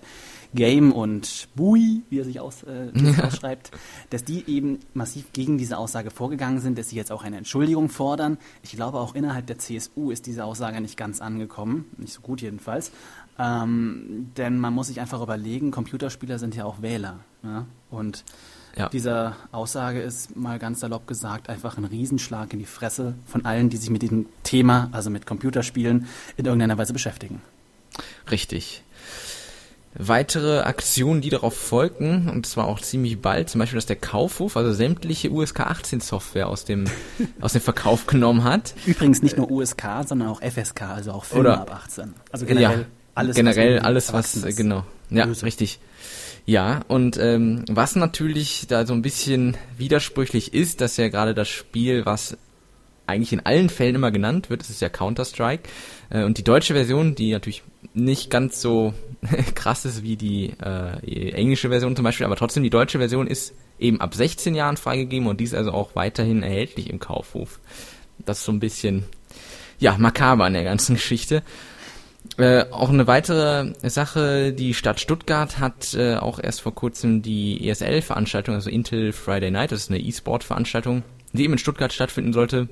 Game 0.53 0.93
und 0.93 1.49
Bui, 1.55 2.01
wie 2.09 2.19
er 2.19 2.23
sich 2.23 2.39
aus, 2.39 2.63
äh, 2.63 2.91
ausschreibt, 3.21 3.71
dass 4.09 4.23
die 4.23 4.45
eben 4.47 4.79
massiv 4.93 5.33
gegen 5.33 5.57
diese 5.57 5.77
Aussage 5.77 6.11
vorgegangen 6.11 6.59
sind, 6.59 6.77
dass 6.77 6.89
sie 6.89 6.95
jetzt 6.95 7.11
auch 7.11 7.23
eine 7.23 7.37
Entschuldigung 7.37 7.89
fordern. 7.89 8.37
Ich 8.61 8.71
glaube, 8.71 8.99
auch 8.99 9.15
innerhalb 9.15 9.47
der 9.47 9.59
CSU 9.59 10.11
ist 10.11 10.27
diese 10.27 10.45
Aussage 10.45 10.79
nicht 10.79 10.95
ganz 10.95 11.19
angekommen, 11.19 11.85
nicht 11.97 12.13
so 12.13 12.21
gut 12.21 12.41
jedenfalls. 12.41 12.91
Ähm, 13.37 14.31
denn 14.37 14.59
man 14.59 14.73
muss 14.73 14.87
sich 14.87 15.01
einfach 15.01 15.21
überlegen, 15.21 15.71
Computerspieler 15.71 16.39
sind 16.39 16.55
ja 16.55 16.63
auch 16.63 16.81
Wähler. 16.81 17.19
Ja? 17.43 17.65
Und 17.89 18.23
ja. 18.75 18.89
diese 18.89 19.35
Aussage 19.51 20.01
ist 20.01 20.35
mal 20.35 20.59
ganz 20.59 20.79
salopp 20.79 21.07
gesagt 21.07 21.49
einfach 21.49 21.77
ein 21.77 21.85
Riesenschlag 21.85 22.53
in 22.53 22.59
die 22.59 22.65
Fresse 22.65 23.15
von 23.25 23.45
allen, 23.45 23.69
die 23.69 23.77
sich 23.77 23.89
mit 23.89 24.01
diesem 24.01 24.27
Thema, 24.43 24.89
also 24.91 25.09
mit 25.09 25.25
Computerspielen, 25.25 26.07
in 26.37 26.45
irgendeiner 26.45 26.77
Weise 26.77 26.93
beschäftigen. 26.93 27.41
Richtig. 28.31 28.83
Weitere 29.95 30.61
Aktionen, 30.61 31.21
die 31.21 31.29
darauf 31.29 31.55
folgten, 31.55 32.27
und 32.27 32.47
zwar 32.47 32.65
auch 32.65 32.81
ziemlich 32.81 33.21
bald, 33.21 33.51
zum 33.51 33.59
Beispiel, 33.59 33.77
dass 33.77 33.85
der 33.85 33.95
Kaufhof, 33.95 34.57
also 34.57 34.73
sämtliche 34.73 35.29
USK 35.29 35.59
18 35.59 35.99
Software 35.99 36.47
aus 36.47 36.65
dem, 36.65 36.85
aus 37.41 37.53
dem 37.53 37.61
Verkauf 37.61 38.07
genommen 38.07 38.43
hat. 38.43 38.73
Übrigens 38.87 39.21
nicht 39.21 39.37
nur 39.37 39.51
USK, 39.51 39.83
sondern 40.07 40.29
auch 40.29 40.41
FSK, 40.41 40.81
also 40.81 41.11
auch 41.11 41.25
Filme 41.25 41.49
Oder, 41.49 41.61
ab 41.61 41.71
18. 41.71 42.15
Also 42.31 42.47
generell 42.47 42.79
ja, 42.79 42.85
alles, 43.13 43.35
generell 43.35 43.75
was 43.75 44.11
alles, 44.11 44.43
was, 44.43 44.55
genau. 44.55 44.83
Ja, 45.11 45.27
Böse. 45.27 45.45
richtig. 45.45 45.79
Ja, 46.45 46.81
und 46.89 47.17
ähm, 47.17 47.63
was 47.69 47.95
natürlich 47.95 48.65
da 48.67 48.85
so 48.85 48.93
ein 48.93 49.01
bisschen 49.01 49.55
widersprüchlich 49.77 50.53
ist, 50.53 50.81
dass 50.81 50.97
ja 50.97 51.07
gerade 51.07 51.33
das 51.33 51.47
Spiel, 51.47 52.05
was 52.05 52.37
eigentlich 53.05 53.33
in 53.33 53.45
allen 53.45 53.69
Fällen 53.69 53.95
immer 53.95 54.11
genannt 54.11 54.49
wird, 54.49 54.61
das 54.61 54.69
ist 54.69 54.81
ja 54.81 54.89
Counter-Strike. 54.89 55.69
Äh, 56.09 56.23
und 56.23 56.37
die 56.37 56.43
deutsche 56.43 56.73
Version, 56.73 57.15
die 57.15 57.31
natürlich 57.31 57.63
nicht 57.93 58.29
ganz 58.29 58.61
so 58.61 58.93
krass 59.55 59.85
ist 59.85 60.03
wie 60.03 60.17
die 60.17 60.53
äh, 60.61 61.31
englische 61.31 61.69
Version 61.69 61.95
zum 61.95 62.03
Beispiel, 62.03 62.25
aber 62.25 62.35
trotzdem 62.35 62.63
die 62.63 62.69
deutsche 62.69 62.99
Version 62.99 63.27
ist 63.27 63.53
eben 63.79 64.01
ab 64.01 64.13
16 64.13 64.55
Jahren 64.55 64.77
freigegeben 64.77 65.27
und 65.27 65.39
die 65.39 65.45
ist 65.45 65.55
also 65.55 65.71
auch 65.71 65.95
weiterhin 65.95 66.43
erhältlich 66.43 66.89
im 66.89 66.99
Kaufhof. 66.99 67.59
Das 68.19 68.39
ist 68.39 68.45
so 68.45 68.51
ein 68.51 68.59
bisschen, 68.59 69.05
ja, 69.79 69.97
makaber 69.97 70.45
an 70.45 70.53
der 70.53 70.63
ganzen 70.63 70.95
Geschichte. 70.95 71.41
Äh, 72.37 72.65
auch 72.71 72.89
eine 72.89 73.05
weitere 73.05 73.73
Sache, 73.83 74.53
die 74.53 74.73
Stadt 74.73 74.99
Stuttgart 74.99 75.59
hat 75.59 75.93
äh, 75.93 76.15
auch 76.15 76.39
erst 76.39 76.61
vor 76.61 76.73
kurzem 76.73 77.21
die 77.21 77.69
ESL-Veranstaltung, 77.69 78.55
also 78.55 78.71
Intel 78.71 79.13
Friday 79.13 79.51
Night, 79.51 79.71
das 79.71 79.81
ist 79.81 79.91
eine 79.91 79.99
E-Sport-Veranstaltung, 79.99 81.03
die 81.31 81.43
eben 81.43 81.53
in 81.53 81.59
Stuttgart 81.59 81.93
stattfinden 81.93 82.33
sollte, 82.33 82.69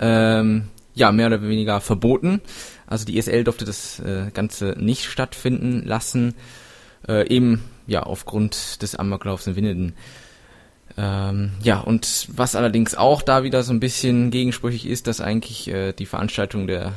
ähm, 0.00 0.68
ja, 0.94 1.12
mehr 1.12 1.28
oder 1.28 1.40
weniger 1.40 1.80
verboten. 1.80 2.42
Also 2.86 3.06
die 3.06 3.16
ESL 3.16 3.44
durfte 3.44 3.64
das 3.64 4.00
äh, 4.00 4.30
Ganze 4.34 4.76
nicht 4.78 5.04
stattfinden 5.06 5.82
lassen, 5.86 6.34
äh, 7.08 7.26
eben 7.28 7.64
ja 7.86 8.02
aufgrund 8.02 8.82
des 8.82 8.96
Amoklaufs 8.96 9.46
in 9.46 9.56
Winnenden. 9.56 9.94
Ähm, 10.98 11.52
ja, 11.62 11.80
und 11.80 12.28
was 12.34 12.54
allerdings 12.54 12.94
auch 12.94 13.22
da 13.22 13.44
wieder 13.44 13.62
so 13.62 13.72
ein 13.72 13.80
bisschen 13.80 14.30
gegensprüchig 14.30 14.86
ist, 14.86 15.06
dass 15.06 15.22
eigentlich 15.22 15.68
äh, 15.68 15.94
die 15.94 16.04
Veranstaltung 16.04 16.66
der 16.66 16.92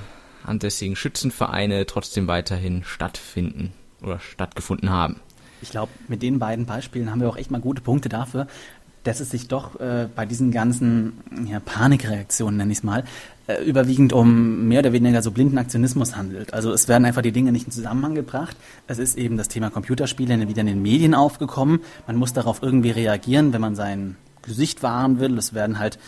ansässigen 0.46 0.96
Schützenvereine 0.96 1.86
trotzdem 1.86 2.28
weiterhin 2.28 2.84
stattfinden 2.84 3.74
oder 4.02 4.20
stattgefunden 4.20 4.90
haben. 4.90 5.20
Ich 5.62 5.70
glaube, 5.70 5.92
mit 6.08 6.22
den 6.22 6.40
beiden 6.40 6.66
Beispielen 6.66 7.12
haben 7.12 7.22
wir 7.22 7.30
auch 7.30 7.38
echt 7.38 7.52
mal 7.52 7.62
gute 7.62 7.82
Punkte 7.82 8.10
dafür, 8.10 8.48
dass 9.04 9.20
es 9.20 9.30
sich 9.30 9.48
doch 9.48 9.80
äh, 9.80 10.08
bei 10.14 10.26
diesen 10.26 10.52
ganzen 10.52 11.14
ja, 11.48 11.60
Panikreaktionen, 11.60 12.58
nenne 12.58 12.72
ich 12.72 12.80
es 12.80 12.84
mal, 12.84 13.04
äh, 13.48 13.64
überwiegend 13.64 14.14
um 14.14 14.68
mehr 14.68 14.80
oder 14.80 14.94
weniger 14.94 15.22
so 15.22 15.32
blinden 15.32 15.58
Aktionismus 15.58 16.16
handelt. 16.16 16.54
Also 16.54 16.72
es 16.72 16.88
werden 16.88 17.06
einfach 17.06 17.22
die 17.22 17.32
Dinge 17.32 17.52
nicht 17.52 17.68
in 17.68 17.72
Zusammenhang 17.72 18.16
gebracht. 18.16 18.58
Es 18.88 18.98
ist 18.98 19.18
eben 19.18 19.38
das 19.38 19.48
Thema 19.48 19.70
Computerspiele 19.70 20.48
wieder 20.48 20.62
in 20.62 20.68
den 20.68 20.82
Medien 20.82 21.14
aufgekommen. 21.14 21.82
Man 22.08 22.16
muss 22.16 22.34
darauf 22.34 22.64
irgendwie 22.64 22.92
reagieren, 22.92 23.54
wenn 23.54 23.62
man 23.62 23.76
sein 23.76 24.18
Gesicht 24.42 24.82
wahren 24.82 25.20
will. 25.20 25.38
Es 25.38 25.54
werden 25.54 25.78
halt 25.78 26.00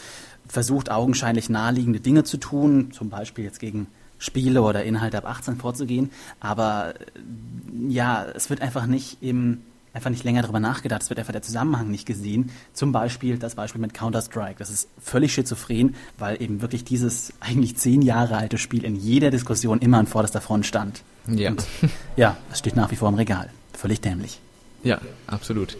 versucht, 0.47 0.89
augenscheinlich 0.89 1.49
naheliegende 1.49 1.99
Dinge 1.99 2.23
zu 2.23 2.37
tun, 2.37 2.91
zum 2.91 3.09
Beispiel 3.09 3.43
jetzt 3.43 3.59
gegen 3.59 3.87
Spiele 4.19 4.61
oder 4.61 4.83
Inhalte 4.83 5.17
ab 5.17 5.25
18 5.25 5.57
vorzugehen. 5.57 6.11
Aber 6.39 6.93
äh, 6.95 7.93
ja, 7.93 8.25
es 8.35 8.49
wird 8.49 8.61
einfach 8.61 8.85
nicht 8.85 9.17
im 9.21 9.59
einfach 9.97 10.09
nicht 10.11 10.23
länger 10.23 10.43
darüber 10.43 10.59
nachgedacht, 10.59 11.01
es 11.01 11.09
wird 11.09 11.19
einfach 11.19 11.33
der 11.33 11.41
Zusammenhang 11.41 11.89
nicht 11.89 12.05
gesehen. 12.05 12.51
Zum 12.71 12.91
Beispiel 12.91 13.37
das 13.39 13.55
Beispiel 13.55 13.81
mit 13.81 13.95
Counter-Strike. 13.95 14.59
Das 14.59 14.69
ist 14.69 14.89
völlig 15.01 15.33
schizophren, 15.33 15.95
weil 16.19 16.41
eben 16.41 16.61
wirklich 16.61 16.83
dieses 16.83 17.33
eigentlich 17.39 17.77
zehn 17.77 18.03
Jahre 18.03 18.37
alte 18.37 18.59
Spiel 18.59 18.85
in 18.85 18.95
jeder 18.95 19.31
Diskussion 19.31 19.79
immer 19.79 19.97
an 19.97 20.05
vorderster 20.05 20.39
Front 20.39 20.67
stand. 20.67 21.01
Ja. 21.27 21.49
Und, 21.49 21.65
ja, 22.15 22.37
es 22.51 22.59
steht 22.59 22.75
nach 22.75 22.91
wie 22.91 22.95
vor 22.95 23.09
im 23.09 23.15
Regal. 23.15 23.49
Völlig 23.73 23.99
dämlich. 23.99 24.39
Ja, 24.83 25.01
absolut. 25.25 25.77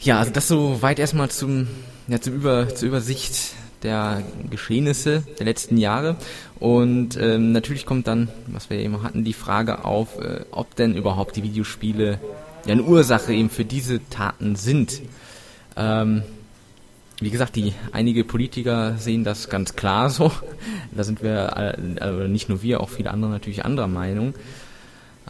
Ja, 0.00 0.20
also 0.20 0.30
das 0.30 0.46
so 0.46 0.80
weit 0.80 1.00
erstmal 1.00 1.28
zum, 1.28 1.66
ja, 2.06 2.20
zum 2.20 2.34
Über, 2.34 2.72
zur 2.72 2.88
Übersicht 2.88 3.52
der 3.82 4.22
Geschehnisse 4.50 5.22
der 5.38 5.46
letzten 5.46 5.76
Jahre. 5.76 6.16
Und 6.58 7.16
ähm, 7.16 7.52
natürlich 7.52 7.86
kommt 7.86 8.06
dann, 8.06 8.28
was 8.46 8.70
wir 8.70 8.78
eben 8.78 9.02
hatten, 9.02 9.24
die 9.24 9.32
Frage 9.32 9.84
auf, 9.84 10.18
äh, 10.18 10.44
ob 10.50 10.74
denn 10.76 10.94
überhaupt 10.94 11.36
die 11.36 11.42
Videospiele 11.42 12.18
ja 12.66 12.72
eine 12.72 12.82
Ursache 12.82 13.32
eben 13.32 13.50
für 13.50 13.64
diese 13.64 14.00
Taten 14.10 14.56
sind. 14.56 15.00
Ähm, 15.76 16.22
wie 17.20 17.30
gesagt, 17.30 17.56
die 17.56 17.72
einige 17.92 18.24
Politiker 18.24 18.96
sehen 18.98 19.24
das 19.24 19.48
ganz 19.48 19.74
klar 19.74 20.10
so. 20.10 20.30
Da 20.92 21.04
sind 21.04 21.22
wir, 21.22 21.76
äh, 21.76 22.28
nicht 22.28 22.48
nur 22.48 22.62
wir, 22.62 22.80
auch 22.80 22.88
viele 22.88 23.10
andere 23.10 23.30
natürlich 23.30 23.64
anderer 23.64 23.88
Meinung. 23.88 24.34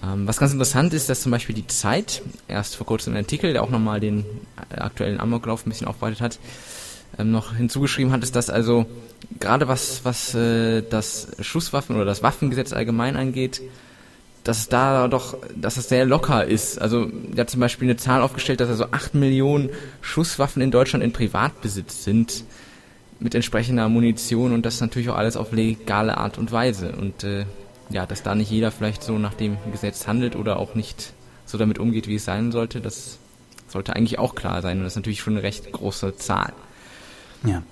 Ähm, 0.02 0.26
was 0.26 0.38
ganz 0.38 0.52
interessant 0.52 0.94
ist, 0.94 1.08
dass 1.08 1.22
zum 1.22 1.32
Beispiel 1.32 1.54
die 1.54 1.66
Zeit 1.66 2.22
erst 2.46 2.76
vor 2.76 2.86
kurzem 2.86 3.14
einen 3.14 3.24
Artikel, 3.24 3.52
der 3.52 3.62
auch 3.62 3.70
nochmal 3.70 4.00
den 4.00 4.24
aktuellen 4.70 5.20
Amoklauf 5.20 5.66
ein 5.66 5.70
bisschen 5.70 5.88
aufbereitet 5.88 6.20
hat, 6.20 6.38
ähm, 7.18 7.30
noch 7.30 7.54
hinzugeschrieben 7.54 8.12
hat, 8.12 8.22
ist, 8.22 8.36
dass 8.36 8.50
also 8.50 8.86
gerade 9.40 9.68
was, 9.68 10.04
was 10.04 10.34
äh, 10.34 10.82
das 10.82 11.28
Schusswaffen- 11.40 11.96
oder 11.96 12.04
das 12.04 12.22
Waffengesetz 12.22 12.72
allgemein 12.72 13.16
angeht, 13.16 13.60
dass 14.44 14.60
es 14.60 14.68
da 14.68 15.08
doch, 15.08 15.36
dass 15.54 15.76
es 15.76 15.88
sehr 15.88 16.06
locker 16.06 16.44
ist. 16.44 16.80
Also 16.80 17.06
der 17.06 17.42
hat 17.42 17.50
zum 17.50 17.60
Beispiel 17.60 17.88
eine 17.88 17.96
Zahl 17.96 18.22
aufgestellt, 18.22 18.60
dass 18.60 18.70
also 18.70 18.86
8 18.90 19.14
Millionen 19.14 19.70
Schusswaffen 20.00 20.62
in 20.62 20.70
Deutschland 20.70 21.04
in 21.04 21.12
Privatbesitz 21.12 22.04
sind 22.04 22.44
mit 23.20 23.34
entsprechender 23.34 23.88
Munition 23.88 24.52
und 24.52 24.64
das 24.64 24.80
natürlich 24.80 25.10
auch 25.10 25.16
alles 25.16 25.36
auf 25.36 25.52
legale 25.52 26.16
Art 26.16 26.38
und 26.38 26.52
Weise. 26.52 26.92
Und 26.92 27.24
äh, 27.24 27.44
ja, 27.90 28.06
dass 28.06 28.22
da 28.22 28.34
nicht 28.34 28.50
jeder 28.50 28.70
vielleicht 28.70 29.02
so 29.02 29.18
nach 29.18 29.34
dem 29.34 29.56
Gesetz 29.72 30.06
handelt 30.06 30.36
oder 30.36 30.58
auch 30.58 30.74
nicht 30.74 31.12
so 31.44 31.58
damit 31.58 31.78
umgeht, 31.78 32.06
wie 32.06 32.16
es 32.16 32.24
sein 32.24 32.52
sollte, 32.52 32.80
das 32.80 33.18
sollte 33.66 33.96
eigentlich 33.96 34.18
auch 34.18 34.34
klar 34.34 34.62
sein. 34.62 34.78
Und 34.78 34.84
das 34.84 34.92
ist 34.92 34.96
natürlich 34.96 35.20
schon 35.20 35.34
eine 35.34 35.42
recht 35.42 35.70
große 35.72 36.16
Zahl. 36.16 36.52
Ja, 37.44 37.62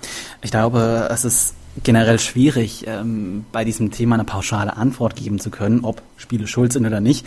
ich 0.42 0.50
glaube, 0.50 1.08
es 1.10 1.24
ist 1.24 1.54
generell 1.82 2.18
schwierig, 2.18 2.84
ähm, 2.86 3.44
bei 3.52 3.64
diesem 3.64 3.90
Thema 3.90 4.14
eine 4.14 4.24
pauschale 4.24 4.76
Antwort 4.76 5.16
geben 5.16 5.38
zu 5.38 5.50
können, 5.50 5.84
ob 5.84 6.02
Spiele 6.16 6.46
schuld 6.46 6.72
sind 6.72 6.86
oder 6.86 7.00
nicht. 7.00 7.26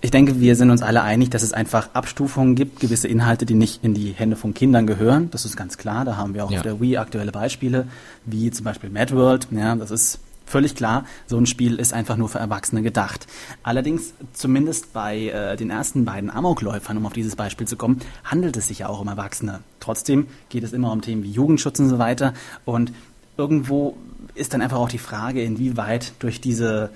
Ich 0.00 0.10
denke, 0.10 0.38
wir 0.38 0.54
sind 0.54 0.70
uns 0.70 0.82
alle 0.82 1.02
einig, 1.02 1.30
dass 1.30 1.42
es 1.42 1.54
einfach 1.54 1.88
Abstufungen 1.94 2.56
gibt, 2.56 2.80
gewisse 2.80 3.08
Inhalte, 3.08 3.46
die 3.46 3.54
nicht 3.54 3.82
in 3.82 3.94
die 3.94 4.12
Hände 4.12 4.36
von 4.36 4.52
Kindern 4.52 4.86
gehören. 4.86 5.30
Das 5.30 5.46
ist 5.46 5.56
ganz 5.56 5.78
klar. 5.78 6.04
Da 6.04 6.16
haben 6.16 6.34
wir 6.34 6.44
auch 6.44 6.50
ja. 6.50 6.58
auf 6.58 6.62
der 6.62 6.78
Wii 6.78 6.98
aktuelle 6.98 7.32
Beispiele, 7.32 7.86
wie 8.26 8.50
zum 8.50 8.64
Beispiel 8.64 8.90
Mad 8.90 9.14
World. 9.14 9.48
Ja, 9.50 9.74
das 9.76 9.90
ist 9.90 10.18
völlig 10.46 10.74
klar. 10.74 11.04
So 11.26 11.38
ein 11.38 11.46
Spiel 11.46 11.76
ist 11.76 11.92
einfach 11.92 12.16
nur 12.16 12.28
für 12.28 12.38
Erwachsene 12.38 12.82
gedacht. 12.82 13.26
Allerdings, 13.62 14.14
zumindest 14.32 14.92
bei 14.92 15.28
äh, 15.28 15.56
den 15.56 15.70
ersten 15.70 16.04
beiden 16.04 16.30
Amokläufern, 16.30 16.96
um 16.96 17.06
auf 17.06 17.12
dieses 17.12 17.36
Beispiel 17.36 17.66
zu 17.66 17.76
kommen, 17.76 18.00
handelt 18.24 18.56
es 18.56 18.68
sich 18.68 18.80
ja 18.80 18.88
auch 18.88 19.00
um 19.00 19.08
Erwachsene. 19.08 19.60
Trotzdem 19.80 20.26
geht 20.48 20.64
es 20.64 20.72
immer 20.72 20.92
um 20.92 21.02
Themen 21.02 21.22
wie 21.22 21.30
Jugendschutz 21.30 21.78
und 21.80 21.88
so 21.88 21.98
weiter. 21.98 22.34
Und 22.64 22.92
irgendwo 23.36 23.96
ist 24.34 24.54
dann 24.54 24.62
einfach 24.62 24.78
auch 24.78 24.88
die 24.88 24.98
Frage, 24.98 25.42
inwieweit 25.42 26.12
durch 26.18 26.40
diese 26.40 26.90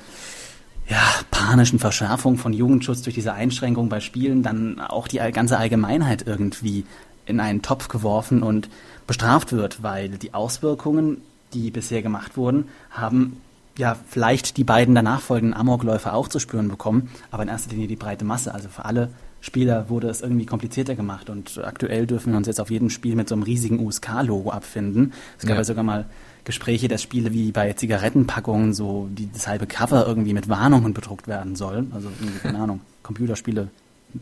ja, 0.89 1.03
panischen 1.31 1.79
Verschärfung 1.79 2.39
von 2.39 2.53
Jugendschutz, 2.53 3.03
durch 3.03 3.15
diese 3.15 3.35
Einschränkung 3.35 3.89
bei 3.89 4.01
Spielen 4.01 4.43
dann 4.43 4.81
auch 4.81 5.07
die 5.07 5.19
ganze 5.19 5.59
Allgemeinheit 5.59 6.27
irgendwie 6.27 6.85
in 7.27 7.41
einen 7.41 7.63
Topf 7.63 7.89
geworfen 7.89 8.43
und 8.43 8.71
bestraft 9.07 9.53
wird, 9.53 9.83
weil 9.83 10.09
die 10.09 10.35
Auswirkungen, 10.35 11.19
die 11.55 11.71
bisher 11.71 12.03
gemacht 12.03 12.37
wurden, 12.37 12.69
haben 12.91 13.41
ja 13.77 13.97
vielleicht 14.09 14.57
die 14.57 14.65
beiden 14.65 14.95
danach 14.95 15.21
folgenden 15.21 15.59
Amokläufer 15.59 16.15
auch 16.15 16.29
zu 16.29 16.39
spüren 16.39 16.69
bekommen, 16.69 17.11
aber 17.31 17.45
in 17.45 17.49
erster 17.49 17.71
Linie 17.71 17.87
die 17.87 17.97
breite 17.97 18.25
Masse, 18.25 18.53
also 18.53 18.69
für 18.69 18.85
alle 18.85 19.11
Spieler 19.41 19.89
wurde 19.89 20.09
es 20.09 20.21
irgendwie 20.21 20.47
komplizierter 20.47 20.97
gemacht 20.97 21.31
und 21.31 21.59
aktuell 21.63 22.07
dürfen 22.07 22.33
wir 22.33 22.37
uns 22.39 22.49
jetzt 22.49 22.61
auf 22.61 22.71
jedem 22.71 22.91
Spiel 22.91 23.15
mit 23.15 23.29
so 23.29 23.37
einem 23.37 23.45
riesigen 23.45 23.79
USK-Logo 23.79 24.51
abfinden. 24.51 25.13
Es 25.39 25.45
gab 25.45 25.51
ja. 25.51 25.57
ja 25.59 25.65
sogar 25.65 25.85
mal 25.85 26.07
Gespräche, 26.43 26.89
dass 26.89 27.03
Spiele 27.03 27.33
wie 27.33 27.53
bei 27.53 27.73
Zigarettenpackungen 27.73 28.75
so 28.75 29.09
die, 29.13 29.31
das 29.31 29.47
halbe 29.47 29.69
Cover 29.69 30.07
irgendwie 30.07 30.35
mit 30.35 30.49
Warnungen 30.49 30.93
bedruckt 30.93 31.29
werden 31.29 31.55
soll. 31.55 31.87
Also 31.93 32.09
keine 32.43 32.59
Ahnung, 32.59 32.81
Computerspiele 33.05 33.69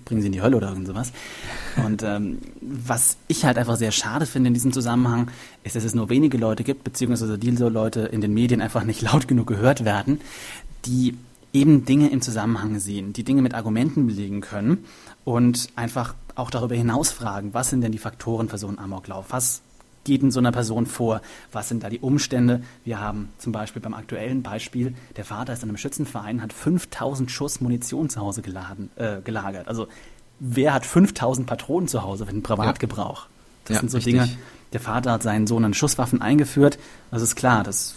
bringen 0.05 0.20
sie 0.20 0.26
in 0.26 0.32
die 0.32 0.43
Hölle 0.43 0.57
oder 0.57 0.68
irgend 0.68 0.87
sowas. 0.87 1.12
Und 1.84 2.03
ähm, 2.03 2.39
was 2.61 3.16
ich 3.28 3.45
halt 3.45 3.59
einfach 3.59 3.76
sehr 3.76 3.93
schade 3.93 4.26
finde 4.26 4.49
in 4.49 4.55
diesem 4.55 4.72
Zusammenhang, 4.72 5.30
ist, 5.64 5.76
dass 5.76 5.84
es 5.84 5.95
nur 5.95 6.09
wenige 6.09 6.39
Leute 6.39 6.64
gibt, 6.64 6.84
beziehungsweise 6.84 7.39
die 7.39 7.57
so 7.57 7.68
Leute 7.68 8.01
in 8.01 8.20
den 8.20 8.34
Medien 8.34 8.61
einfach 8.61 8.84
nicht 8.84 9.03
laut 9.12 9.28
genug 9.28 9.47
gehört 9.47 9.84
werden, 9.84 10.20
die 10.84 11.16
eben 11.53 11.84
Dinge 11.84 12.11
im 12.11 12.20
Zusammenhang 12.20 12.78
sehen, 12.78 13.12
die 13.12 13.24
Dinge 13.24 13.43
mit 13.43 13.55
Argumenten 13.55 14.07
belegen 14.07 14.41
können 14.41 14.84
und 15.24 15.68
einfach 15.74 16.14
auch 16.34 16.51
darüber 16.51 16.74
hinaus 16.74 17.11
fragen, 17.11 17.55
was 17.55 17.70
sind 17.70 17.80
denn 17.80 17.93
die 17.93 17.99
Faktoren 17.99 18.49
für 18.49 18.59
so 18.59 18.68
einen 18.68 18.78
Amoklauf? 18.78 19.26
Was 19.30 19.62
geht 20.07 20.23
in 20.23 20.31
so 20.31 20.39
einer 20.39 20.53
Person 20.53 20.87
vor? 20.87 21.21
Was 21.53 21.69
sind 21.69 21.83
da 21.83 21.91
die 21.91 21.99
Umstände? 21.99 22.63
Wir 22.85 22.99
haben 22.99 23.29
zum 23.39 23.53
Beispiel 23.53 23.83
beim 23.83 23.93
aktuellen 23.93 24.43
Beispiel, 24.43 24.95
der 25.17 25.27
Vater 25.27 25.53
ist 25.53 25.63
in 25.63 25.69
einem 25.69 25.77
Schützenverein, 25.77 26.41
hat 26.41 26.55
5000 26.55 27.31
Schuss 27.31 27.61
Munition 27.61 28.09
zu 28.09 28.21
Hause 28.21 28.41
geladen, 28.41 28.89
äh, 28.97 29.21
gelagert. 29.23 29.69
Also 29.69 29.89
wer 30.41 30.73
hat 30.73 30.87
5000 30.87 31.47
Patronen 31.47 31.89
zu 31.89 32.03
Hause 32.03 32.25
für 32.25 32.33
den 32.33 32.43
Privatgebrauch? 32.43 33.25
Ja. 33.25 33.31
Das 33.67 33.75
ja, 33.75 33.81
sind 33.81 33.91
so 33.91 33.97
richtig. 33.99 34.15
Dinge. 34.15 34.29
Der 34.73 34.81
Vater 34.81 35.13
hat 35.13 35.23
seinen 35.23 35.47
Sohn 35.47 35.65
an 35.65 35.75
Schusswaffen 35.75 36.23
eingeführt. 36.23 36.79
Das 37.11 37.23
ist 37.23 37.37
klar, 37.37 37.63
dass 37.63 37.97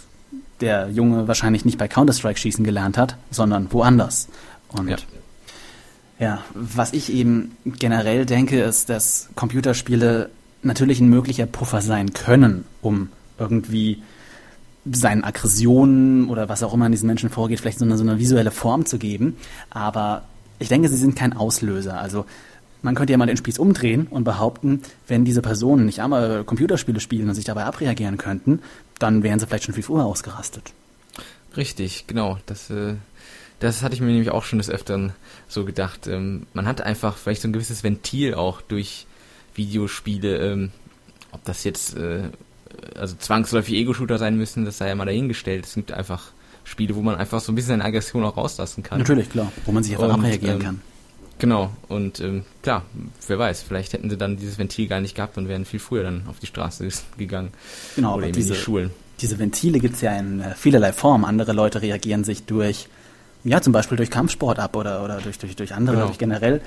der 0.60 0.88
Junge 0.90 1.28
wahrscheinlich 1.28 1.64
nicht 1.64 1.78
bei 1.78 1.88
Counter-Strike 1.88 2.38
schießen 2.38 2.64
gelernt 2.64 2.98
hat, 2.98 3.16
sondern 3.30 3.72
woanders. 3.72 4.28
Und 4.68 4.88
ja. 4.88 4.96
ja, 6.18 6.44
was 6.54 6.92
ich 6.92 7.12
eben 7.12 7.56
generell 7.64 8.26
denke, 8.26 8.60
ist, 8.60 8.88
dass 8.88 9.28
Computerspiele 9.34 10.30
natürlich 10.62 11.00
ein 11.00 11.08
möglicher 11.08 11.46
Puffer 11.46 11.80
sein 11.80 12.12
können, 12.12 12.64
um 12.82 13.08
irgendwie 13.38 14.02
seinen 14.90 15.24
Aggressionen 15.24 16.28
oder 16.28 16.48
was 16.48 16.62
auch 16.62 16.74
immer 16.74 16.86
an 16.86 16.92
diesen 16.92 17.06
Menschen 17.06 17.30
vorgeht, 17.30 17.60
vielleicht 17.60 17.78
so 17.78 17.84
eine, 17.84 17.96
so 17.96 18.02
eine 18.02 18.18
visuelle 18.18 18.50
Form 18.50 18.86
zu 18.86 18.98
geben. 18.98 19.36
Aber 19.68 20.22
ich 20.58 20.68
denke, 20.68 20.88
sie 20.88 20.96
sind 20.96 21.16
kein 21.16 21.34
Auslöser. 21.34 21.98
Also 21.98 22.24
man 22.82 22.94
könnte 22.94 23.12
ja 23.12 23.18
mal 23.18 23.26
den 23.26 23.36
Spieß 23.36 23.58
umdrehen 23.58 24.06
und 24.08 24.24
behaupten, 24.24 24.82
wenn 25.06 25.24
diese 25.24 25.42
Personen 25.42 25.86
nicht 25.86 26.00
einmal 26.00 26.44
Computerspiele 26.44 27.00
spielen 27.00 27.28
und 27.28 27.34
sich 27.34 27.44
dabei 27.44 27.64
abreagieren 27.64 28.16
könnten, 28.16 28.60
dann 28.98 29.22
wären 29.22 29.38
sie 29.38 29.46
vielleicht 29.46 29.64
schon 29.64 29.74
viel 29.74 29.82
früher 29.82 30.04
ausgerastet. 30.04 30.72
Richtig, 31.56 32.06
genau. 32.06 32.38
Das, 32.46 32.70
äh, 32.70 32.94
das 33.58 33.82
hatte 33.82 33.94
ich 33.94 34.00
mir 34.00 34.08
nämlich 34.08 34.30
auch 34.30 34.44
schon 34.44 34.58
des 34.58 34.70
Öfteren 34.70 35.12
so 35.48 35.64
gedacht. 35.64 36.06
Ähm, 36.06 36.46
man 36.54 36.66
hat 36.66 36.80
einfach 36.80 37.16
vielleicht 37.16 37.42
so 37.42 37.48
ein 37.48 37.52
gewisses 37.52 37.84
Ventil 37.84 38.34
auch 38.34 38.60
durch 38.62 39.06
Videospiele, 39.60 40.38
ähm, 40.38 40.70
ob 41.32 41.44
das 41.44 41.64
jetzt 41.64 41.96
äh, 41.96 42.22
also 42.96 43.14
zwangsläufig 43.16 43.74
Ego-Shooter 43.74 44.18
sein 44.18 44.36
müssen, 44.36 44.64
das 44.64 44.78
sei 44.78 44.88
ja 44.88 44.94
mal 44.94 45.04
dahingestellt. 45.04 45.66
Es 45.66 45.74
gibt 45.74 45.92
einfach 45.92 46.32
Spiele, 46.64 46.94
wo 46.94 47.02
man 47.02 47.16
einfach 47.16 47.40
so 47.40 47.52
ein 47.52 47.54
bisschen 47.54 47.70
seine 47.70 47.84
Aggression 47.84 48.24
auch 48.24 48.36
rauslassen 48.36 48.82
kann. 48.82 48.98
Natürlich, 48.98 49.30
klar, 49.30 49.52
wo 49.66 49.72
man 49.72 49.82
sich 49.82 49.92
einfach 49.92 50.14
und, 50.14 50.24
abreagieren 50.24 50.56
ähm, 50.56 50.62
kann. 50.62 50.80
Genau, 51.38 51.70
und 51.88 52.20
ähm, 52.20 52.44
klar, 52.62 52.84
wer 53.26 53.38
weiß, 53.38 53.62
vielleicht 53.62 53.94
hätten 53.94 54.10
sie 54.10 54.18
dann 54.18 54.36
dieses 54.36 54.58
Ventil 54.58 54.88
gar 54.88 55.00
nicht 55.00 55.14
gehabt 55.14 55.38
und 55.38 55.48
wären 55.48 55.64
viel 55.64 55.80
früher 55.80 56.02
dann 56.02 56.24
auf 56.28 56.38
die 56.38 56.46
Straße 56.46 56.86
gegangen. 57.16 57.50
Genau, 57.96 58.16
oder 58.16 58.26
eben 58.26 58.34
diese, 58.34 58.50
in 58.50 58.54
die 58.54 58.60
Schulen. 58.60 58.90
Diese 59.20 59.38
Ventile 59.38 59.80
gibt 59.80 59.94
es 59.94 60.00
ja 60.02 60.16
in 60.18 60.40
äh, 60.40 60.54
vielerlei 60.54 60.92
Form. 60.92 61.24
Andere 61.24 61.52
Leute 61.52 61.80
reagieren 61.80 62.24
sich 62.24 62.44
durch, 62.44 62.88
ja, 63.42 63.62
zum 63.62 63.72
Beispiel 63.72 63.96
durch 63.96 64.10
Kampfsport 64.10 64.58
ab 64.58 64.76
oder, 64.76 65.02
oder 65.02 65.20
durch, 65.20 65.38
durch, 65.38 65.56
durch 65.56 65.74
andere, 65.74 65.96
genau. 65.96 66.06
durch 66.08 66.18
generell 66.18 66.60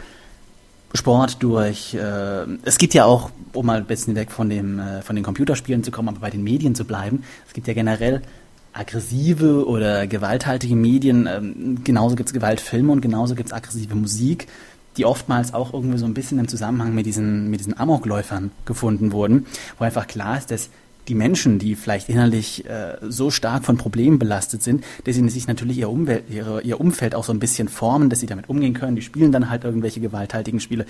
Sport, 0.93 1.41
durch 1.41 1.95
äh, 1.95 2.45
es 2.63 2.77
gibt 2.77 2.93
ja 2.93 3.05
auch, 3.05 3.31
um 3.53 3.65
mal 3.65 3.77
ein 3.77 3.85
bisschen 3.85 4.15
weg 4.15 4.31
von 4.31 4.49
dem 4.49 4.79
äh, 4.79 5.01
von 5.01 5.15
den 5.15 5.23
Computerspielen 5.23 5.83
zu 5.83 5.91
kommen, 5.91 6.09
aber 6.09 6.19
bei 6.19 6.29
den 6.29 6.43
Medien 6.43 6.75
zu 6.75 6.85
bleiben, 6.85 7.23
es 7.47 7.53
gibt 7.53 7.67
ja 7.67 7.73
generell 7.73 8.21
aggressive 8.73 9.67
oder 9.67 10.07
gewalthaltige 10.07 10.75
Medien, 10.75 11.27
ähm, 11.27 11.83
genauso 11.83 12.15
gibt 12.15 12.29
es 12.29 12.33
Gewaltfilme 12.33 12.91
und 12.91 13.01
genauso 13.01 13.35
gibt 13.35 13.49
es 13.49 13.53
aggressive 13.53 13.95
Musik, 13.95 14.47
die 14.97 15.05
oftmals 15.05 15.53
auch 15.53 15.73
irgendwie 15.73 15.97
so 15.97 16.05
ein 16.05 16.13
bisschen 16.13 16.39
im 16.39 16.47
Zusammenhang 16.47 16.93
mit 16.93 17.05
diesen, 17.05 17.49
mit 17.49 17.59
diesen 17.59 17.77
Amokläufern 17.79 18.51
gefunden 18.65 19.11
wurden, 19.11 19.47
wo 19.77 19.85
einfach 19.85 20.07
klar 20.07 20.37
ist, 20.37 20.51
dass 20.51 20.69
die 21.07 21.15
Menschen, 21.15 21.59
die 21.59 21.75
vielleicht 21.75 22.09
innerlich 22.09 22.65
äh, 22.65 22.97
so 23.01 23.29
stark 23.29 23.65
von 23.65 23.77
Problemen 23.77 24.19
belastet 24.19 24.63
sind, 24.63 24.83
dass 25.03 25.15
sie 25.15 25.29
sich 25.29 25.47
natürlich 25.47 25.77
ihr, 25.77 25.89
Umwelt, 25.89 26.23
ihre, 26.29 26.61
ihr 26.61 26.79
Umfeld 26.79 27.15
auch 27.15 27.23
so 27.23 27.33
ein 27.33 27.39
bisschen 27.39 27.67
formen, 27.67 28.09
dass 28.09 28.19
sie 28.19 28.25
damit 28.25 28.49
umgehen 28.49 28.73
können. 28.73 28.95
Die 28.95 29.01
spielen 29.01 29.31
dann 29.31 29.49
halt 29.49 29.63
irgendwelche 29.63 29.99
gewalthaltigen 29.99 30.59
Spiele. 30.59 30.85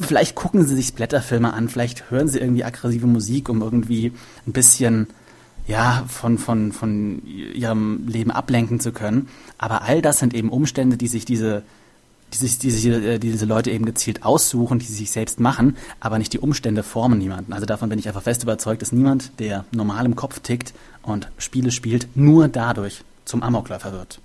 Vielleicht 0.00 0.34
gucken 0.34 0.64
sie 0.64 0.76
sich 0.76 0.88
Splatterfilme 0.88 1.52
an, 1.52 1.68
vielleicht 1.68 2.10
hören 2.10 2.28
sie 2.28 2.38
irgendwie 2.38 2.64
aggressive 2.64 3.06
Musik, 3.06 3.48
um 3.48 3.60
irgendwie 3.60 4.12
ein 4.46 4.52
bisschen 4.52 5.08
ja, 5.66 6.04
von, 6.08 6.38
von, 6.38 6.72
von 6.72 7.22
ihrem 7.26 8.06
Leben 8.08 8.30
ablenken 8.30 8.80
zu 8.80 8.92
können. 8.92 9.28
Aber 9.58 9.82
all 9.82 10.02
das 10.02 10.18
sind 10.18 10.34
eben 10.34 10.48
Umstände, 10.48 10.96
die 10.96 11.08
sich 11.08 11.24
diese 11.24 11.62
die 12.32 12.38
sich, 12.38 12.58
die 12.58 12.70
sich 12.70 12.86
äh, 12.86 13.18
die 13.18 13.30
diese 13.30 13.46
Leute 13.46 13.70
eben 13.70 13.84
gezielt 13.84 14.24
aussuchen, 14.24 14.78
die 14.78 14.86
sich 14.86 15.10
selbst 15.10 15.40
machen, 15.40 15.76
aber 16.00 16.18
nicht 16.18 16.32
die 16.32 16.38
Umstände 16.38 16.82
formen 16.82 17.18
niemanden. 17.18 17.52
Also 17.52 17.66
davon 17.66 17.88
bin 17.88 17.98
ich 17.98 18.08
einfach 18.08 18.22
fest 18.22 18.42
überzeugt, 18.42 18.82
dass 18.82 18.92
niemand, 18.92 19.38
der 19.38 19.64
normal 19.72 20.06
im 20.06 20.16
Kopf 20.16 20.40
tickt 20.40 20.72
und 21.02 21.28
Spiele 21.38 21.70
spielt, 21.70 22.08
nur 22.14 22.48
dadurch 22.48 23.02
zum 23.24 23.42
Amokläufer 23.42 23.92
wird. 23.92 24.20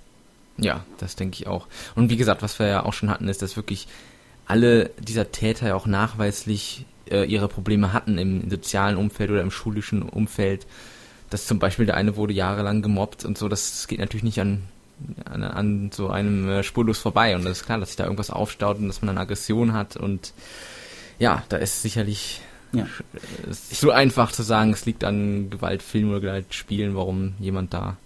Ja, 0.56 0.84
das 0.98 1.16
denke 1.16 1.36
ich 1.36 1.46
auch. 1.46 1.68
Und 1.94 2.10
wie 2.10 2.16
gesagt, 2.16 2.42
was 2.42 2.58
wir 2.58 2.66
ja 2.66 2.84
auch 2.84 2.92
schon 2.92 3.10
hatten, 3.10 3.28
ist, 3.28 3.42
dass 3.42 3.56
wirklich 3.56 3.86
alle 4.46 4.90
dieser 4.98 5.30
Täter 5.30 5.68
ja 5.68 5.74
auch 5.74 5.86
nachweislich 5.86 6.84
äh, 7.10 7.24
ihre 7.24 7.48
Probleme 7.48 7.92
hatten 7.92 8.18
im 8.18 8.50
sozialen 8.50 8.96
Umfeld 8.96 9.30
oder 9.30 9.42
im 9.42 9.50
schulischen 9.50 10.02
Umfeld. 10.02 10.66
Dass 11.30 11.46
zum 11.46 11.58
Beispiel 11.58 11.86
der 11.86 11.96
eine 11.96 12.16
wurde 12.16 12.32
jahrelang 12.32 12.82
gemobbt 12.82 13.24
und 13.24 13.36
so, 13.38 13.48
das 13.48 13.86
geht 13.86 14.00
natürlich 14.00 14.24
nicht 14.24 14.40
an, 14.40 14.62
an, 15.24 15.42
an 15.42 15.90
so 15.92 16.08
einem 16.08 16.48
äh, 16.48 16.62
spurlos 16.62 16.98
vorbei. 16.98 17.34
Und 17.36 17.44
das 17.44 17.58
ist 17.58 17.66
klar, 17.66 17.78
dass 17.78 17.90
sich 17.90 17.96
da 17.96 18.04
irgendwas 18.04 18.30
aufstaut 18.30 18.78
und 18.78 18.88
dass 18.88 19.02
man 19.02 19.10
eine 19.10 19.20
Aggression 19.20 19.72
hat 19.72 19.96
und 19.96 20.32
ja, 21.18 21.42
da 21.48 21.56
ist 21.56 21.82
sicherlich 21.82 22.40
ja. 22.72 22.86
es 23.50 23.72
ist 23.72 23.80
so 23.80 23.90
einfach 23.90 24.30
zu 24.32 24.42
sagen, 24.42 24.72
es 24.72 24.86
liegt 24.86 25.04
an 25.04 25.50
Gewaltfilmen 25.50 26.10
oder 26.10 26.20
Gewaltspielen, 26.20 26.94
warum 26.94 27.34
jemand 27.38 27.74
da 27.74 27.96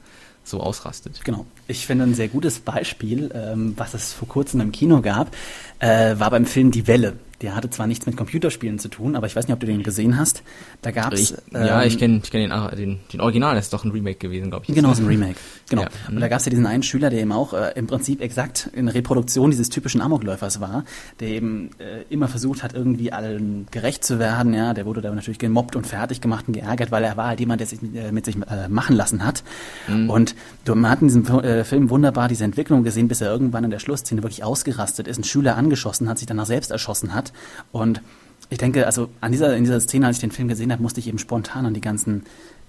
so 0.44 0.60
ausrastet. 0.60 1.20
Genau. 1.24 1.46
Ich 1.68 1.86
finde 1.86 2.04
ein 2.04 2.14
sehr 2.14 2.28
gutes 2.28 2.58
Beispiel, 2.60 3.30
ähm, 3.34 3.74
was 3.76 3.94
es 3.94 4.12
vor 4.12 4.28
kurzem 4.28 4.60
im 4.60 4.72
Kino 4.72 5.00
gab, 5.00 5.34
äh, 5.78 6.18
war 6.18 6.30
beim 6.30 6.46
Film 6.46 6.70
Die 6.70 6.86
Welle. 6.86 7.14
Der 7.42 7.56
hatte 7.56 7.68
zwar 7.70 7.86
nichts 7.88 8.06
mit 8.06 8.16
Computerspielen 8.16 8.78
zu 8.78 8.88
tun, 8.88 9.16
aber 9.16 9.26
ich 9.26 9.34
weiß 9.34 9.46
nicht, 9.46 9.54
ob 9.54 9.60
du 9.60 9.66
den 9.66 9.82
gesehen 9.82 10.16
hast. 10.16 10.42
Da 10.80 10.92
gab 10.92 11.12
es. 11.12 11.32
Ähm, 11.52 11.66
ja, 11.66 11.82
ich 11.82 11.98
kenne 11.98 12.20
ich 12.22 12.30
kenn 12.30 12.48
den, 12.48 12.76
den, 12.76 13.00
den 13.12 13.20
Original, 13.20 13.56
das 13.56 13.66
ist 13.66 13.72
doch 13.72 13.84
ein 13.84 13.90
Remake 13.90 14.18
gewesen, 14.18 14.50
glaube 14.50 14.64
ich. 14.68 14.74
Genau, 14.74 14.92
ist 14.92 15.00
ein 15.00 15.06
Remake. 15.06 15.34
Genau. 15.68 15.82
Ja. 15.82 15.88
Und 16.08 16.20
da 16.20 16.28
gab 16.28 16.38
es 16.38 16.46
ja 16.46 16.50
diesen 16.50 16.66
einen 16.66 16.82
Schüler, 16.82 17.10
der 17.10 17.20
eben 17.20 17.32
auch 17.32 17.52
äh, 17.52 17.72
im 17.74 17.86
Prinzip 17.86 18.20
exakt 18.20 18.70
in 18.72 18.88
Reproduktion 18.88 19.50
dieses 19.50 19.68
typischen 19.70 20.00
Amokläufers 20.00 20.60
war, 20.60 20.84
der 21.18 21.28
eben 21.28 21.70
äh, 21.78 22.02
immer 22.10 22.28
versucht 22.28 22.62
hat, 22.62 22.74
irgendwie 22.74 23.12
allen 23.12 23.66
gerecht 23.70 24.04
zu 24.04 24.18
werden. 24.18 24.54
Ja, 24.54 24.72
der 24.72 24.86
wurde 24.86 25.00
da 25.00 25.12
natürlich 25.12 25.38
gemobbt 25.38 25.74
und 25.74 25.86
fertig 25.86 26.20
gemacht 26.20 26.46
und 26.46 26.54
geärgert, 26.54 26.92
weil 26.92 27.02
er 27.02 27.16
war 27.16 27.28
halt 27.28 27.40
jemand, 27.40 27.60
der 27.60 27.66
sich 27.66 27.80
äh, 27.82 28.12
mit 28.12 28.24
sich 28.24 28.36
äh, 28.36 28.68
machen 28.68 28.94
lassen 28.94 29.24
hat. 29.24 29.42
Mhm. 29.88 30.10
Und 30.10 30.34
man 30.66 30.88
hat 30.88 31.02
in 31.02 31.08
diesem 31.08 31.26
äh, 31.40 31.64
Film 31.64 31.90
wunderbar 31.90 32.28
diese 32.28 32.44
Entwicklung 32.44 32.84
gesehen, 32.84 33.08
bis 33.08 33.20
er 33.20 33.30
irgendwann 33.30 33.64
in 33.64 33.70
der 33.70 33.80
Schlussszene 33.80 34.22
wirklich 34.22 34.44
ausgerastet 34.44 35.08
ist, 35.08 35.18
ein 35.18 35.24
Schüler 35.24 35.56
angeschossen 35.56 36.08
hat, 36.08 36.18
sich 36.18 36.26
danach 36.26 36.46
selbst 36.46 36.70
erschossen 36.70 37.14
hat 37.14 37.31
und 37.70 38.02
ich 38.50 38.58
denke, 38.58 38.84
also 38.86 39.08
an 39.20 39.32
dieser, 39.32 39.56
in 39.56 39.64
dieser 39.64 39.80
Szene, 39.80 40.06
als 40.06 40.16
ich 40.16 40.20
den 40.20 40.30
Film 40.30 40.48
gesehen 40.48 40.72
habe, 40.72 40.82
musste 40.82 41.00
ich 41.00 41.08
eben 41.08 41.18
spontan 41.18 41.64
an 41.64 41.72
die 41.72 41.80
ganzen 41.80 42.24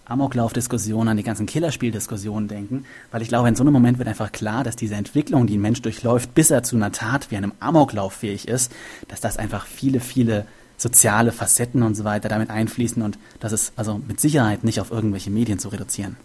Amoklauf-Diskussionen, 0.06 1.10
an 1.10 1.18
die 1.18 1.24
ganzen 1.24 1.46
Killerspiel-Diskussionen 1.46 2.48
denken, 2.48 2.86
weil 3.12 3.22
ich 3.22 3.28
glaube, 3.28 3.50
in 3.50 3.56
so 3.56 3.64
einem 3.64 3.74
Moment 3.74 3.98
wird 3.98 4.08
einfach 4.08 4.32
klar, 4.32 4.64
dass 4.64 4.76
diese 4.76 4.96
Entwicklung, 4.96 5.48
die 5.48 5.58
ein 5.58 5.62
Mensch 5.62 5.82
durchläuft, 5.82 6.34
bis 6.36 6.52
er 6.52 6.64
zu 6.64 6.76
einer 6.76 6.92
Tat 6.92 7.32
wie 7.32 7.38
einem 7.38 7.54
Amoklauf 7.60 8.14
fähig 8.14 8.48
ist, 8.48 8.72
dass 9.08 9.22
das 9.22 9.38
einfach 9.38 9.66
viele, 9.66 10.00
viele 10.00 10.46
soziale 10.78 11.32
Facetten 11.32 11.84
und 11.84 11.96
so 11.96 12.04
weiter 12.04 12.30
damit 12.30 12.50
einfließen 12.50 13.02
und 13.02 13.18
das 13.40 13.52
ist 13.52 13.74
also 13.76 14.02
mit 14.08 14.20
Sicherheit 14.20 14.64
nicht 14.64 14.80
auf 14.80 14.92
irgendwelche 14.92 15.30
Medien 15.30 15.60
zu 15.60 15.70
reduzieren. 15.70 16.18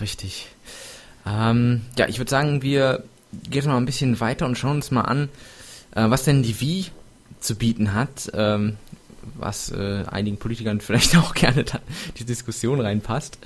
Richtig. 0.00 0.48
Ähm, 1.26 1.82
ja, 1.96 2.08
ich 2.08 2.18
würde 2.18 2.30
sagen, 2.30 2.62
wir 2.62 3.04
gehen 3.50 3.66
noch 3.66 3.76
ein 3.76 3.86
bisschen 3.86 4.20
weiter 4.20 4.46
und 4.46 4.56
schauen 4.56 4.76
uns 4.76 4.90
mal 4.90 5.02
an, 5.02 5.28
äh, 5.94 6.08
was 6.08 6.24
denn 6.24 6.42
die 6.42 6.60
Wii 6.60 6.86
zu 7.44 7.54
bieten 7.56 7.94
hat, 7.94 8.30
ähm, 8.34 8.76
was 9.36 9.70
äh, 9.70 10.04
einigen 10.10 10.36
Politikern 10.36 10.80
vielleicht 10.80 11.16
auch 11.16 11.34
gerne 11.34 11.64
die 12.18 12.24
Diskussion 12.24 12.80
reinpasst. 12.80 13.38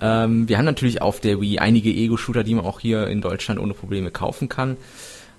Ähm, 0.00 0.48
wir 0.48 0.58
haben 0.58 0.64
natürlich 0.64 1.02
auf 1.02 1.20
der 1.20 1.40
Wii 1.40 1.58
einige 1.58 1.90
Ego-Shooter, 1.90 2.44
die 2.44 2.54
man 2.54 2.64
auch 2.64 2.80
hier 2.80 3.06
in 3.06 3.20
Deutschland 3.20 3.60
ohne 3.60 3.74
Probleme 3.74 4.10
kaufen 4.10 4.48
kann. 4.48 4.76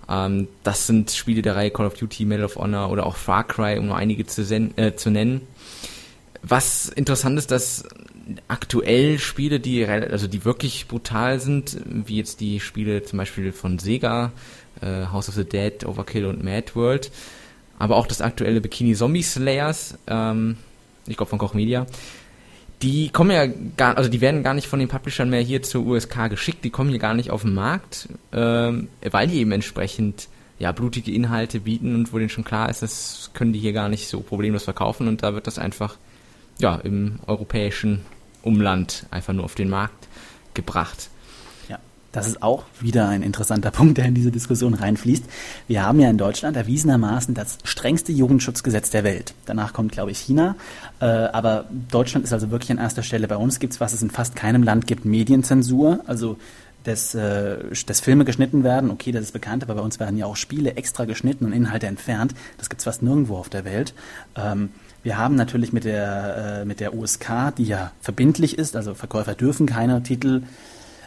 Ähm, 0.09 0.47
das 0.63 0.87
sind 0.87 1.11
Spiele 1.11 1.41
der 1.41 1.55
Reihe 1.55 1.71
Call 1.71 1.85
of 1.85 1.95
Duty, 1.95 2.25
Medal 2.25 2.45
of 2.45 2.55
Honor 2.55 2.89
oder 2.91 3.05
auch 3.05 3.15
Far 3.15 3.45
Cry, 3.47 3.77
um 3.77 3.87
nur 3.87 3.95
einige 3.95 4.25
zu, 4.25 4.41
äh, 4.41 4.95
zu 4.95 5.09
nennen. 5.09 5.41
Was 6.41 6.89
interessant 6.89 7.37
ist, 7.37 7.51
dass 7.51 7.85
aktuell 8.47 9.19
Spiele, 9.19 9.59
die 9.59 9.85
also 9.85 10.27
die 10.27 10.45
wirklich 10.45 10.87
brutal 10.87 11.39
sind, 11.39 11.77
wie 11.85 12.17
jetzt 12.17 12.39
die 12.39 12.59
Spiele 12.59 13.03
zum 13.03 13.17
Beispiel 13.17 13.51
von 13.51 13.79
Sega, 13.79 14.31
äh, 14.81 15.07
House 15.07 15.29
of 15.29 15.35
the 15.35 15.45
Dead, 15.45 15.85
Overkill 15.85 16.25
und 16.25 16.43
Mad 16.43 16.71
World, 16.75 17.11
aber 17.79 17.95
auch 17.95 18.07
das 18.07 18.21
aktuelle 18.21 18.61
Bikini 18.61 18.95
Zombie 18.95 19.23
Slayers, 19.23 19.97
ähm, 20.07 20.57
ich 21.07 21.17
glaube 21.17 21.29
von 21.29 21.39
Koch 21.39 21.53
Media, 21.53 21.85
die 22.81 23.09
kommen 23.09 23.31
ja 23.31 23.47
gar, 23.77 23.97
also 23.97 24.09
die 24.09 24.21
werden 24.21 24.43
gar 24.43 24.53
nicht 24.53 24.67
von 24.67 24.79
den 24.79 24.89
Publishern 24.89 25.29
mehr 25.29 25.41
hier 25.41 25.63
zur 25.63 25.85
USK 25.85 26.29
geschickt, 26.29 26.63
die 26.65 26.69
kommen 26.69 26.89
hier 26.89 26.99
gar 26.99 27.13
nicht 27.13 27.31
auf 27.31 27.43
den 27.43 27.53
Markt, 27.53 28.09
ähm, 28.33 28.89
weil 29.09 29.27
die 29.27 29.39
eben 29.39 29.51
entsprechend 29.53 30.27
ja 30.59 30.71
blutige 30.71 31.11
Inhalte 31.11 31.61
bieten 31.61 31.95
und 31.95 32.13
wo 32.13 32.17
denen 32.17 32.29
schon 32.29 32.43
klar 32.43 32.69
ist, 32.69 32.81
das 32.81 33.31
können 33.33 33.53
die 33.53 33.59
hier 33.59 33.73
gar 33.73 33.89
nicht 33.89 34.07
so 34.07 34.21
problemlos 34.21 34.63
verkaufen. 34.63 35.07
Und 35.07 35.23
da 35.23 35.33
wird 35.33 35.47
das 35.47 35.59
einfach 35.59 35.97
ja 36.59 36.75
im 36.75 37.19
europäischen 37.25 38.01
Umland 38.41 39.05
einfach 39.11 39.33
nur 39.33 39.45
auf 39.45 39.55
den 39.55 39.69
Markt 39.69 40.07
gebracht. 40.53 41.09
Das 42.13 42.27
ist 42.27 42.41
auch 42.41 42.63
wieder 42.79 43.09
ein 43.09 43.21
interessanter 43.21 43.71
Punkt, 43.79 43.97
der 43.97 44.05
in 44.05 44.13
diese 44.13 44.31
Diskussion 44.31 44.73
reinfließt. 44.75 45.25
Wir 45.67 45.83
haben 45.85 45.99
ja 45.99 46.09
in 46.09 46.17
Deutschland 46.17 46.55
erwiesenermaßen 46.55 47.33
das 47.33 47.57
strengste 47.65 48.13
Jugendschutzgesetz 48.13 48.91
der 48.91 49.03
Welt. 49.03 49.33
Danach 49.45 49.73
kommt, 49.73 49.91
glaube 49.91 50.11
ich, 50.11 50.19
China. 50.19 50.55
Äh, 51.01 51.05
aber 51.05 51.65
Deutschland 51.91 52.23
ist 52.23 52.31
also 52.31 52.51
wirklich 52.51 52.71
an 52.71 52.77
erster 52.77 53.03
Stelle. 53.03 53.27
Bei 53.27 53.35
uns 53.35 53.59
gibt 53.59 53.73
es, 53.73 53.81
was 53.81 53.91
es 53.91 54.01
in 54.01 54.11
fast 54.11 54.37
keinem 54.37 54.63
Land 54.63 54.87
gibt, 54.87 55.03
Medienzensur. 55.03 56.01
Also 56.07 56.37
dass, 56.83 57.15
äh, 57.15 57.57
dass 57.85 58.01
Filme 58.01 58.25
geschnitten 58.25 58.63
werden, 58.63 58.91
okay, 58.91 59.11
das 59.11 59.23
ist 59.23 59.31
bekannt, 59.31 59.63
aber 59.63 59.75
bei 59.75 59.81
uns 59.81 59.99
werden 59.99 60.17
ja 60.17 60.25
auch 60.25 60.35
Spiele 60.35 60.75
extra 60.75 61.05
geschnitten 61.05 61.45
und 61.45 61.53
Inhalte 61.53 61.87
entfernt. 61.87 62.33
Das 62.57 62.69
gibt 62.69 62.81
es 62.81 62.85
fast 62.85 63.01
nirgendwo 63.01 63.37
auf 63.37 63.49
der 63.49 63.65
Welt. 63.65 63.93
Ähm, 64.35 64.69
wir 65.01 65.17
haben 65.17 65.35
natürlich 65.35 65.73
mit 65.73 65.85
der, 65.85 66.61
äh, 66.61 66.65
mit 66.65 66.79
der 66.79 66.93
USK, 66.93 67.53
die 67.57 67.65
ja 67.65 67.91
verbindlich 68.01 68.57
ist, 68.57 68.75
also 68.75 68.93
Verkäufer 68.93 69.33
dürfen 69.33 69.65
keine 69.65 70.03
Titel 70.03 70.43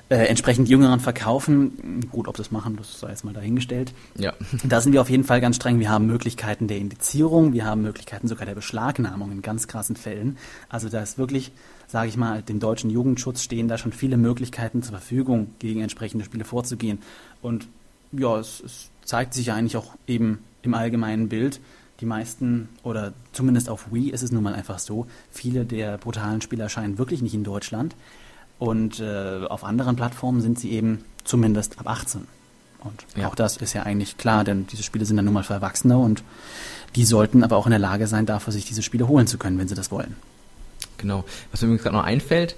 äh, 0.09 0.26
entsprechend 0.26 0.68
Jüngeren 0.68 1.00
verkaufen. 1.00 2.07
Gut, 2.12 2.28
ob 2.28 2.36
das 2.36 2.50
machen, 2.50 2.76
das 2.76 3.00
sei 3.00 3.09
jetzt 3.11 3.24
mal 3.24 3.34
dahingestellt. 3.34 3.92
Ja. 4.16 4.34
Da 4.64 4.80
sind 4.80 4.92
wir 4.92 5.00
auf 5.00 5.11
jeden 5.11 5.24
Fall 5.24 5.40
ganz 5.40 5.57
streng. 5.57 5.80
Wir 5.80 5.90
haben 5.90 6.07
Möglichkeiten 6.07 6.68
der 6.68 6.78
Indizierung, 6.78 7.52
wir 7.52 7.64
haben 7.64 7.82
Möglichkeiten 7.82 8.28
sogar 8.28 8.46
der 8.46 8.54
Beschlagnahmung 8.54 9.32
in 9.32 9.42
ganz 9.42 9.68
krassen 9.68 9.96
Fällen. 9.96 10.38
Also 10.68 10.88
da 10.88 11.02
ist 11.02 11.18
wirklich, 11.18 11.52
sage 11.86 12.09
ich 12.09 12.16
mal, 12.16 12.42
dem 12.42 12.61
deutschen 12.61 12.90
Jugendschutz 12.90 13.42
stehen 13.42 13.68
da 13.68 13.78
schon 13.78 13.92
viele 13.92 14.16
Möglichkeiten 14.16 14.82
zur 14.82 14.92
Verfügung, 14.92 15.54
gegen 15.59 15.80
entsprechende 15.80 16.24
Spiele 16.24 16.44
vorzugehen. 16.44 16.98
Und 17.42 17.68
ja, 18.12 18.38
es, 18.38 18.62
es 18.64 18.90
zeigt 19.04 19.34
sich 19.34 19.46
ja 19.46 19.54
eigentlich 19.54 19.76
auch 19.76 19.94
eben 20.07 20.38
im 20.62 20.74
allgemeinen 20.74 21.28
Bild. 21.28 21.61
Die 22.00 22.07
meisten, 22.07 22.68
oder 22.82 23.14
zumindest 23.32 23.68
auf 23.70 23.92
Wii 23.92 24.11
ist 24.11 24.22
es 24.22 24.30
nun 24.30 24.42
mal 24.42 24.54
einfach 24.54 24.78
so, 24.78 25.07
viele 25.30 25.64
der 25.64 25.96
brutalen 25.98 26.42
Spiele 26.42 26.62
erscheinen 26.62 26.98
wirklich 26.98 27.22
nicht 27.22 27.34
in 27.34 27.44
Deutschland. 27.44 27.96
Und 28.59 29.00
äh, 29.00 29.44
auf 29.48 29.64
anderen 29.64 29.96
Plattformen 29.96 30.40
sind 30.40 30.59
sie 30.59 30.70
eben 30.72 31.04
zumindest 31.24 31.78
ab 31.78 31.88
18. 31.88 32.26
Und 32.80 33.04
ja. 33.16 33.28
auch 33.28 33.34
das 33.34 33.57
ist 33.57 33.72
ja 33.74 33.82
eigentlich 33.82 34.16
klar, 34.16 34.44
denn 34.44 34.66
diese 34.66 34.82
Spiele 34.82 35.04
sind 35.04 35.16
dann 35.16 35.24
nun 35.24 35.34
mal 35.34 35.42
für 35.42 35.54
Erwachsene 35.54 35.98
und 35.98 36.22
die 36.94 37.04
sollten 37.04 37.44
aber 37.44 37.57
auch 37.57 37.66
in 37.66 37.70
der 37.70 37.78
Lage 37.78 38.07
sein, 38.07 38.26
dafür 38.26 38.52
sich 38.52 38.64
diese 38.64 38.82
Spiele 38.82 39.09
holen 39.09 39.26
zu 39.26 39.38
können, 39.38 39.59
wenn 39.59 39.68
sie 39.68 39.74
das 39.74 39.90
wollen. 39.90 40.16
Genau. 40.98 41.24
Was 41.50 41.61
mir 41.61 41.66
übrigens 41.66 41.82
gerade 41.82 41.96
noch 41.96 42.04
einfällt, 42.04 42.57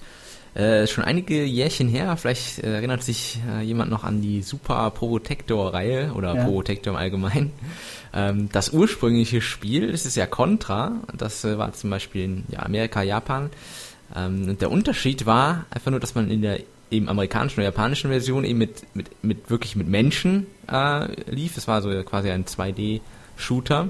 äh, 0.55 0.87
schon 0.87 1.05
einige 1.05 1.45
Jährchen 1.45 1.89
her, 1.89 2.17
vielleicht 2.17 2.59
äh, 2.61 2.75
erinnert 2.75 3.03
sich 3.03 3.41
äh, 3.49 3.63
jemand 3.63 3.91
noch 3.91 4.05
an 4.05 4.23
die 4.23 4.43
Super 4.43 4.91
Probotector-Reihe 4.91 6.13
oder 6.15 6.35
ja. 6.35 6.45
Probotector 6.45 6.93
im 6.93 6.99
Allgemeinen. 6.99 7.53
Ähm, 8.13 8.49
das 8.53 8.71
ursprüngliche 8.71 9.41
Spiel, 9.41 9.93
das 9.93 10.07
ist 10.07 10.17
ja 10.17 10.27
Contra, 10.27 10.97
das 11.17 11.45
äh, 11.45 11.59
war 11.59 11.73
zum 11.75 11.91
Beispiel 11.91 12.25
in 12.25 12.45
ja, 12.49 12.61
Amerika, 12.61 13.03
Japan, 13.03 13.51
ähm, 14.17 14.59
der 14.59 14.71
Unterschied 14.71 15.27
war 15.27 15.67
einfach 15.71 15.91
nur, 15.91 16.01
dass 16.01 16.15
man 16.15 16.31
in 16.31 16.43
der 16.43 16.61
eben 16.91 17.09
amerikanischen 17.09 17.61
oder 17.61 17.69
japanischen 17.69 18.11
Version 18.11 18.45
eben 18.45 18.59
mit, 18.59 18.83
mit, 18.95 19.25
mit 19.25 19.51
wirklich 19.51 19.77
mit 19.77 19.89
Menschen 19.89 20.47
äh, 20.71 21.07
lief. 21.31 21.57
Es 21.57 21.69
war 21.69 21.83
so 21.83 21.91
quasi 22.03 22.31
ein 22.31 22.45
2D-Shooter. 22.45 23.89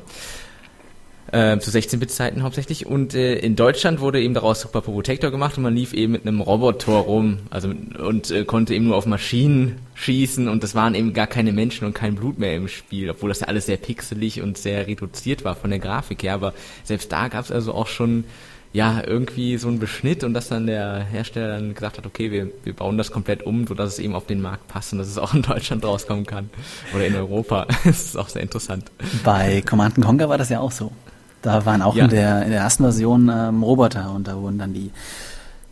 Äh, 1.31 1.59
zu 1.59 1.71
16-Bit-Zeiten 1.71 2.43
hauptsächlich. 2.43 2.87
Und 2.87 3.14
äh, 3.14 3.35
in 3.35 3.55
Deutschland 3.55 4.01
wurde 4.01 4.23
eben 4.23 4.33
daraus 4.33 4.62
Super 4.62 4.81
Protector 4.81 5.31
gemacht 5.31 5.59
und 5.59 5.62
man 5.62 5.75
lief 5.75 5.93
eben 5.93 6.12
mit 6.12 6.27
einem 6.27 6.41
Roboter 6.41 6.93
rum 6.93 7.41
also 7.51 7.69
und 7.69 8.31
äh, 8.31 8.47
konnte 8.47 8.75
eben 8.75 8.87
nur 8.87 8.97
auf 8.97 9.05
Maschinen 9.05 9.79
schießen 9.95 10.49
und 10.49 10.62
das 10.62 10.75
waren 10.75 10.95
eben 10.95 11.12
gar 11.12 11.27
keine 11.27 11.53
Menschen 11.53 11.85
und 11.85 11.93
kein 11.93 12.14
Blut 12.14 12.39
mehr 12.39 12.57
im 12.57 12.66
Spiel, 12.66 13.11
obwohl 13.11 13.29
das 13.29 13.41
ja 13.41 13.49
alles 13.49 13.66
sehr 13.66 13.77
pixelig 13.77 14.41
und 14.41 14.57
sehr 14.57 14.87
reduziert 14.87 15.45
war 15.45 15.55
von 15.55 15.69
der 15.69 15.81
Grafik 15.81 16.23
her. 16.23 16.33
Aber 16.33 16.55
selbst 16.83 17.12
da 17.12 17.29
gab 17.29 17.45
es 17.45 17.53
also 17.53 17.75
auch 17.75 17.89
schon 17.89 18.25
ja, 18.73 19.03
irgendwie 19.05 19.57
so 19.57 19.69
ein 19.69 19.79
Beschnitt 19.79 20.25
und 20.25 20.35
dass 20.35 20.49
dann 20.49 20.66
der 20.66 21.05
Hersteller 21.05 21.49
dann 21.49 21.75
gesagt 21.75 21.99
hat, 21.99 22.07
okay, 22.07 22.31
wir, 22.31 22.49
wir 22.64 22.75
bauen 22.75 22.99
das 22.99 23.11
komplett 23.11 23.43
um, 23.45 23.66
sodass 23.66 23.95
es 23.95 23.99
eben 23.99 24.14
auf 24.14 24.27
den 24.27 24.43
Markt 24.43 24.69
passt 24.69 24.93
und 24.93 24.99
dass 24.99 25.09
es 25.09 25.19
auch 25.19 25.33
in 25.35 25.43
Deutschland 25.43 25.85
rauskommen 25.85 26.27
kann. 26.27 26.51
Oder 26.95 27.07
in 27.07 27.14
Europa. 27.14 27.66
das 27.85 28.05
ist 28.05 28.16
auch 28.16 28.29
sehr 28.29 28.43
interessant. 28.43 28.91
Bei 29.25 29.62
Command 29.62 30.01
Conquer 30.01 30.29
war 30.29 30.39
das 30.39 30.51
ja 30.51 30.61
auch 30.61 30.73
so. 30.73 30.93
Da 31.41 31.64
waren 31.64 31.83
auch 31.83 31.95
ja. 31.95 32.05
in, 32.05 32.11
der, 32.11 32.43
in 32.43 32.51
der 32.51 32.61
ersten 32.61 32.83
Version 32.83 33.31
ähm, 33.33 33.62
Roboter 33.62 34.12
und 34.12 34.29
da 34.29 34.37
wurden 34.37 34.59
dann 34.59 34.75
die 34.75 34.91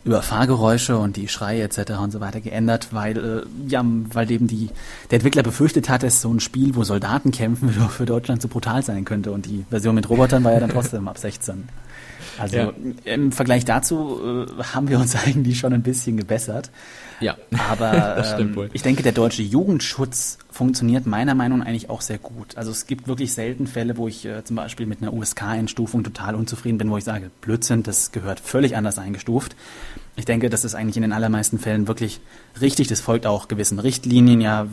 Überfahrgeräusche 0.07 0.97
und 0.97 1.17
die 1.17 1.27
Schreie 1.27 1.63
etc. 1.63 1.91
und 2.01 2.11
so 2.11 2.21
weiter 2.21 2.39
geändert, 2.39 2.89
weil 2.91 3.17
äh, 3.17 3.41
ja, 3.67 3.83
weil 3.85 4.31
eben 4.31 4.47
die 4.47 4.69
der 5.11 5.17
Entwickler 5.17 5.43
befürchtet 5.43 5.89
hat, 5.89 6.03
dass 6.03 6.21
so 6.21 6.33
ein 6.33 6.39
Spiel, 6.39 6.75
wo 6.75 6.83
Soldaten 6.83 7.31
kämpfen, 7.31 7.69
für 7.89 8.05
Deutschland 8.05 8.41
zu 8.41 8.47
brutal 8.47 8.81
sein 8.83 9.03
könnte 9.03 9.31
und 9.31 9.45
die 9.45 9.65
Version 9.69 9.93
mit 9.93 10.09
Robotern 10.09 10.43
war 10.45 10.53
ja 10.53 10.61
dann 10.61 10.69
trotzdem 10.69 11.07
ab 11.07 11.17
16. 11.17 11.67
Also 12.37 12.57
ja. 12.57 12.73
im 13.05 13.31
Vergleich 13.31 13.65
dazu 13.65 14.45
äh, 14.59 14.63
haben 14.63 14.89
wir 14.89 14.99
uns 14.99 15.15
eigentlich 15.25 15.59
schon 15.59 15.73
ein 15.73 15.83
bisschen 15.83 16.17
gebessert. 16.17 16.69
Ja, 17.19 17.35
aber 17.69 18.37
ähm, 18.39 18.69
ich 18.73 18.83
denke, 18.83 19.01
der 19.03 19.11
deutsche 19.11 19.41
Jugendschutz 19.41 20.37
funktioniert 20.57 21.05
meiner 21.05 21.35
Meinung 21.35 21.59
nach 21.59 21.67
eigentlich 21.67 21.89
auch 21.89 22.01
sehr 22.01 22.17
gut. 22.17 22.57
Also 22.57 22.71
es 22.71 22.87
gibt 22.87 23.07
wirklich 23.07 23.33
selten 23.33 23.67
Fälle, 23.67 23.95
wo 23.95 24.07
ich 24.07 24.25
äh, 24.25 24.43
zum 24.43 24.55
Beispiel 24.55 24.87
mit 24.87 25.01
einer 25.01 25.13
USK-Einstufung 25.13 26.03
total 26.03 26.33
unzufrieden 26.33 26.79
bin, 26.79 26.89
wo 26.89 26.97
ich 26.97 27.03
sage, 27.03 27.29
Blödsinn, 27.41 27.83
das 27.83 28.11
gehört 28.11 28.39
völlig 28.39 28.75
anders 28.75 28.97
eingestuft. 28.97 29.55
Ich 30.15 30.25
denke, 30.25 30.49
das 30.49 30.65
ist 30.65 30.73
eigentlich 30.73 30.97
in 30.97 31.03
den 31.03 31.13
allermeisten 31.13 31.59
Fällen 31.59 31.87
wirklich 31.87 32.19
richtig. 32.59 32.87
Das 32.87 33.01
folgt 33.01 33.27
auch 33.27 33.47
gewissen 33.47 33.77
Richtlinien, 33.77 34.41
ja, 34.41 34.65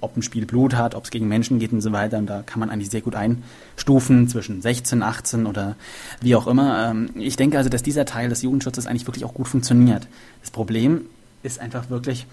ob 0.00 0.16
ein 0.16 0.22
Spiel 0.22 0.46
Blut 0.46 0.76
hat, 0.76 0.94
ob 0.94 1.04
es 1.04 1.10
gegen 1.10 1.26
Menschen 1.26 1.58
geht 1.58 1.72
und 1.72 1.80
so 1.80 1.90
weiter. 1.90 2.18
Und 2.18 2.26
da 2.26 2.42
kann 2.42 2.60
man 2.60 2.70
eigentlich 2.70 2.90
sehr 2.90 3.00
gut 3.00 3.16
einstufen 3.16 4.28
zwischen 4.28 4.62
16, 4.62 5.02
18 5.02 5.46
oder 5.46 5.74
wie 6.20 6.36
auch 6.36 6.46
immer. 6.46 6.88
Ähm, 6.90 7.10
ich 7.16 7.34
denke 7.34 7.58
also, 7.58 7.68
dass 7.68 7.82
dieser 7.82 8.04
Teil 8.04 8.28
des 8.28 8.42
Jugendschutzes 8.42 8.86
eigentlich 8.86 9.08
wirklich 9.08 9.24
auch 9.24 9.34
gut 9.34 9.48
funktioniert. 9.48 10.06
Das 10.40 10.52
Problem 10.52 11.00
ist 11.42 11.58
einfach 11.58 11.90
wirklich 11.90 12.26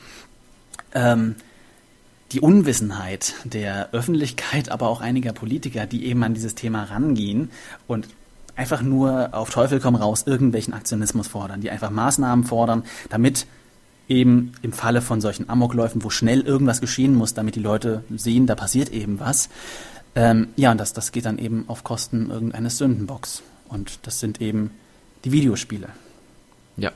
ähm, 0.93 1.35
die 2.31 2.41
Unwissenheit 2.41 3.33
der 3.43 3.89
Öffentlichkeit, 3.91 4.69
aber 4.69 4.87
auch 4.87 5.01
einiger 5.01 5.33
Politiker, 5.33 5.85
die 5.85 6.05
eben 6.05 6.23
an 6.23 6.33
dieses 6.33 6.55
Thema 6.55 6.83
rangehen 6.83 7.49
und 7.87 8.07
einfach 8.55 8.81
nur 8.81 9.29
auf 9.31 9.49
Teufel 9.49 9.79
komm 9.79 9.95
raus 9.95 10.23
irgendwelchen 10.25 10.73
Aktionismus 10.73 11.27
fordern, 11.27 11.61
die 11.61 11.71
einfach 11.71 11.89
Maßnahmen 11.89 12.45
fordern, 12.45 12.83
damit 13.09 13.47
eben 14.09 14.51
im 14.61 14.73
Falle 14.73 15.01
von 15.01 15.21
solchen 15.21 15.49
Amokläufen, 15.49 16.03
wo 16.03 16.09
schnell 16.09 16.41
irgendwas 16.41 16.81
geschehen 16.81 17.15
muss, 17.15 17.33
damit 17.33 17.55
die 17.55 17.61
Leute 17.61 18.03
sehen, 18.15 18.47
da 18.47 18.55
passiert 18.55 18.89
eben 18.89 19.19
was. 19.19 19.49
Ähm, 20.15 20.49
ja, 20.55 20.71
und 20.71 20.79
das, 20.79 20.93
das 20.93 21.11
geht 21.11 21.25
dann 21.25 21.37
eben 21.37 21.65
auf 21.67 21.83
Kosten 21.83 22.29
irgendeines 22.29 22.77
Sündenbocks. 22.77 23.43
Und 23.69 23.99
das 24.07 24.19
sind 24.19 24.41
eben 24.41 24.71
die 25.23 25.31
Videospiele. 25.31 25.89
Ja. 26.75 26.91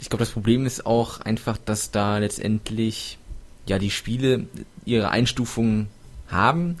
Ich 0.00 0.08
glaube, 0.08 0.24
das 0.24 0.32
Problem 0.32 0.66
ist 0.66 0.86
auch 0.86 1.20
einfach, 1.20 1.58
dass 1.58 1.90
da 1.90 2.18
letztendlich 2.18 3.18
ja 3.66 3.78
die 3.78 3.90
Spiele 3.90 4.46
ihre 4.84 5.10
Einstufungen 5.10 5.88
haben, 6.28 6.76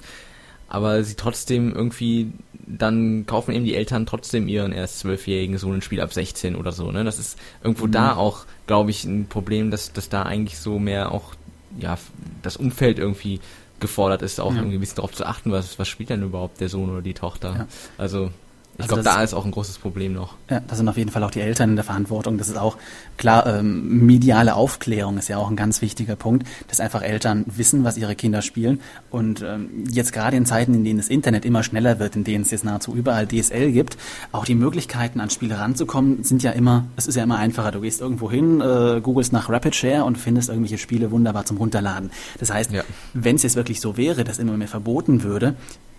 aber 0.68 1.02
sie 1.02 1.14
trotzdem 1.14 1.74
irgendwie 1.74 2.32
dann 2.66 3.26
kaufen 3.26 3.54
eben 3.54 3.64
die 3.64 3.76
Eltern 3.76 4.06
trotzdem 4.06 4.48
ihren 4.48 4.72
erst 4.72 4.98
zwölfjährigen 4.98 5.56
Sohn 5.56 5.74
ein 5.74 5.82
Spiel 5.82 6.00
ab 6.00 6.12
16 6.12 6.56
oder 6.56 6.72
so. 6.72 6.90
Ne? 6.90 7.04
Das 7.04 7.18
ist 7.18 7.38
irgendwo 7.62 7.86
mhm. 7.86 7.92
da 7.92 8.16
auch, 8.16 8.44
glaube 8.66 8.90
ich, 8.90 9.04
ein 9.04 9.26
Problem, 9.26 9.70
dass, 9.70 9.92
dass 9.92 10.08
da 10.08 10.22
eigentlich 10.22 10.58
so 10.58 10.78
mehr 10.78 11.12
auch 11.12 11.34
ja 11.78 11.96
das 12.42 12.56
Umfeld 12.56 12.98
irgendwie 12.98 13.40
gefordert 13.78 14.22
ist, 14.22 14.40
auch 14.40 14.52
ja. 14.52 14.58
irgendwie 14.58 14.78
ein 14.78 14.80
bisschen 14.80 14.96
darauf 14.96 15.12
zu 15.12 15.26
achten, 15.26 15.52
was, 15.52 15.78
was 15.78 15.86
spielt 15.86 16.10
denn 16.10 16.22
überhaupt 16.22 16.60
der 16.60 16.68
Sohn 16.68 16.90
oder 16.90 17.02
die 17.02 17.14
Tochter. 17.14 17.54
Ja. 17.54 17.66
Also 17.98 18.30
ich 18.78 18.82
also 18.82 18.96
glaube, 18.96 19.08
da 19.08 19.22
ist 19.22 19.32
auch 19.32 19.46
ein 19.46 19.52
großes 19.52 19.78
Problem 19.78 20.12
noch. 20.12 20.34
Ja, 20.50 20.60
da 20.60 20.76
sind 20.76 20.86
auf 20.88 20.98
jeden 20.98 21.10
Fall 21.10 21.22
auch 21.22 21.30
die 21.30 21.40
Eltern 21.40 21.70
in 21.70 21.76
der 21.76 21.84
Verantwortung. 21.84 22.36
Das 22.36 22.48
ist 22.48 22.58
auch 22.58 22.76
klar, 23.16 23.46
ähm, 23.46 24.04
mediale 24.04 24.54
Aufklärung 24.54 25.16
ist 25.16 25.28
ja 25.28 25.38
auch 25.38 25.48
ein 25.48 25.56
ganz 25.56 25.80
wichtiger 25.80 26.14
Punkt, 26.14 26.46
dass 26.68 26.80
einfach 26.80 27.02
Eltern 27.02 27.46
wissen, 27.46 27.84
was 27.84 27.96
ihre 27.96 28.14
Kinder 28.14 28.42
spielen. 28.42 28.80
Und 29.10 29.42
ähm, 29.42 29.84
jetzt 29.90 30.12
gerade 30.12 30.36
in 30.36 30.44
Zeiten, 30.44 30.74
in 30.74 30.84
denen 30.84 30.98
das 30.98 31.08
Internet 31.08 31.46
immer 31.46 31.62
schneller 31.62 31.98
wird, 31.98 32.16
in 32.16 32.24
denen 32.24 32.42
es 32.42 32.50
jetzt 32.50 32.64
nahezu 32.64 32.94
überall 32.94 33.26
DSL 33.26 33.72
gibt, 33.72 33.96
auch 34.32 34.44
die 34.44 34.54
Möglichkeiten 34.54 35.20
an 35.20 35.30
Spiele 35.30 35.58
ranzukommen, 35.58 36.22
sind 36.22 36.42
ja 36.42 36.50
immer, 36.50 36.84
es 36.96 37.06
ist 37.06 37.14
ja 37.14 37.22
immer 37.22 37.38
einfacher. 37.38 37.72
Du 37.72 37.80
gehst 37.80 38.02
irgendwo 38.02 38.30
hin, 38.30 38.60
äh, 38.60 39.00
googelst 39.00 39.32
nach 39.32 39.48
Rapid 39.48 39.74
Share 39.74 40.04
und 40.04 40.18
findest 40.18 40.50
irgendwelche 40.50 40.76
Spiele 40.76 41.10
wunderbar 41.10 41.46
zum 41.46 41.56
Runterladen. 41.56 42.10
Das 42.38 42.52
heißt, 42.52 42.72
ja. 42.72 42.82
wenn 43.14 43.36
es 43.36 43.42
jetzt 43.42 43.56
wirklich 43.56 43.80
so 43.80 43.96
wäre, 43.96 44.24
dass 44.24 44.38
immer 44.38 44.56
mehr 44.58 44.68
verboten 44.68 45.22
würde, 45.22 45.54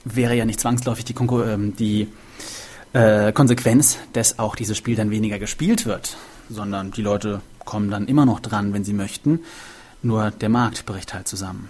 wäre 0.05 0.35
ja 0.35 0.45
nicht 0.45 0.59
zwangsläufig 0.59 1.05
die, 1.05 1.13
Konkur 1.13 1.47
ähm, 1.47 1.75
die 1.75 2.07
äh, 2.93 3.31
Konsequenz, 3.31 3.97
dass 4.13 4.39
auch 4.39 4.55
dieses 4.55 4.77
Spiel 4.77 4.95
dann 4.95 5.11
weniger 5.11 5.39
gespielt 5.39 5.85
wird, 5.85 6.17
sondern 6.49 6.91
die 6.91 7.01
Leute 7.01 7.41
kommen 7.65 7.91
dann 7.91 8.07
immer 8.07 8.25
noch 8.25 8.39
dran, 8.39 8.73
wenn 8.73 8.83
sie 8.83 8.93
möchten. 8.93 9.41
Nur 10.01 10.31
der 10.31 10.49
Markt 10.49 10.85
bricht 10.85 11.13
halt 11.13 11.27
zusammen. 11.27 11.69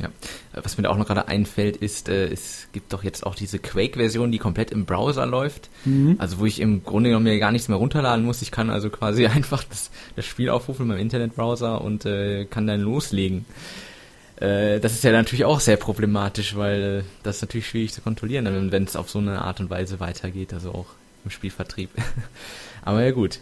Ja, 0.00 0.08
was 0.54 0.78
mir 0.78 0.84
da 0.84 0.90
auch 0.90 0.96
noch 0.96 1.06
gerade 1.06 1.28
einfällt, 1.28 1.76
ist, 1.76 2.08
äh, 2.08 2.28
es 2.28 2.68
gibt 2.72 2.92
doch 2.92 3.04
jetzt 3.04 3.26
auch 3.26 3.34
diese 3.34 3.58
Quake-Version, 3.58 4.32
die 4.32 4.38
komplett 4.38 4.70
im 4.70 4.86
Browser 4.86 5.26
läuft. 5.26 5.68
Mhm. 5.84 6.16
Also 6.18 6.38
wo 6.38 6.46
ich 6.46 6.60
im 6.60 6.84
Grunde 6.84 7.10
genommen 7.10 7.24
mir 7.24 7.38
gar 7.38 7.52
nichts 7.52 7.68
mehr 7.68 7.76
runterladen 7.76 8.24
muss. 8.24 8.40
Ich 8.40 8.50
kann 8.50 8.70
also 8.70 8.88
quasi 8.88 9.26
einfach 9.26 9.62
das, 9.64 9.90
das 10.16 10.24
Spiel 10.24 10.48
aufrufen 10.48 10.82
in 10.82 10.88
meinem 10.88 11.00
Internetbrowser 11.00 11.82
und 11.82 12.06
äh, 12.06 12.46
kann 12.46 12.66
dann 12.66 12.80
loslegen. 12.80 13.44
Äh, 14.40 14.80
das 14.80 14.92
ist 14.92 15.04
ja 15.04 15.12
natürlich 15.12 15.44
auch 15.44 15.60
sehr 15.60 15.76
problematisch, 15.76 16.56
weil 16.56 16.82
äh, 16.82 17.02
das 17.22 17.36
ist 17.36 17.42
natürlich 17.42 17.68
schwierig 17.68 17.92
zu 17.92 18.00
kontrollieren, 18.00 18.72
wenn 18.72 18.84
es 18.84 18.96
auf 18.96 19.10
so 19.10 19.18
eine 19.18 19.42
Art 19.42 19.60
und 19.60 19.70
Weise 19.70 20.00
weitergeht, 20.00 20.52
also 20.52 20.72
auch 20.72 20.86
im 21.24 21.30
Spielvertrieb. 21.30 21.90
Aber 22.82 23.04
ja 23.04 23.10
gut. 23.10 23.40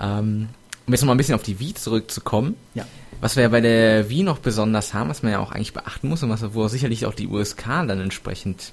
Ähm, 0.00 0.48
um 0.86 0.94
jetzt 0.94 1.02
nochmal 1.02 1.14
ein 1.14 1.18
bisschen 1.18 1.34
auf 1.34 1.42
die 1.42 1.60
Wii 1.60 1.74
zurückzukommen. 1.74 2.56
Ja. 2.74 2.86
Was 3.20 3.36
wir 3.36 3.42
ja 3.42 3.48
bei 3.50 3.60
der 3.60 4.08
Wii 4.08 4.22
noch 4.22 4.38
besonders 4.38 4.94
haben, 4.94 5.10
was 5.10 5.22
man 5.22 5.30
ja 5.30 5.38
auch 5.38 5.52
eigentlich 5.52 5.74
beachten 5.74 6.08
muss 6.08 6.22
und 6.22 6.30
was 6.30 6.54
wo 6.54 6.66
sicherlich 6.68 7.04
auch 7.04 7.14
die 7.14 7.28
USK 7.28 7.64
dann 7.66 8.00
entsprechend 8.00 8.72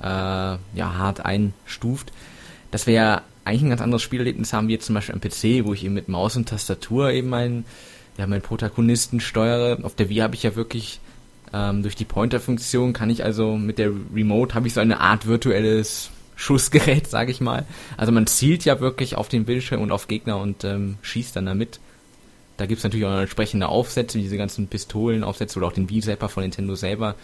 äh, 0.00 0.06
ja 0.06 0.58
hart 0.78 1.24
einstuft, 1.24 2.12
dass 2.70 2.86
wir 2.86 2.94
ja 2.94 3.22
eigentlich 3.44 3.62
ein 3.62 3.68
ganz 3.68 3.82
anderes 3.82 4.02
Spielerlebnis 4.02 4.54
haben 4.54 4.68
wie 4.68 4.72
jetzt 4.72 4.86
zum 4.86 4.94
Beispiel 4.94 5.14
am 5.14 5.20
PC, 5.20 5.66
wo 5.66 5.74
ich 5.74 5.84
eben 5.84 5.92
mit 5.92 6.08
Maus 6.08 6.34
und 6.34 6.48
Tastatur 6.48 7.10
eben 7.10 7.28
meinen 7.28 7.66
ja, 8.16 8.26
meinen 8.26 8.42
Protagonisten 8.42 9.20
steuere. 9.20 9.78
Auf 9.82 9.94
der 9.94 10.08
Wii 10.08 10.18
habe 10.18 10.34
ich 10.34 10.42
ja 10.42 10.56
wirklich 10.56 11.00
ähm, 11.52 11.82
durch 11.82 11.94
die 11.94 12.04
Pointer-Funktion 12.04 12.92
kann 12.92 13.10
ich 13.10 13.24
also 13.24 13.56
mit 13.56 13.78
der 13.78 13.92
Remote 14.14 14.54
habe 14.54 14.66
ich 14.66 14.74
so 14.74 14.80
eine 14.80 15.00
Art 15.00 15.26
virtuelles 15.26 16.10
Schussgerät, 16.36 17.06
sage 17.08 17.30
ich 17.30 17.40
mal. 17.40 17.64
Also 17.96 18.12
man 18.12 18.26
zielt 18.26 18.64
ja 18.64 18.80
wirklich 18.80 19.16
auf 19.16 19.28
den 19.28 19.44
Bildschirm 19.44 19.80
und 19.80 19.92
auf 19.92 20.08
Gegner 20.08 20.38
und 20.38 20.64
ähm, 20.64 20.98
schießt 21.02 21.36
dann 21.36 21.46
damit. 21.46 21.78
Da 22.56 22.66
gibt's 22.66 22.84
natürlich 22.84 23.06
auch 23.06 23.18
entsprechende 23.18 23.68
Aufsätze, 23.68 24.18
diese 24.18 24.36
ganzen 24.36 24.68
Pistolenaufsätze 24.68 25.58
oder 25.58 25.68
auch 25.68 25.72
den 25.72 25.88
V-Zapper 25.88 26.28
von 26.28 26.42
Nintendo 26.42 26.74
selber, 26.74 27.14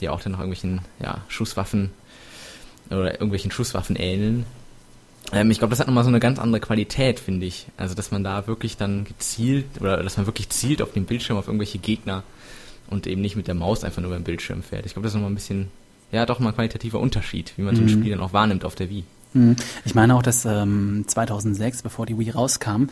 die 0.00 0.08
auch 0.08 0.20
dann 0.20 0.32
noch 0.32 0.40
irgendwelchen 0.40 0.80
ja, 1.00 1.22
Schusswaffen 1.28 1.90
oder 2.90 3.12
irgendwelchen 3.12 3.50
Schusswaffen 3.50 3.96
ähneln. 3.96 4.46
Ähm, 5.32 5.50
ich 5.50 5.58
glaube, 5.58 5.70
das 5.70 5.80
hat 5.80 5.86
nochmal 5.86 6.04
so 6.04 6.08
eine 6.08 6.20
ganz 6.20 6.38
andere 6.38 6.60
Qualität, 6.60 7.20
finde 7.20 7.46
ich. 7.46 7.66
Also, 7.76 7.94
dass 7.94 8.10
man 8.10 8.24
da 8.24 8.46
wirklich 8.46 8.76
dann 8.76 9.04
gezielt 9.04 9.66
oder 9.80 10.02
dass 10.02 10.16
man 10.16 10.26
wirklich 10.26 10.48
zielt 10.50 10.82
auf 10.82 10.92
dem 10.92 11.04
Bildschirm 11.04 11.36
auf 11.36 11.46
irgendwelche 11.46 11.78
Gegner 11.78 12.22
und 12.88 13.06
eben 13.06 13.20
nicht 13.20 13.36
mit 13.36 13.46
der 13.48 13.54
Maus 13.54 13.84
einfach 13.84 14.02
nur 14.02 14.10
beim 14.10 14.24
Bildschirm 14.24 14.62
fährt. 14.62 14.86
Ich 14.86 14.92
glaube, 14.92 15.04
das 15.04 15.12
ist 15.12 15.16
nochmal 15.16 15.30
ein 15.30 15.36
bisschen, 15.36 15.68
ja, 16.12 16.26
doch 16.26 16.38
mal 16.38 16.50
ein 16.50 16.54
qualitativer 16.54 17.00
Unterschied, 17.00 17.52
wie 17.56 17.62
man 17.62 17.74
mhm. 17.74 17.78
so 17.78 17.82
ein 17.82 17.86
mhm. 17.86 18.00
Spiel 18.00 18.10
dann 18.12 18.20
auch 18.20 18.32
wahrnimmt 18.32 18.64
auf 18.64 18.74
der 18.74 18.90
Wii. 18.90 19.04
Mhm. 19.32 19.56
Ich 19.84 19.94
meine 19.94 20.14
auch, 20.14 20.22
dass 20.22 20.44
ähm, 20.44 21.04
2006, 21.06 21.82
bevor 21.82 22.06
die 22.06 22.18
Wii 22.18 22.30
rauskam, 22.30 22.84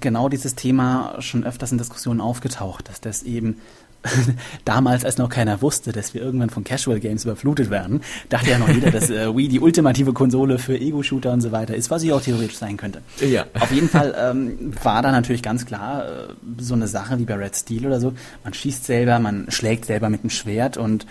genau 0.00 0.28
dieses 0.28 0.54
Thema 0.54 1.16
schon 1.20 1.44
öfters 1.44 1.72
in 1.72 1.78
Diskussionen 1.78 2.20
aufgetaucht, 2.20 2.88
dass 2.88 3.00
das 3.00 3.22
eben 3.22 3.58
damals, 4.64 5.04
als 5.04 5.18
noch 5.18 5.28
keiner 5.28 5.62
wusste, 5.62 5.92
dass 5.92 6.14
wir 6.14 6.22
irgendwann 6.22 6.50
von 6.50 6.64
Casual 6.64 7.00
Games 7.00 7.24
überflutet 7.24 7.70
werden, 7.70 8.02
dachte 8.28 8.50
ja 8.50 8.58
noch 8.58 8.68
jeder, 8.68 8.90
dass 8.90 9.10
äh, 9.10 9.34
Wii 9.34 9.48
die 9.48 9.60
ultimative 9.60 10.12
Konsole 10.12 10.58
für 10.58 10.78
Ego-Shooter 10.78 11.32
und 11.32 11.40
so 11.40 11.52
weiter 11.52 11.74
ist, 11.74 11.90
was 11.90 12.02
sie 12.02 12.12
auch 12.12 12.20
theoretisch 12.20 12.56
sein 12.56 12.76
könnte. 12.76 13.02
Ja. 13.20 13.46
Auf 13.58 13.72
jeden 13.72 13.88
Fall 13.88 14.14
ähm, 14.18 14.72
war 14.82 15.02
da 15.02 15.12
natürlich 15.12 15.42
ganz 15.42 15.66
klar 15.66 16.04
äh, 16.04 16.10
so 16.58 16.74
eine 16.74 16.88
Sache 16.88 17.18
wie 17.18 17.24
bei 17.24 17.34
Red 17.34 17.56
Steel 17.56 17.86
oder 17.86 18.00
so. 18.00 18.12
Man 18.42 18.54
schießt 18.54 18.84
selber, 18.84 19.18
man 19.18 19.46
schlägt 19.48 19.86
selber 19.86 20.10
mit 20.10 20.22
dem 20.22 20.30
Schwert 20.30 20.76
und 20.76 21.06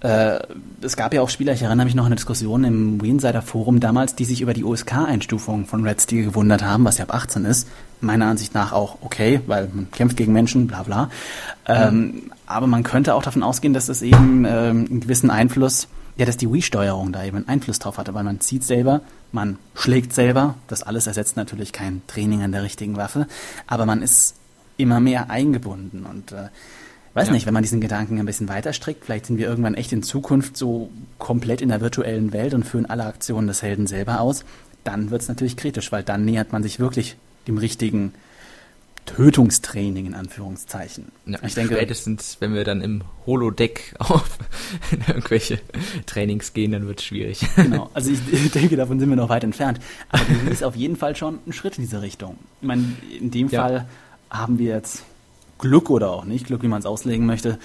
äh, 0.00 0.40
es 0.80 0.96
gab 0.96 1.14
ja 1.14 1.22
auch 1.22 1.30
Spieler, 1.30 1.52
ich 1.52 1.62
erinnere 1.62 1.84
mich 1.84 1.94
noch 1.94 2.04
an 2.04 2.08
eine 2.08 2.16
Diskussion 2.16 2.64
im 2.64 3.00
Wii 3.00 3.10
Insider 3.10 3.42
Forum 3.42 3.78
damals, 3.78 4.16
die 4.16 4.24
sich 4.24 4.40
über 4.40 4.52
die 4.52 4.64
USK-Einstufung 4.64 5.66
von 5.66 5.86
Red 5.86 6.00
Steel 6.00 6.24
gewundert 6.24 6.64
haben, 6.64 6.84
was 6.84 6.98
ja 6.98 7.04
ab 7.04 7.14
18 7.14 7.44
ist. 7.44 7.68
Meiner 8.02 8.26
Ansicht 8.26 8.54
nach 8.54 8.72
auch 8.72 8.98
okay, 9.00 9.40
weil 9.46 9.68
man 9.72 9.90
kämpft 9.90 10.16
gegen 10.16 10.32
Menschen, 10.32 10.66
bla 10.66 10.82
bla. 10.82 11.10
Ähm, 11.66 11.94
mhm. 11.94 12.32
aber 12.46 12.66
man 12.66 12.82
könnte 12.82 13.14
auch 13.14 13.22
davon 13.22 13.42
ausgehen, 13.42 13.72
dass 13.72 13.88
es 13.88 14.02
eben 14.02 14.44
ähm, 14.44 14.86
einen 14.90 15.00
gewissen 15.00 15.30
Einfluss, 15.30 15.88
ja, 16.16 16.26
dass 16.26 16.36
die 16.36 16.52
Wii-Steuerung 16.52 17.12
da 17.12 17.24
eben 17.24 17.38
einen 17.38 17.48
Einfluss 17.48 17.78
drauf 17.78 17.98
hatte, 17.98 18.12
weil 18.12 18.24
man 18.24 18.40
zieht 18.40 18.64
selber, 18.64 19.00
man 19.30 19.58
schlägt 19.74 20.12
selber, 20.12 20.56
das 20.66 20.82
alles 20.82 21.06
ersetzt 21.06 21.36
natürlich 21.36 21.72
kein 21.72 22.02
Training 22.06 22.42
an 22.42 22.52
der 22.52 22.64
richtigen 22.64 22.96
Waffe, 22.96 23.26
aber 23.66 23.86
man 23.86 24.02
ist 24.02 24.34
immer 24.76 25.00
mehr 25.00 25.30
eingebunden 25.30 26.04
und 26.04 26.32
äh, 26.32 26.48
Weiß 27.14 27.26
ja. 27.26 27.34
nicht, 27.34 27.46
wenn 27.46 27.52
man 27.52 27.62
diesen 27.62 27.80
Gedanken 27.80 28.18
ein 28.18 28.24
bisschen 28.24 28.48
weiter 28.48 28.72
strickt, 28.72 29.04
vielleicht 29.04 29.26
sind 29.26 29.36
wir 29.36 29.46
irgendwann 29.46 29.74
echt 29.74 29.92
in 29.92 30.02
Zukunft 30.02 30.56
so 30.56 30.90
komplett 31.18 31.60
in 31.60 31.68
der 31.68 31.82
virtuellen 31.82 32.32
Welt 32.32 32.54
und 32.54 32.64
führen 32.64 32.86
alle 32.86 33.04
Aktionen 33.04 33.48
des 33.48 33.62
Helden 33.62 33.86
selber 33.86 34.20
aus, 34.20 34.44
dann 34.82 35.10
wird 35.10 35.22
es 35.22 35.28
natürlich 35.28 35.56
kritisch, 35.56 35.92
weil 35.92 36.02
dann 36.02 36.24
nähert 36.24 36.52
man 36.52 36.62
sich 36.62 36.80
wirklich 36.80 37.16
dem 37.46 37.58
richtigen 37.58 38.12
Tötungstraining 39.06 40.06
in 40.06 40.14
Anführungszeichen. 40.14 41.06
Ja, 41.26 41.38
ich 41.44 41.54
denke, 41.54 41.74
spätestens, 41.74 42.36
wenn 42.40 42.54
wir 42.54 42.64
dann 42.64 42.80
im 42.80 43.02
Holodeck 43.26 43.94
auf 43.98 44.38
irgendwelche 45.08 45.60
Trainings 46.06 46.52
gehen, 46.52 46.72
dann 46.72 46.86
wird 46.86 47.00
es 47.00 47.06
schwierig. 47.06 47.40
Genau, 47.56 47.90
also 47.94 48.12
ich 48.12 48.50
denke, 48.52 48.76
davon 48.76 49.00
sind 49.00 49.08
wir 49.08 49.16
noch 49.16 49.28
weit 49.28 49.44
entfernt. 49.44 49.80
Aber 50.10 50.22
das 50.44 50.52
ist 50.52 50.64
auf 50.64 50.76
jeden 50.76 50.96
Fall 50.96 51.16
schon 51.16 51.40
ein 51.46 51.52
Schritt 51.52 51.78
in 51.78 51.84
diese 51.84 52.00
Richtung. 52.00 52.38
Ich 52.60 52.66
meine, 52.66 52.84
in 53.18 53.30
dem 53.30 53.48
ja. 53.48 53.62
Fall 53.62 53.86
haben 54.30 54.58
wir 54.58 54.74
jetzt 54.74 55.02
Glück 55.62 55.88
oder 55.88 56.10
auch 56.10 56.24
nicht 56.24 56.46
Glück, 56.46 56.62
wie 56.62 56.68
man 56.68 56.80
es 56.80 56.86
auslegen 56.86 57.24
möchte, 57.24 57.58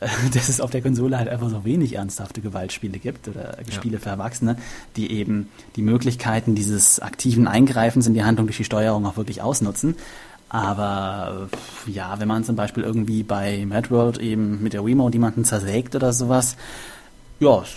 äh, 0.00 0.08
dass 0.34 0.48
es 0.48 0.60
auf 0.60 0.70
der 0.70 0.82
Konsole 0.82 1.16
halt 1.16 1.28
einfach 1.28 1.48
so 1.48 1.64
wenig 1.64 1.94
ernsthafte 1.94 2.40
Gewaltspiele 2.40 2.98
gibt 2.98 3.28
oder 3.28 3.56
Spiele 3.70 3.94
ja. 3.94 4.00
für 4.00 4.08
Erwachsene, 4.08 4.56
die 4.96 5.12
eben 5.12 5.48
die 5.76 5.82
Möglichkeiten 5.82 6.56
dieses 6.56 6.98
aktiven 6.98 7.46
Eingreifens 7.46 8.08
in 8.08 8.14
die 8.14 8.24
Handlung 8.24 8.48
durch 8.48 8.56
die 8.56 8.64
Steuerung 8.64 9.06
auch 9.06 9.16
wirklich 9.16 9.42
ausnutzen. 9.42 9.94
Aber 10.48 11.48
ja, 11.86 12.18
wenn 12.18 12.28
man 12.28 12.44
zum 12.44 12.56
Beispiel 12.56 12.82
irgendwie 12.82 13.22
bei 13.22 13.64
Mad 13.64 13.90
World 13.90 14.18
eben 14.18 14.62
mit 14.62 14.74
der 14.74 14.84
Wiimote 14.84 15.14
jemanden 15.14 15.44
zersägt 15.44 15.94
oder 15.94 16.12
sowas, 16.12 16.56
ja, 17.40 17.62
es 17.62 17.70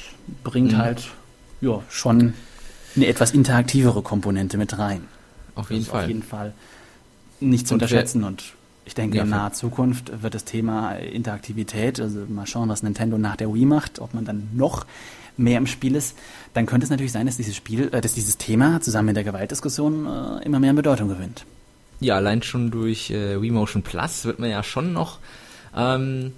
bringt 0.43 0.73
mhm. 0.73 0.77
halt 0.77 1.07
ja, 1.61 1.81
schon 1.89 2.33
eine 2.95 3.07
etwas 3.07 3.31
interaktivere 3.31 4.01
Komponente 4.01 4.57
mit 4.57 4.77
rein. 4.77 5.07
Auf 5.55 5.71
jeden 5.71 5.85
Fall. 5.85 6.03
Auf 6.03 6.07
jeden 6.07 6.23
Fall 6.23 6.53
nicht 7.39 7.67
zu 7.67 7.75
und 7.75 7.81
unterschätzen 7.81 8.23
und 8.23 8.55
ich 8.85 8.93
denke, 8.93 9.17
ja, 9.17 9.23
in 9.23 9.29
naher 9.29 9.51
Zukunft 9.53 10.21
wird 10.21 10.35
das 10.35 10.45
Thema 10.45 10.91
Interaktivität, 10.91 11.99
also 11.99 12.25
mal 12.29 12.45
schauen, 12.45 12.69
was 12.69 12.83
Nintendo 12.83 13.17
nach 13.17 13.35
der 13.35 13.53
Wii 13.53 13.65
macht, 13.65 13.99
ob 13.99 14.13
man 14.13 14.25
dann 14.25 14.49
noch 14.53 14.85
mehr 15.37 15.57
im 15.57 15.67
Spiel 15.67 15.95
ist, 15.95 16.15
dann 16.53 16.65
könnte 16.65 16.85
es 16.85 16.89
natürlich 16.89 17.11
sein, 17.11 17.25
dass 17.25 17.37
dieses 17.37 17.55
Spiel, 17.55 17.89
äh, 17.91 18.01
dass 18.01 18.13
dieses 18.13 18.37
Thema 18.37 18.79
zusammen 18.81 19.07
mit 19.07 19.15
der 19.17 19.23
Gewaltdiskussion 19.23 20.05
äh, 20.05 20.45
immer 20.45 20.59
mehr 20.59 20.69
an 20.69 20.75
Bedeutung 20.75 21.09
gewinnt. 21.09 21.45
Ja, 21.99 22.15
allein 22.15 22.41
schon 22.43 22.71
durch 22.71 23.09
äh, 23.09 23.41
Wii 23.41 23.51
Motion 23.51 23.81
Plus 23.81 24.25
wird 24.25 24.39
man 24.39 24.49
ja 24.49 24.63
schon 24.63 24.93
noch, 24.93 25.19
ähm, 25.75 26.33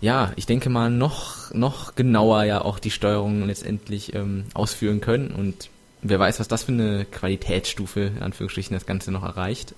ja, 0.00 0.32
ich 0.36 0.46
denke 0.46 0.68
mal 0.68 0.90
noch 0.90 1.52
noch 1.54 1.94
genauer 1.94 2.44
ja 2.44 2.60
auch 2.60 2.78
die 2.78 2.90
Steuerung 2.90 3.46
letztendlich 3.46 4.14
ähm, 4.14 4.44
ausführen 4.54 5.00
können. 5.00 5.30
Und 5.30 5.70
wer 6.02 6.18
weiß, 6.18 6.38
was 6.38 6.48
das 6.48 6.64
für 6.64 6.72
eine 6.72 7.06
Qualitätsstufe 7.06 8.00
in 8.00 8.22
Anführungsstrichen 8.22 8.74
das 8.74 8.86
Ganze 8.86 9.10
noch 9.10 9.22
erreicht 9.22 9.74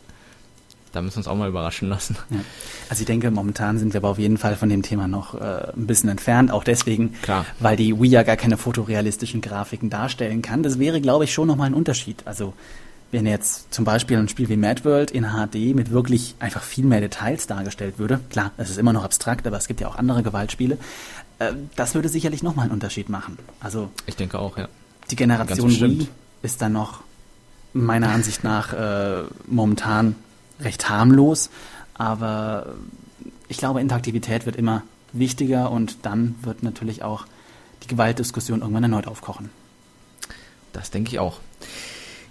da 0.93 1.03
müssen 1.03 1.16
wir 1.16 1.18
uns 1.18 1.28
auch 1.28 1.36
mal 1.36 1.49
überraschen 1.49 1.89
lassen. 1.89 2.16
Ja. 2.30 2.41
Also 2.89 3.03
ich 3.03 3.07
denke, 3.07 3.30
momentan 3.30 3.78
sind 3.78 3.95
wir 3.95 3.99
aber 4.01 4.09
auf 4.09 4.18
jeden 4.18 4.39
Fall 4.39 4.57
von 4.57 4.68
dem 4.68 4.82
Thema 4.82 5.09
noch 5.09 5.34
äh, 5.34 5.72
ein 5.76 5.86
bisschen 5.86 6.09
entfernt, 6.09 6.51
auch 6.51 6.64
deswegen, 6.64 7.14
Klar. 7.22 7.45
weil 7.61 7.76
die 7.76 8.01
Wii 8.01 8.11
ja 8.11 8.22
gar 8.22 8.36
keine 8.36 8.57
fotorealistischen 8.57 9.41
Grafiken 9.41 9.91
darstellen 9.91 10.43
kann. 10.43 10.62
Das 10.62 10.78
wäre, 10.78 11.01
glaube 11.01 11.24
ich, 11.24 11.32
schon 11.32 11.49
nochmal 11.49 11.68
ein 11.68 11.74
Unterschied. 11.74 12.22
Also 12.24 12.55
wenn 13.11 13.26
jetzt 13.26 13.72
zum 13.72 13.84
Beispiel 13.84 14.18
ein 14.18 14.28
Spiel 14.28 14.49
wie 14.49 14.57
Mad 14.57 14.84
World 14.84 15.11
in 15.11 15.24
HD 15.24 15.74
mit 15.74 15.91
wirklich 15.91 16.34
einfach 16.41 16.62
viel 16.62 16.84
mehr 16.84 17.01
Details 17.01 17.47
dargestellt 17.47 17.99
würde, 17.99 18.20
klar, 18.30 18.53
es 18.57 18.70
ist 18.70 18.78
immer 18.78 18.93
noch 18.93 19.05
abstrakt, 19.05 19.47
aber 19.47 19.57
es 19.57 19.66
gibt 19.66 19.80
ja 19.80 19.89
auch 19.89 19.97
andere 19.97 20.22
Gewaltspiele, 20.22 20.78
äh, 21.39 21.53
das 21.76 21.95
würde 21.95 22.09
sicherlich 22.09 22.43
nochmal 22.43 22.64
einen 22.64 22.72
Unterschied 22.72 23.09
machen. 23.09 23.39
Also 23.61 23.91
ich 24.07 24.16
denke 24.16 24.39
auch, 24.39 24.59
ja. 24.59 24.68
Die 25.11 25.16
Generation 25.16 25.70
Wii 25.70 26.09
ist 26.43 26.61
dann 26.61 26.72
noch 26.72 27.01
meiner 27.72 28.11
Ansicht 28.11 28.45
nach 28.45 28.72
äh, 28.72 29.24
momentan 29.47 30.16
recht 30.61 30.89
harmlos, 30.89 31.51
aber 31.95 32.75
ich 33.49 33.59
glaube, 33.59 33.81
Interaktivität 33.81 34.47
wird 34.47 34.57
immer 34.57 34.83
wichtiger 35.13 35.71
und 35.71 35.99
dann 36.03 36.35
wird 36.43 36.63
natürlich 36.63 37.03
auch 37.03 37.27
die 37.83 37.89
Gewaltdiskussion 37.89 38.61
irgendwann 38.61 38.83
erneut 38.83 39.07
aufkochen. 39.07 39.51
Das 40.73 40.91
denke 40.91 41.11
ich 41.11 41.19
auch. 41.19 41.41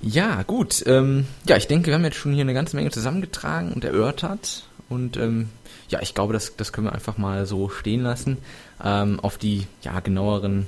Ja, 0.01 0.43
gut. 0.43 0.83
Ähm, 0.85 1.25
ja, 1.47 1.57
ich 1.57 1.67
denke, 1.67 1.87
wir 1.87 1.95
haben 1.95 2.03
jetzt 2.03 2.17
schon 2.17 2.33
hier 2.33 2.41
eine 2.41 2.53
ganze 2.53 2.75
Menge 2.75 2.91
zusammengetragen 2.91 3.73
und 3.73 3.83
erörtert. 3.83 4.67
Und 4.89 5.17
ähm, 5.17 5.49
ja, 5.89 6.01
ich 6.01 6.13
glaube, 6.13 6.33
das, 6.33 6.55
das 6.55 6.71
können 6.71 6.87
wir 6.87 6.93
einfach 6.93 7.17
mal 7.17 7.45
so 7.45 7.69
stehen 7.69 8.01
lassen. 8.01 8.37
Ähm, 8.83 9.19
auf 9.19 9.37
die 9.37 9.65
ja, 9.81 9.99
genaueren 9.99 10.67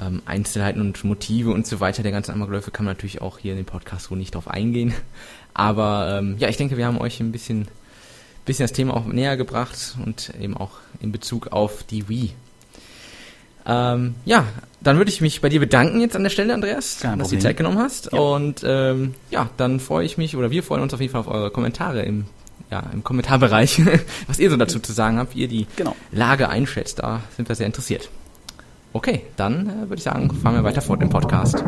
ähm, 0.00 0.22
Einzelheiten 0.26 0.80
und 0.80 1.02
Motive 1.04 1.52
und 1.52 1.66
so 1.66 1.80
weiter 1.80 2.02
der 2.02 2.12
ganzen 2.12 2.32
Amokläufe 2.32 2.70
kann 2.70 2.84
man 2.84 2.94
natürlich 2.94 3.22
auch 3.22 3.38
hier 3.38 3.52
in 3.52 3.58
dem 3.58 3.66
Podcast 3.66 4.06
so 4.06 4.14
nicht 4.14 4.34
drauf 4.34 4.48
eingehen. 4.48 4.94
Aber 5.54 6.18
ähm, 6.18 6.36
ja, 6.38 6.48
ich 6.48 6.56
denke, 6.56 6.76
wir 6.76 6.86
haben 6.86 6.98
euch 6.98 7.20
ein 7.20 7.32
bisschen, 7.32 7.68
bisschen 8.44 8.64
das 8.64 8.72
Thema 8.72 8.94
auch 8.94 9.06
näher 9.06 9.36
gebracht 9.36 9.96
und 10.04 10.32
eben 10.40 10.56
auch 10.56 10.72
in 11.00 11.12
Bezug 11.12 11.48
auf 11.48 11.82
die 11.82 12.08
Wii. 12.08 12.32
Ähm, 13.66 14.14
ja, 14.24 14.46
dann 14.80 14.96
würde 14.96 15.10
ich 15.10 15.20
mich 15.20 15.40
bei 15.40 15.48
dir 15.48 15.60
bedanken 15.60 16.00
jetzt 16.00 16.16
an 16.16 16.22
der 16.22 16.30
Stelle, 16.30 16.54
Andreas, 16.54 16.98
Kein 17.00 17.18
dass 17.18 17.28
du 17.28 17.36
die 17.36 17.42
Zeit 17.42 17.56
genommen 17.56 17.78
hast. 17.78 18.12
Ja. 18.12 18.18
Und 18.18 18.62
ähm, 18.64 19.14
ja, 19.30 19.50
dann 19.56 19.80
freue 19.80 20.04
ich 20.04 20.16
mich 20.16 20.36
oder 20.36 20.50
wir 20.50 20.62
freuen 20.62 20.82
uns 20.82 20.94
auf 20.94 21.00
jeden 21.00 21.12
Fall 21.12 21.20
auf 21.20 21.28
eure 21.28 21.50
Kommentare 21.50 22.02
im, 22.02 22.24
ja, 22.70 22.82
im 22.92 23.04
Kommentarbereich, 23.04 23.82
was 24.26 24.38
ihr 24.38 24.50
so 24.50 24.56
dazu 24.56 24.78
zu 24.78 24.92
sagen 24.92 25.18
habt, 25.18 25.34
wie 25.34 25.40
ihr 25.40 25.48
die 25.48 25.66
genau. 25.76 25.94
Lage 26.10 26.48
einschätzt. 26.48 27.00
Da 27.00 27.20
sind 27.36 27.48
wir 27.48 27.54
sehr 27.54 27.66
interessiert. 27.66 28.08
Okay, 28.92 29.22
dann 29.36 29.68
äh, 29.68 29.88
würde 29.88 29.96
ich 29.96 30.02
sagen, 30.02 30.30
fahren 30.34 30.54
wir 30.54 30.64
weiter 30.64 30.82
fort 30.82 31.02
im 31.02 31.10
Podcast. 31.10 31.62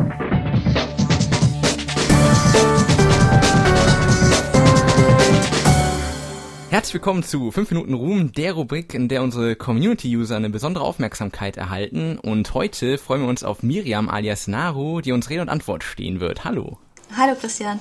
Herzlich 6.73 6.95
willkommen 6.95 7.21
zu 7.21 7.51
5 7.51 7.69
Minuten 7.69 7.93
Ruhm, 7.93 8.31
der 8.31 8.53
Rubrik, 8.53 8.95
in 8.95 9.07
der 9.07 9.21
unsere 9.21 9.55
Community-User 9.55 10.37
eine 10.37 10.49
besondere 10.49 10.83
Aufmerksamkeit 10.83 11.55
erhalten. 11.55 12.17
Und 12.17 12.51
heute 12.55 12.97
freuen 12.97 13.21
wir 13.21 13.27
uns 13.27 13.43
auf 13.43 13.61
Miriam 13.61 14.09
alias 14.09 14.47
Naru, 14.47 14.99
die 14.99 15.11
uns 15.11 15.29
Rede 15.29 15.43
und 15.43 15.49
Antwort 15.49 15.83
stehen 15.83 16.19
wird. 16.19 16.45
Hallo. 16.45 16.79
Hallo 17.15 17.35
Christian. 17.39 17.79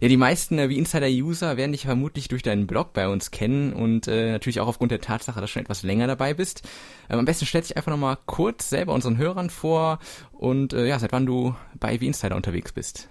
Ja, 0.00 0.08
die 0.08 0.16
meisten 0.16 0.58
äh, 0.58 0.70
wie 0.70 0.78
Insider-User 0.78 1.58
werden 1.58 1.72
dich 1.72 1.82
vermutlich 1.82 2.28
durch 2.28 2.42
deinen 2.42 2.66
Blog 2.66 2.94
bei 2.94 3.06
uns 3.06 3.32
kennen 3.32 3.74
und 3.74 4.08
äh, 4.08 4.32
natürlich 4.32 4.60
auch 4.60 4.68
aufgrund 4.68 4.92
der 4.92 5.02
Tatsache, 5.02 5.38
dass 5.38 5.50
du 5.50 5.52
schon 5.52 5.64
etwas 5.64 5.82
länger 5.82 6.06
dabei 6.06 6.32
bist. 6.32 6.62
Ähm, 7.10 7.18
am 7.18 7.26
besten 7.26 7.44
stell 7.44 7.60
dich 7.60 7.76
einfach 7.76 7.90
nochmal 7.90 8.16
kurz 8.24 8.70
selber 8.70 8.94
unseren 8.94 9.18
Hörern 9.18 9.50
vor 9.50 9.98
und 10.32 10.72
äh, 10.72 10.86
ja, 10.86 10.98
seit 10.98 11.12
wann 11.12 11.26
du 11.26 11.54
bei 11.78 12.00
wie 12.00 12.06
Insider 12.06 12.36
unterwegs 12.36 12.72
bist. 12.72 13.08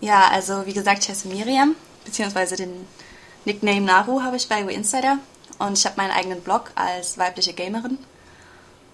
Ja, 0.00 0.28
also 0.30 0.64
wie 0.64 0.74
gesagt, 0.74 1.02
ich 1.02 1.08
heiße 1.08 1.26
Miriam, 1.26 1.74
beziehungsweise 2.04 2.54
den 2.54 2.70
Nickname 3.48 3.80
Naru 3.80 4.20
habe 4.20 4.36
ich 4.36 4.46
bei 4.46 4.66
WeInsider 4.66 5.16
und 5.58 5.78
ich 5.78 5.86
habe 5.86 5.96
meinen 5.96 6.10
eigenen 6.10 6.42
Blog 6.42 6.70
als 6.74 7.16
weibliche 7.16 7.54
Gamerin. 7.54 7.96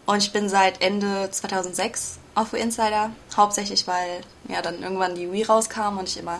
Und 0.06 0.18
ich 0.18 0.32
bin 0.32 0.48
seit 0.48 0.80
Ende 0.80 1.28
2006 1.28 2.20
auf 2.36 2.52
WeInsider, 2.52 3.10
hauptsächlich 3.36 3.88
weil 3.88 4.20
ja 4.48 4.62
dann 4.62 4.80
irgendwann 4.80 5.16
die 5.16 5.32
Wii 5.32 5.42
rauskam 5.42 5.98
und 5.98 6.08
ich 6.08 6.18
immer 6.18 6.38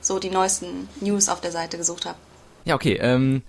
so 0.00 0.18
die 0.18 0.30
neuesten 0.30 0.88
News 1.02 1.28
auf 1.28 1.42
der 1.42 1.52
Seite 1.52 1.76
gesucht 1.76 2.06
habe. 2.06 2.16
Ja, 2.64 2.76
okay. 2.76 2.94
Ähm, 2.94 3.42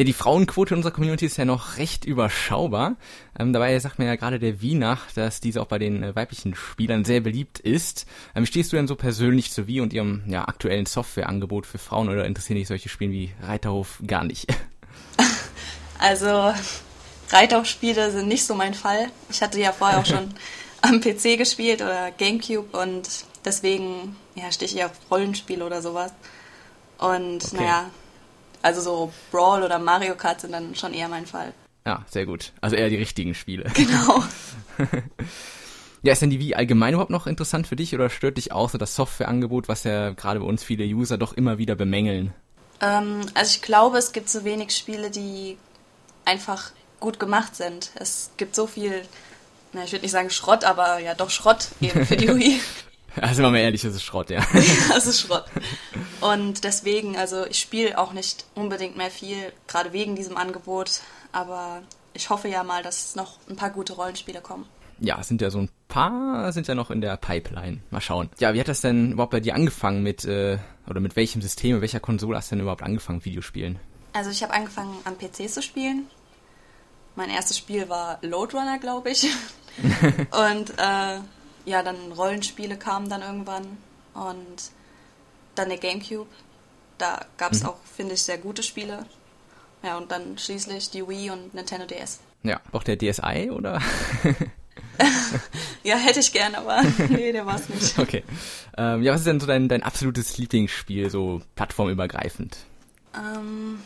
ja, 0.00 0.04
die 0.04 0.14
Frauenquote 0.14 0.72
in 0.72 0.78
unserer 0.78 0.94
Community 0.94 1.26
ist 1.26 1.36
ja 1.36 1.44
noch 1.44 1.76
recht 1.76 2.06
überschaubar. 2.06 2.96
Ähm, 3.38 3.52
dabei 3.52 3.78
sagt 3.78 3.98
mir 3.98 4.06
ja 4.06 4.16
gerade 4.16 4.38
der 4.38 4.62
Wienach, 4.62 5.12
dass 5.14 5.42
diese 5.42 5.60
auch 5.60 5.66
bei 5.66 5.78
den 5.78 6.02
äh, 6.02 6.16
weiblichen 6.16 6.54
Spielern 6.54 7.04
sehr 7.04 7.20
beliebt 7.20 7.58
ist. 7.58 8.06
Ähm, 8.34 8.46
stehst 8.46 8.72
du 8.72 8.76
denn 8.76 8.88
so 8.88 8.96
persönlich 8.96 9.52
zu 9.52 9.66
Wie 9.66 9.78
und 9.78 9.92
ihrem 9.92 10.22
ja, 10.26 10.48
aktuellen 10.48 10.86
Softwareangebot 10.86 11.66
für 11.66 11.76
Frauen 11.76 12.08
oder 12.08 12.24
interessieren 12.24 12.56
dich 12.56 12.68
solche 12.68 12.88
Spiele 12.88 13.12
wie 13.12 13.30
Reiterhof 13.42 14.00
gar 14.06 14.24
nicht? 14.24 14.46
Also 16.02 16.54
Reiterhof-Spiele 17.28 18.10
sind 18.10 18.26
nicht 18.26 18.46
so 18.46 18.54
mein 18.54 18.72
Fall. 18.72 19.10
Ich 19.28 19.42
hatte 19.42 19.60
ja 19.60 19.70
vorher 19.70 19.98
auch 19.98 20.06
schon 20.06 20.32
am 20.80 21.02
PC 21.02 21.36
gespielt 21.36 21.82
oder 21.82 22.10
Gamecube 22.10 22.74
und 22.74 23.06
deswegen 23.44 24.16
ja, 24.34 24.50
stehe 24.50 24.70
ich 24.72 24.82
auf 24.82 24.92
Rollenspiele 25.10 25.62
oder 25.62 25.82
sowas. 25.82 26.14
Und 26.96 27.44
okay. 27.44 27.56
naja, 27.58 27.90
also 28.62 28.80
so 28.80 29.12
Brawl 29.30 29.62
oder 29.62 29.78
Mario 29.78 30.14
Kart 30.14 30.40
sind 30.40 30.52
dann 30.52 30.74
schon 30.74 30.94
eher 30.94 31.08
mein 31.08 31.26
Fall. 31.26 31.52
Ja, 31.86 32.04
sehr 32.08 32.26
gut. 32.26 32.52
Also 32.60 32.76
eher 32.76 32.88
die 32.88 32.96
richtigen 32.96 33.34
Spiele. 33.34 33.70
Genau. 33.74 34.22
ja, 36.02 36.12
ist 36.12 36.22
denn 36.22 36.30
die 36.30 36.38
Wii 36.38 36.54
allgemein 36.54 36.92
überhaupt 36.92 37.10
noch 37.10 37.26
interessant 37.26 37.66
für 37.66 37.76
dich 37.76 37.94
oder 37.94 38.10
stört 38.10 38.36
dich 38.36 38.52
auch 38.52 38.68
so 38.68 38.78
das 38.78 38.94
Softwareangebot, 38.94 39.68
was 39.68 39.84
ja 39.84 40.10
gerade 40.10 40.40
bei 40.40 40.46
uns 40.46 40.62
viele 40.62 40.84
User 40.84 41.16
doch 41.16 41.32
immer 41.32 41.58
wieder 41.58 41.74
bemängeln? 41.74 42.34
Ähm, 42.80 43.20
also 43.34 43.56
ich 43.56 43.62
glaube, 43.62 43.98
es 43.98 44.12
gibt 44.12 44.28
so 44.28 44.44
wenig 44.44 44.72
Spiele, 44.72 45.10
die 45.10 45.56
einfach 46.24 46.72
gut 47.00 47.18
gemacht 47.18 47.56
sind. 47.56 47.90
Es 47.94 48.30
gibt 48.36 48.54
so 48.54 48.66
viel, 48.66 49.02
na, 49.72 49.84
ich 49.84 49.92
würde 49.92 50.02
nicht 50.02 50.12
sagen 50.12 50.30
Schrott, 50.30 50.64
aber 50.64 50.98
ja 50.98 51.14
doch 51.14 51.30
Schrott 51.30 51.68
eben 51.80 52.04
für 52.04 52.16
die 52.16 52.28
Wii. 52.36 52.60
Also 53.20 53.42
mal 53.42 53.56
ehrlich, 53.56 53.82
das 53.82 53.94
ist 53.94 54.02
Schrott, 54.02 54.30
ja. 54.30 54.40
das 54.88 55.06
ist 55.06 55.20
Schrott. 55.20 55.44
Und 56.20 56.64
deswegen, 56.64 57.16
also 57.16 57.44
ich 57.46 57.58
spiele 57.58 57.98
auch 57.98 58.12
nicht 58.12 58.46
unbedingt 58.54 58.96
mehr 58.96 59.10
viel, 59.10 59.52
gerade 59.66 59.92
wegen 59.92 60.16
diesem 60.16 60.36
Angebot. 60.36 61.00
Aber 61.32 61.82
ich 62.14 62.30
hoffe 62.30 62.48
ja 62.48 62.64
mal, 62.64 62.82
dass 62.82 63.14
noch 63.16 63.38
ein 63.48 63.56
paar 63.56 63.70
gute 63.70 63.92
Rollenspiele 63.92 64.40
kommen. 64.40 64.66
Ja, 65.00 65.18
es 65.20 65.28
sind 65.28 65.40
ja 65.40 65.50
so 65.50 65.58
ein 65.58 65.70
paar, 65.88 66.52
sind 66.52 66.68
ja 66.68 66.74
noch 66.74 66.90
in 66.90 67.00
der 67.00 67.16
Pipeline. 67.16 67.80
Mal 67.90 68.00
schauen. 68.00 68.30
Ja, 68.38 68.54
wie 68.54 68.60
hat 68.60 68.68
das 68.68 68.80
denn 68.80 69.12
überhaupt 69.12 69.32
bei 69.32 69.40
dir 69.40 69.54
angefangen 69.54 70.02
mit, 70.02 70.24
äh, 70.24 70.58
oder 70.88 71.00
mit 71.00 71.16
welchem 71.16 71.42
System, 71.42 71.72
mit 71.74 71.82
welcher 71.82 72.00
Konsole 72.00 72.36
hast 72.36 72.50
du 72.50 72.56
denn 72.56 72.62
überhaupt 72.62 72.82
angefangen, 72.82 73.24
Videospielen? 73.24 73.78
Also 74.12 74.30
ich 74.30 74.42
habe 74.42 74.52
angefangen 74.52 74.94
am 75.04 75.16
PC 75.16 75.48
zu 75.48 75.62
spielen. 75.62 76.06
Mein 77.16 77.30
erstes 77.30 77.58
Spiel 77.58 77.88
war 77.88 78.18
Load 78.22 78.56
Runner, 78.56 78.78
glaube 78.78 79.10
ich. 79.10 79.26
Und 80.48 80.70
äh, 80.78 81.20
ja, 81.64 81.82
dann 81.82 82.12
Rollenspiele 82.12 82.76
kamen 82.76 83.08
dann 83.08 83.22
irgendwann 83.22 83.78
und 84.14 84.70
dann 85.54 85.68
der 85.68 85.78
GameCube. 85.78 86.28
Da 86.98 87.24
gab 87.38 87.52
es 87.52 87.62
mhm. 87.62 87.70
auch, 87.70 87.76
finde 87.84 88.14
ich, 88.14 88.22
sehr 88.22 88.38
gute 88.38 88.62
Spiele. 88.62 89.06
Ja, 89.82 89.96
und 89.96 90.10
dann 90.10 90.36
schließlich 90.36 90.90
die 90.90 91.06
Wii 91.06 91.30
und 91.30 91.54
Nintendo 91.54 91.86
DS. 91.86 92.20
Ja, 92.42 92.60
auch 92.72 92.82
der 92.82 92.98
DSi, 92.98 93.50
oder? 93.50 93.80
ja, 95.82 95.96
hätte 95.96 96.20
ich 96.20 96.32
gern, 96.32 96.54
aber 96.54 96.82
nee, 97.08 97.32
der 97.32 97.46
war 97.46 97.56
es 97.56 97.68
nicht. 97.68 97.98
Okay. 97.98 98.24
Ähm, 98.76 99.02
ja, 99.02 99.12
was 99.12 99.20
ist 99.20 99.26
denn 99.26 99.40
so 99.40 99.46
dein, 99.46 99.68
dein 99.68 99.82
absolutes 99.82 100.36
Lieblingsspiel, 100.36 101.10
so 101.10 101.40
plattformübergreifend? 101.54 102.58
Ähm, 103.14 103.80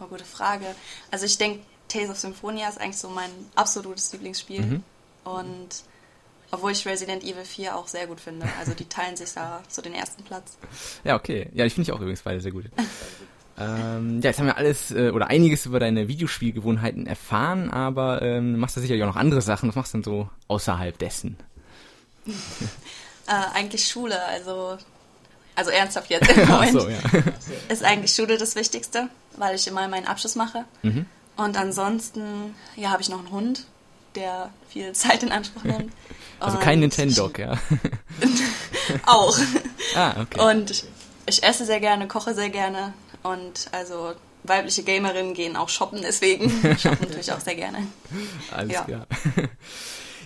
oh, 0.00 0.06
gute 0.06 0.24
Frage. 0.24 0.66
Also 1.10 1.26
ich 1.26 1.38
denke, 1.38 1.60
Tales 1.88 2.10
of 2.10 2.18
Symphonia 2.18 2.68
ist 2.68 2.80
eigentlich 2.80 2.98
so 2.98 3.08
mein 3.08 3.30
absolutes 3.54 4.12
Lieblingsspiel. 4.12 4.62
Mhm. 4.62 4.82
Und 5.24 5.84
obwohl 6.54 6.72
ich 6.72 6.86
Resident 6.86 7.22
Evil 7.22 7.44
4 7.44 7.76
auch 7.76 7.88
sehr 7.88 8.06
gut 8.06 8.20
finde. 8.20 8.46
Also 8.58 8.74
die 8.74 8.88
teilen 8.88 9.16
sich 9.16 9.32
da 9.34 9.62
so 9.68 9.82
den 9.82 9.94
ersten 9.94 10.22
Platz. 10.22 10.56
Ja, 11.04 11.16
okay. 11.16 11.48
Ja, 11.54 11.64
ich 11.64 11.74
finde 11.74 11.88
ich 11.88 11.92
auch 11.92 12.00
übrigens 12.00 12.22
beide 12.22 12.40
sehr 12.40 12.52
gut. 12.52 12.64
Ähm, 13.58 14.20
ja, 14.20 14.30
jetzt 14.30 14.38
haben 14.38 14.46
wir 14.46 14.56
alles 14.56 14.90
äh, 14.90 15.10
oder 15.10 15.28
einiges 15.28 15.66
über 15.66 15.78
deine 15.78 16.08
Videospielgewohnheiten 16.08 17.06
erfahren, 17.06 17.70
aber 17.70 18.22
ähm, 18.22 18.58
machst 18.58 18.76
du 18.76 18.80
sicherlich 18.80 19.02
auch 19.04 19.08
noch 19.08 19.16
andere 19.16 19.42
Sachen. 19.42 19.68
Was 19.68 19.76
machst 19.76 19.94
du 19.94 19.98
denn 19.98 20.04
so 20.04 20.28
außerhalb 20.48 20.98
dessen? 20.98 21.36
Äh, 23.26 23.56
eigentlich 23.56 23.88
Schule, 23.88 24.22
also 24.22 24.76
also 25.56 25.70
ernsthaft 25.70 26.10
jetzt 26.10 26.30
im 26.30 26.48
Moment. 26.48 26.72
so, 26.72 26.88
ja. 26.88 26.98
Ist 27.68 27.84
eigentlich 27.84 28.12
Schule 28.12 28.38
das 28.38 28.56
Wichtigste, 28.56 29.08
weil 29.36 29.54
ich 29.54 29.66
immer 29.66 29.86
meinen 29.88 30.06
Abschluss 30.06 30.34
mache. 30.34 30.64
Mhm. 30.82 31.06
Und 31.36 31.56
ansonsten, 31.56 32.54
ja, 32.76 32.90
habe 32.90 33.02
ich 33.02 33.08
noch 33.08 33.18
einen 33.18 33.30
Hund, 33.30 33.66
der 34.16 34.50
viel 34.68 34.92
Zeit 34.92 35.22
in 35.22 35.32
Anspruch 35.32 35.64
nimmt. 35.64 35.92
Also 36.40 36.58
Und 36.58 36.64
kein 36.64 36.80
Nintendo-Doc, 36.80 37.38
ja. 37.38 37.52
Auch. 39.06 39.38
ah, 39.94 40.20
okay. 40.20 40.50
Und 40.50 40.84
ich, 41.26 41.42
esse 41.42 41.64
sehr 41.64 41.80
gerne, 41.80 42.06
koche 42.08 42.34
sehr 42.34 42.50
gerne. 42.50 42.92
Und 43.22 43.68
also 43.72 44.12
weibliche 44.42 44.82
Gamerinnen 44.82 45.32
gehen 45.32 45.56
auch 45.56 45.70
shoppen, 45.70 46.00
deswegen 46.02 46.50
shoppen 46.76 47.10
tue 47.10 47.20
ich 47.20 47.32
auch 47.32 47.40
sehr 47.40 47.54
gerne. 47.54 47.86
Alles 48.50 48.72
Ja. 48.74 48.82
klar. 48.82 49.06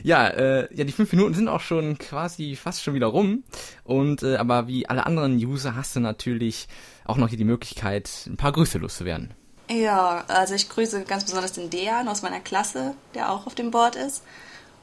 Ja, 0.03 0.29
äh, 0.29 0.75
ja, 0.75 0.85
die 0.85 0.93
fünf 0.93 1.13
Minuten 1.13 1.35
sind 1.35 1.49
auch 1.49 1.61
schon 1.61 1.99
quasi 1.99 2.57
fast 2.57 2.83
schon 2.83 2.95
wieder 2.95 3.09
rum. 3.09 3.45
Und 3.85 4.23
äh, 4.23 4.37
aber 4.37 4.67
wie 4.67 4.89
alle 4.89 5.07
anderen 5.07 5.37
User 5.37 5.77
hast 5.77 5.95
du 5.97 6.01
natürlich 6.01 6.69
auch 7.05 7.17
noch 7.17 7.29
hier 7.29 7.39
die 7.39 7.45
Möglichkeit, 7.45 8.11
ein 8.27 8.37
paar 8.37 8.53
Grüße 8.53 8.79
loszuwerden. 8.79 9.35
Ja, 9.71 10.25
also 10.29 10.55
ich 10.55 10.69
grüße 10.69 11.05
ganz 11.05 11.25
besonders 11.25 11.53
den 11.53 11.71
Dejan 11.71 12.09
aus 12.09 12.23
meiner 12.23 12.41
Klasse, 12.41 12.95
der 13.15 13.31
auch 13.31 13.47
auf 13.47 13.55
dem 13.55 13.71
Board 13.71 13.97
ist. 13.97 14.23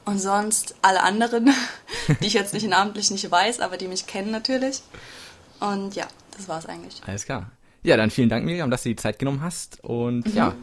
Und 0.04 0.20
sonst 0.20 0.76
alle 0.82 1.02
anderen, 1.02 1.52
die 2.20 2.26
ich 2.26 2.34
jetzt 2.34 2.54
nicht 2.54 2.68
namentlich 2.68 3.10
nicht 3.10 3.28
weiß, 3.28 3.60
aber 3.60 3.76
die 3.76 3.88
mich 3.88 4.06
kennen 4.06 4.30
natürlich. 4.30 4.82
Und 5.58 5.96
ja, 5.96 6.06
das 6.36 6.48
war's 6.48 6.66
eigentlich. 6.66 7.00
Alles 7.06 7.24
klar. 7.24 7.50
Ja, 7.82 7.96
dann 7.96 8.10
vielen 8.10 8.28
Dank, 8.28 8.44
Miriam, 8.44 8.70
dass 8.70 8.84
du 8.84 8.88
die 8.90 8.96
Zeit 8.96 9.18
genommen 9.18 9.42
hast. 9.42 9.82
Und 9.82 10.32
ja, 10.34 10.54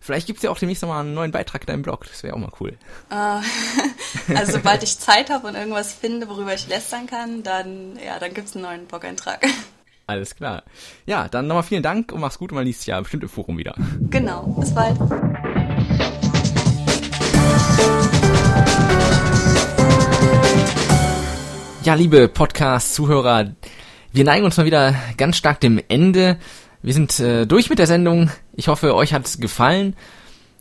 vielleicht 0.00 0.26
gibt's 0.26 0.42
ja 0.42 0.50
auch 0.50 0.58
demnächst 0.58 0.82
noch 0.82 0.88
mal 0.88 1.00
einen 1.00 1.14
neuen 1.14 1.30
Beitrag 1.30 1.62
in 1.62 1.66
deinem 1.66 1.82
Blog. 1.82 2.06
Das 2.06 2.22
wäre 2.22 2.34
auch 2.34 2.38
mal 2.38 2.52
cool. 2.60 2.76
Also 4.34 4.52
sobald 4.52 4.82
ich 4.82 4.98
Zeit 4.98 5.30
habe 5.30 5.46
und 5.46 5.54
irgendwas 5.54 5.92
finde, 5.92 6.28
worüber 6.28 6.52
ich 6.52 6.66
lästern 6.66 7.06
kann, 7.06 7.44
dann 7.44 7.96
ja, 8.04 8.18
dann 8.18 8.34
gibt's 8.34 8.56
einen 8.56 8.64
neuen 8.64 8.86
Blog-Eintrag. 8.86 9.46
Alles 10.08 10.36
klar. 10.36 10.62
Ja, 11.04 11.26
dann 11.26 11.48
nochmal 11.48 11.64
vielen 11.64 11.82
Dank 11.82 12.12
und 12.12 12.20
mach's 12.20 12.38
gut 12.38 12.52
und 12.52 12.56
man 12.56 12.64
liest 12.64 12.86
ja 12.86 13.00
bestimmt 13.00 13.24
im 13.24 13.28
Forum 13.28 13.58
wieder. 13.58 13.74
Genau, 14.08 14.42
bis 14.58 14.72
bald. 14.72 14.96
Ja, 21.82 21.94
liebe 21.94 22.28
Podcast-Zuhörer, 22.28 23.52
wir 24.12 24.24
neigen 24.24 24.44
uns 24.44 24.56
mal 24.56 24.66
wieder 24.66 24.94
ganz 25.16 25.38
stark 25.38 25.58
dem 25.58 25.82
Ende. 25.88 26.38
Wir 26.82 26.94
sind 26.94 27.18
äh, 27.18 27.44
durch 27.44 27.68
mit 27.68 27.80
der 27.80 27.88
Sendung. 27.88 28.30
Ich 28.54 28.68
hoffe, 28.68 28.94
euch 28.94 29.12
hat's 29.12 29.40
gefallen. 29.40 29.96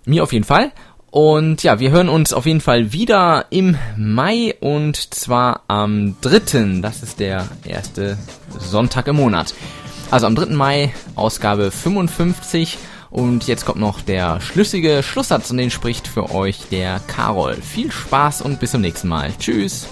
Mir 0.06 0.24
auf 0.24 0.34
jeden 0.34 0.46
Fall. 0.46 0.72
Und 1.16 1.64
ja, 1.64 1.80
wir 1.80 1.92
hören 1.92 2.10
uns 2.10 2.34
auf 2.34 2.46
jeden 2.46 2.60
Fall 2.60 2.92
wieder 2.92 3.46
im 3.50 3.78
Mai 3.96 4.54
und 4.60 4.98
zwar 5.14 5.62
am 5.70 6.18
3. 6.20 6.82
Das 6.82 7.04
ist 7.04 7.22
der 7.22 7.48
erste 7.66 8.18
Sonntag 8.60 9.08
im 9.08 9.16
Monat. 9.16 9.54
Also 10.12 10.28
am 10.28 10.36
3. 10.36 10.48
Mai, 10.48 10.94
Ausgabe 11.16 11.72
55. 11.72 12.78
Und 13.12 13.48
jetzt 13.48 13.66
kommt 13.66 13.80
noch 13.80 14.02
der 14.02 14.42
schlüssige 14.42 15.04
Schlusssatz 15.04 15.50
und 15.52 15.56
den 15.56 15.72
spricht 15.72 16.06
für 16.06 16.32
euch 16.36 16.64
der 16.70 17.00
Karol. 17.08 17.56
Viel 17.62 17.94
Spaß 17.94 18.42
und 18.42 18.60
bis 18.60 18.72
zum 18.72 18.82
nächsten 18.82 19.08
Mal. 19.08 19.32
Tschüss. 19.40 19.88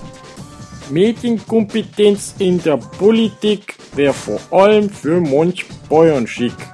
Medienkompetenz 0.90 2.36
in 2.40 2.62
der 2.62 2.76
Politik 2.76 3.78
wäre 3.96 4.14
vor 4.14 4.42
allem 4.52 4.90
für 4.90 5.22
manch 5.22 5.64
Bayern 5.88 6.28
schick. 6.28 6.73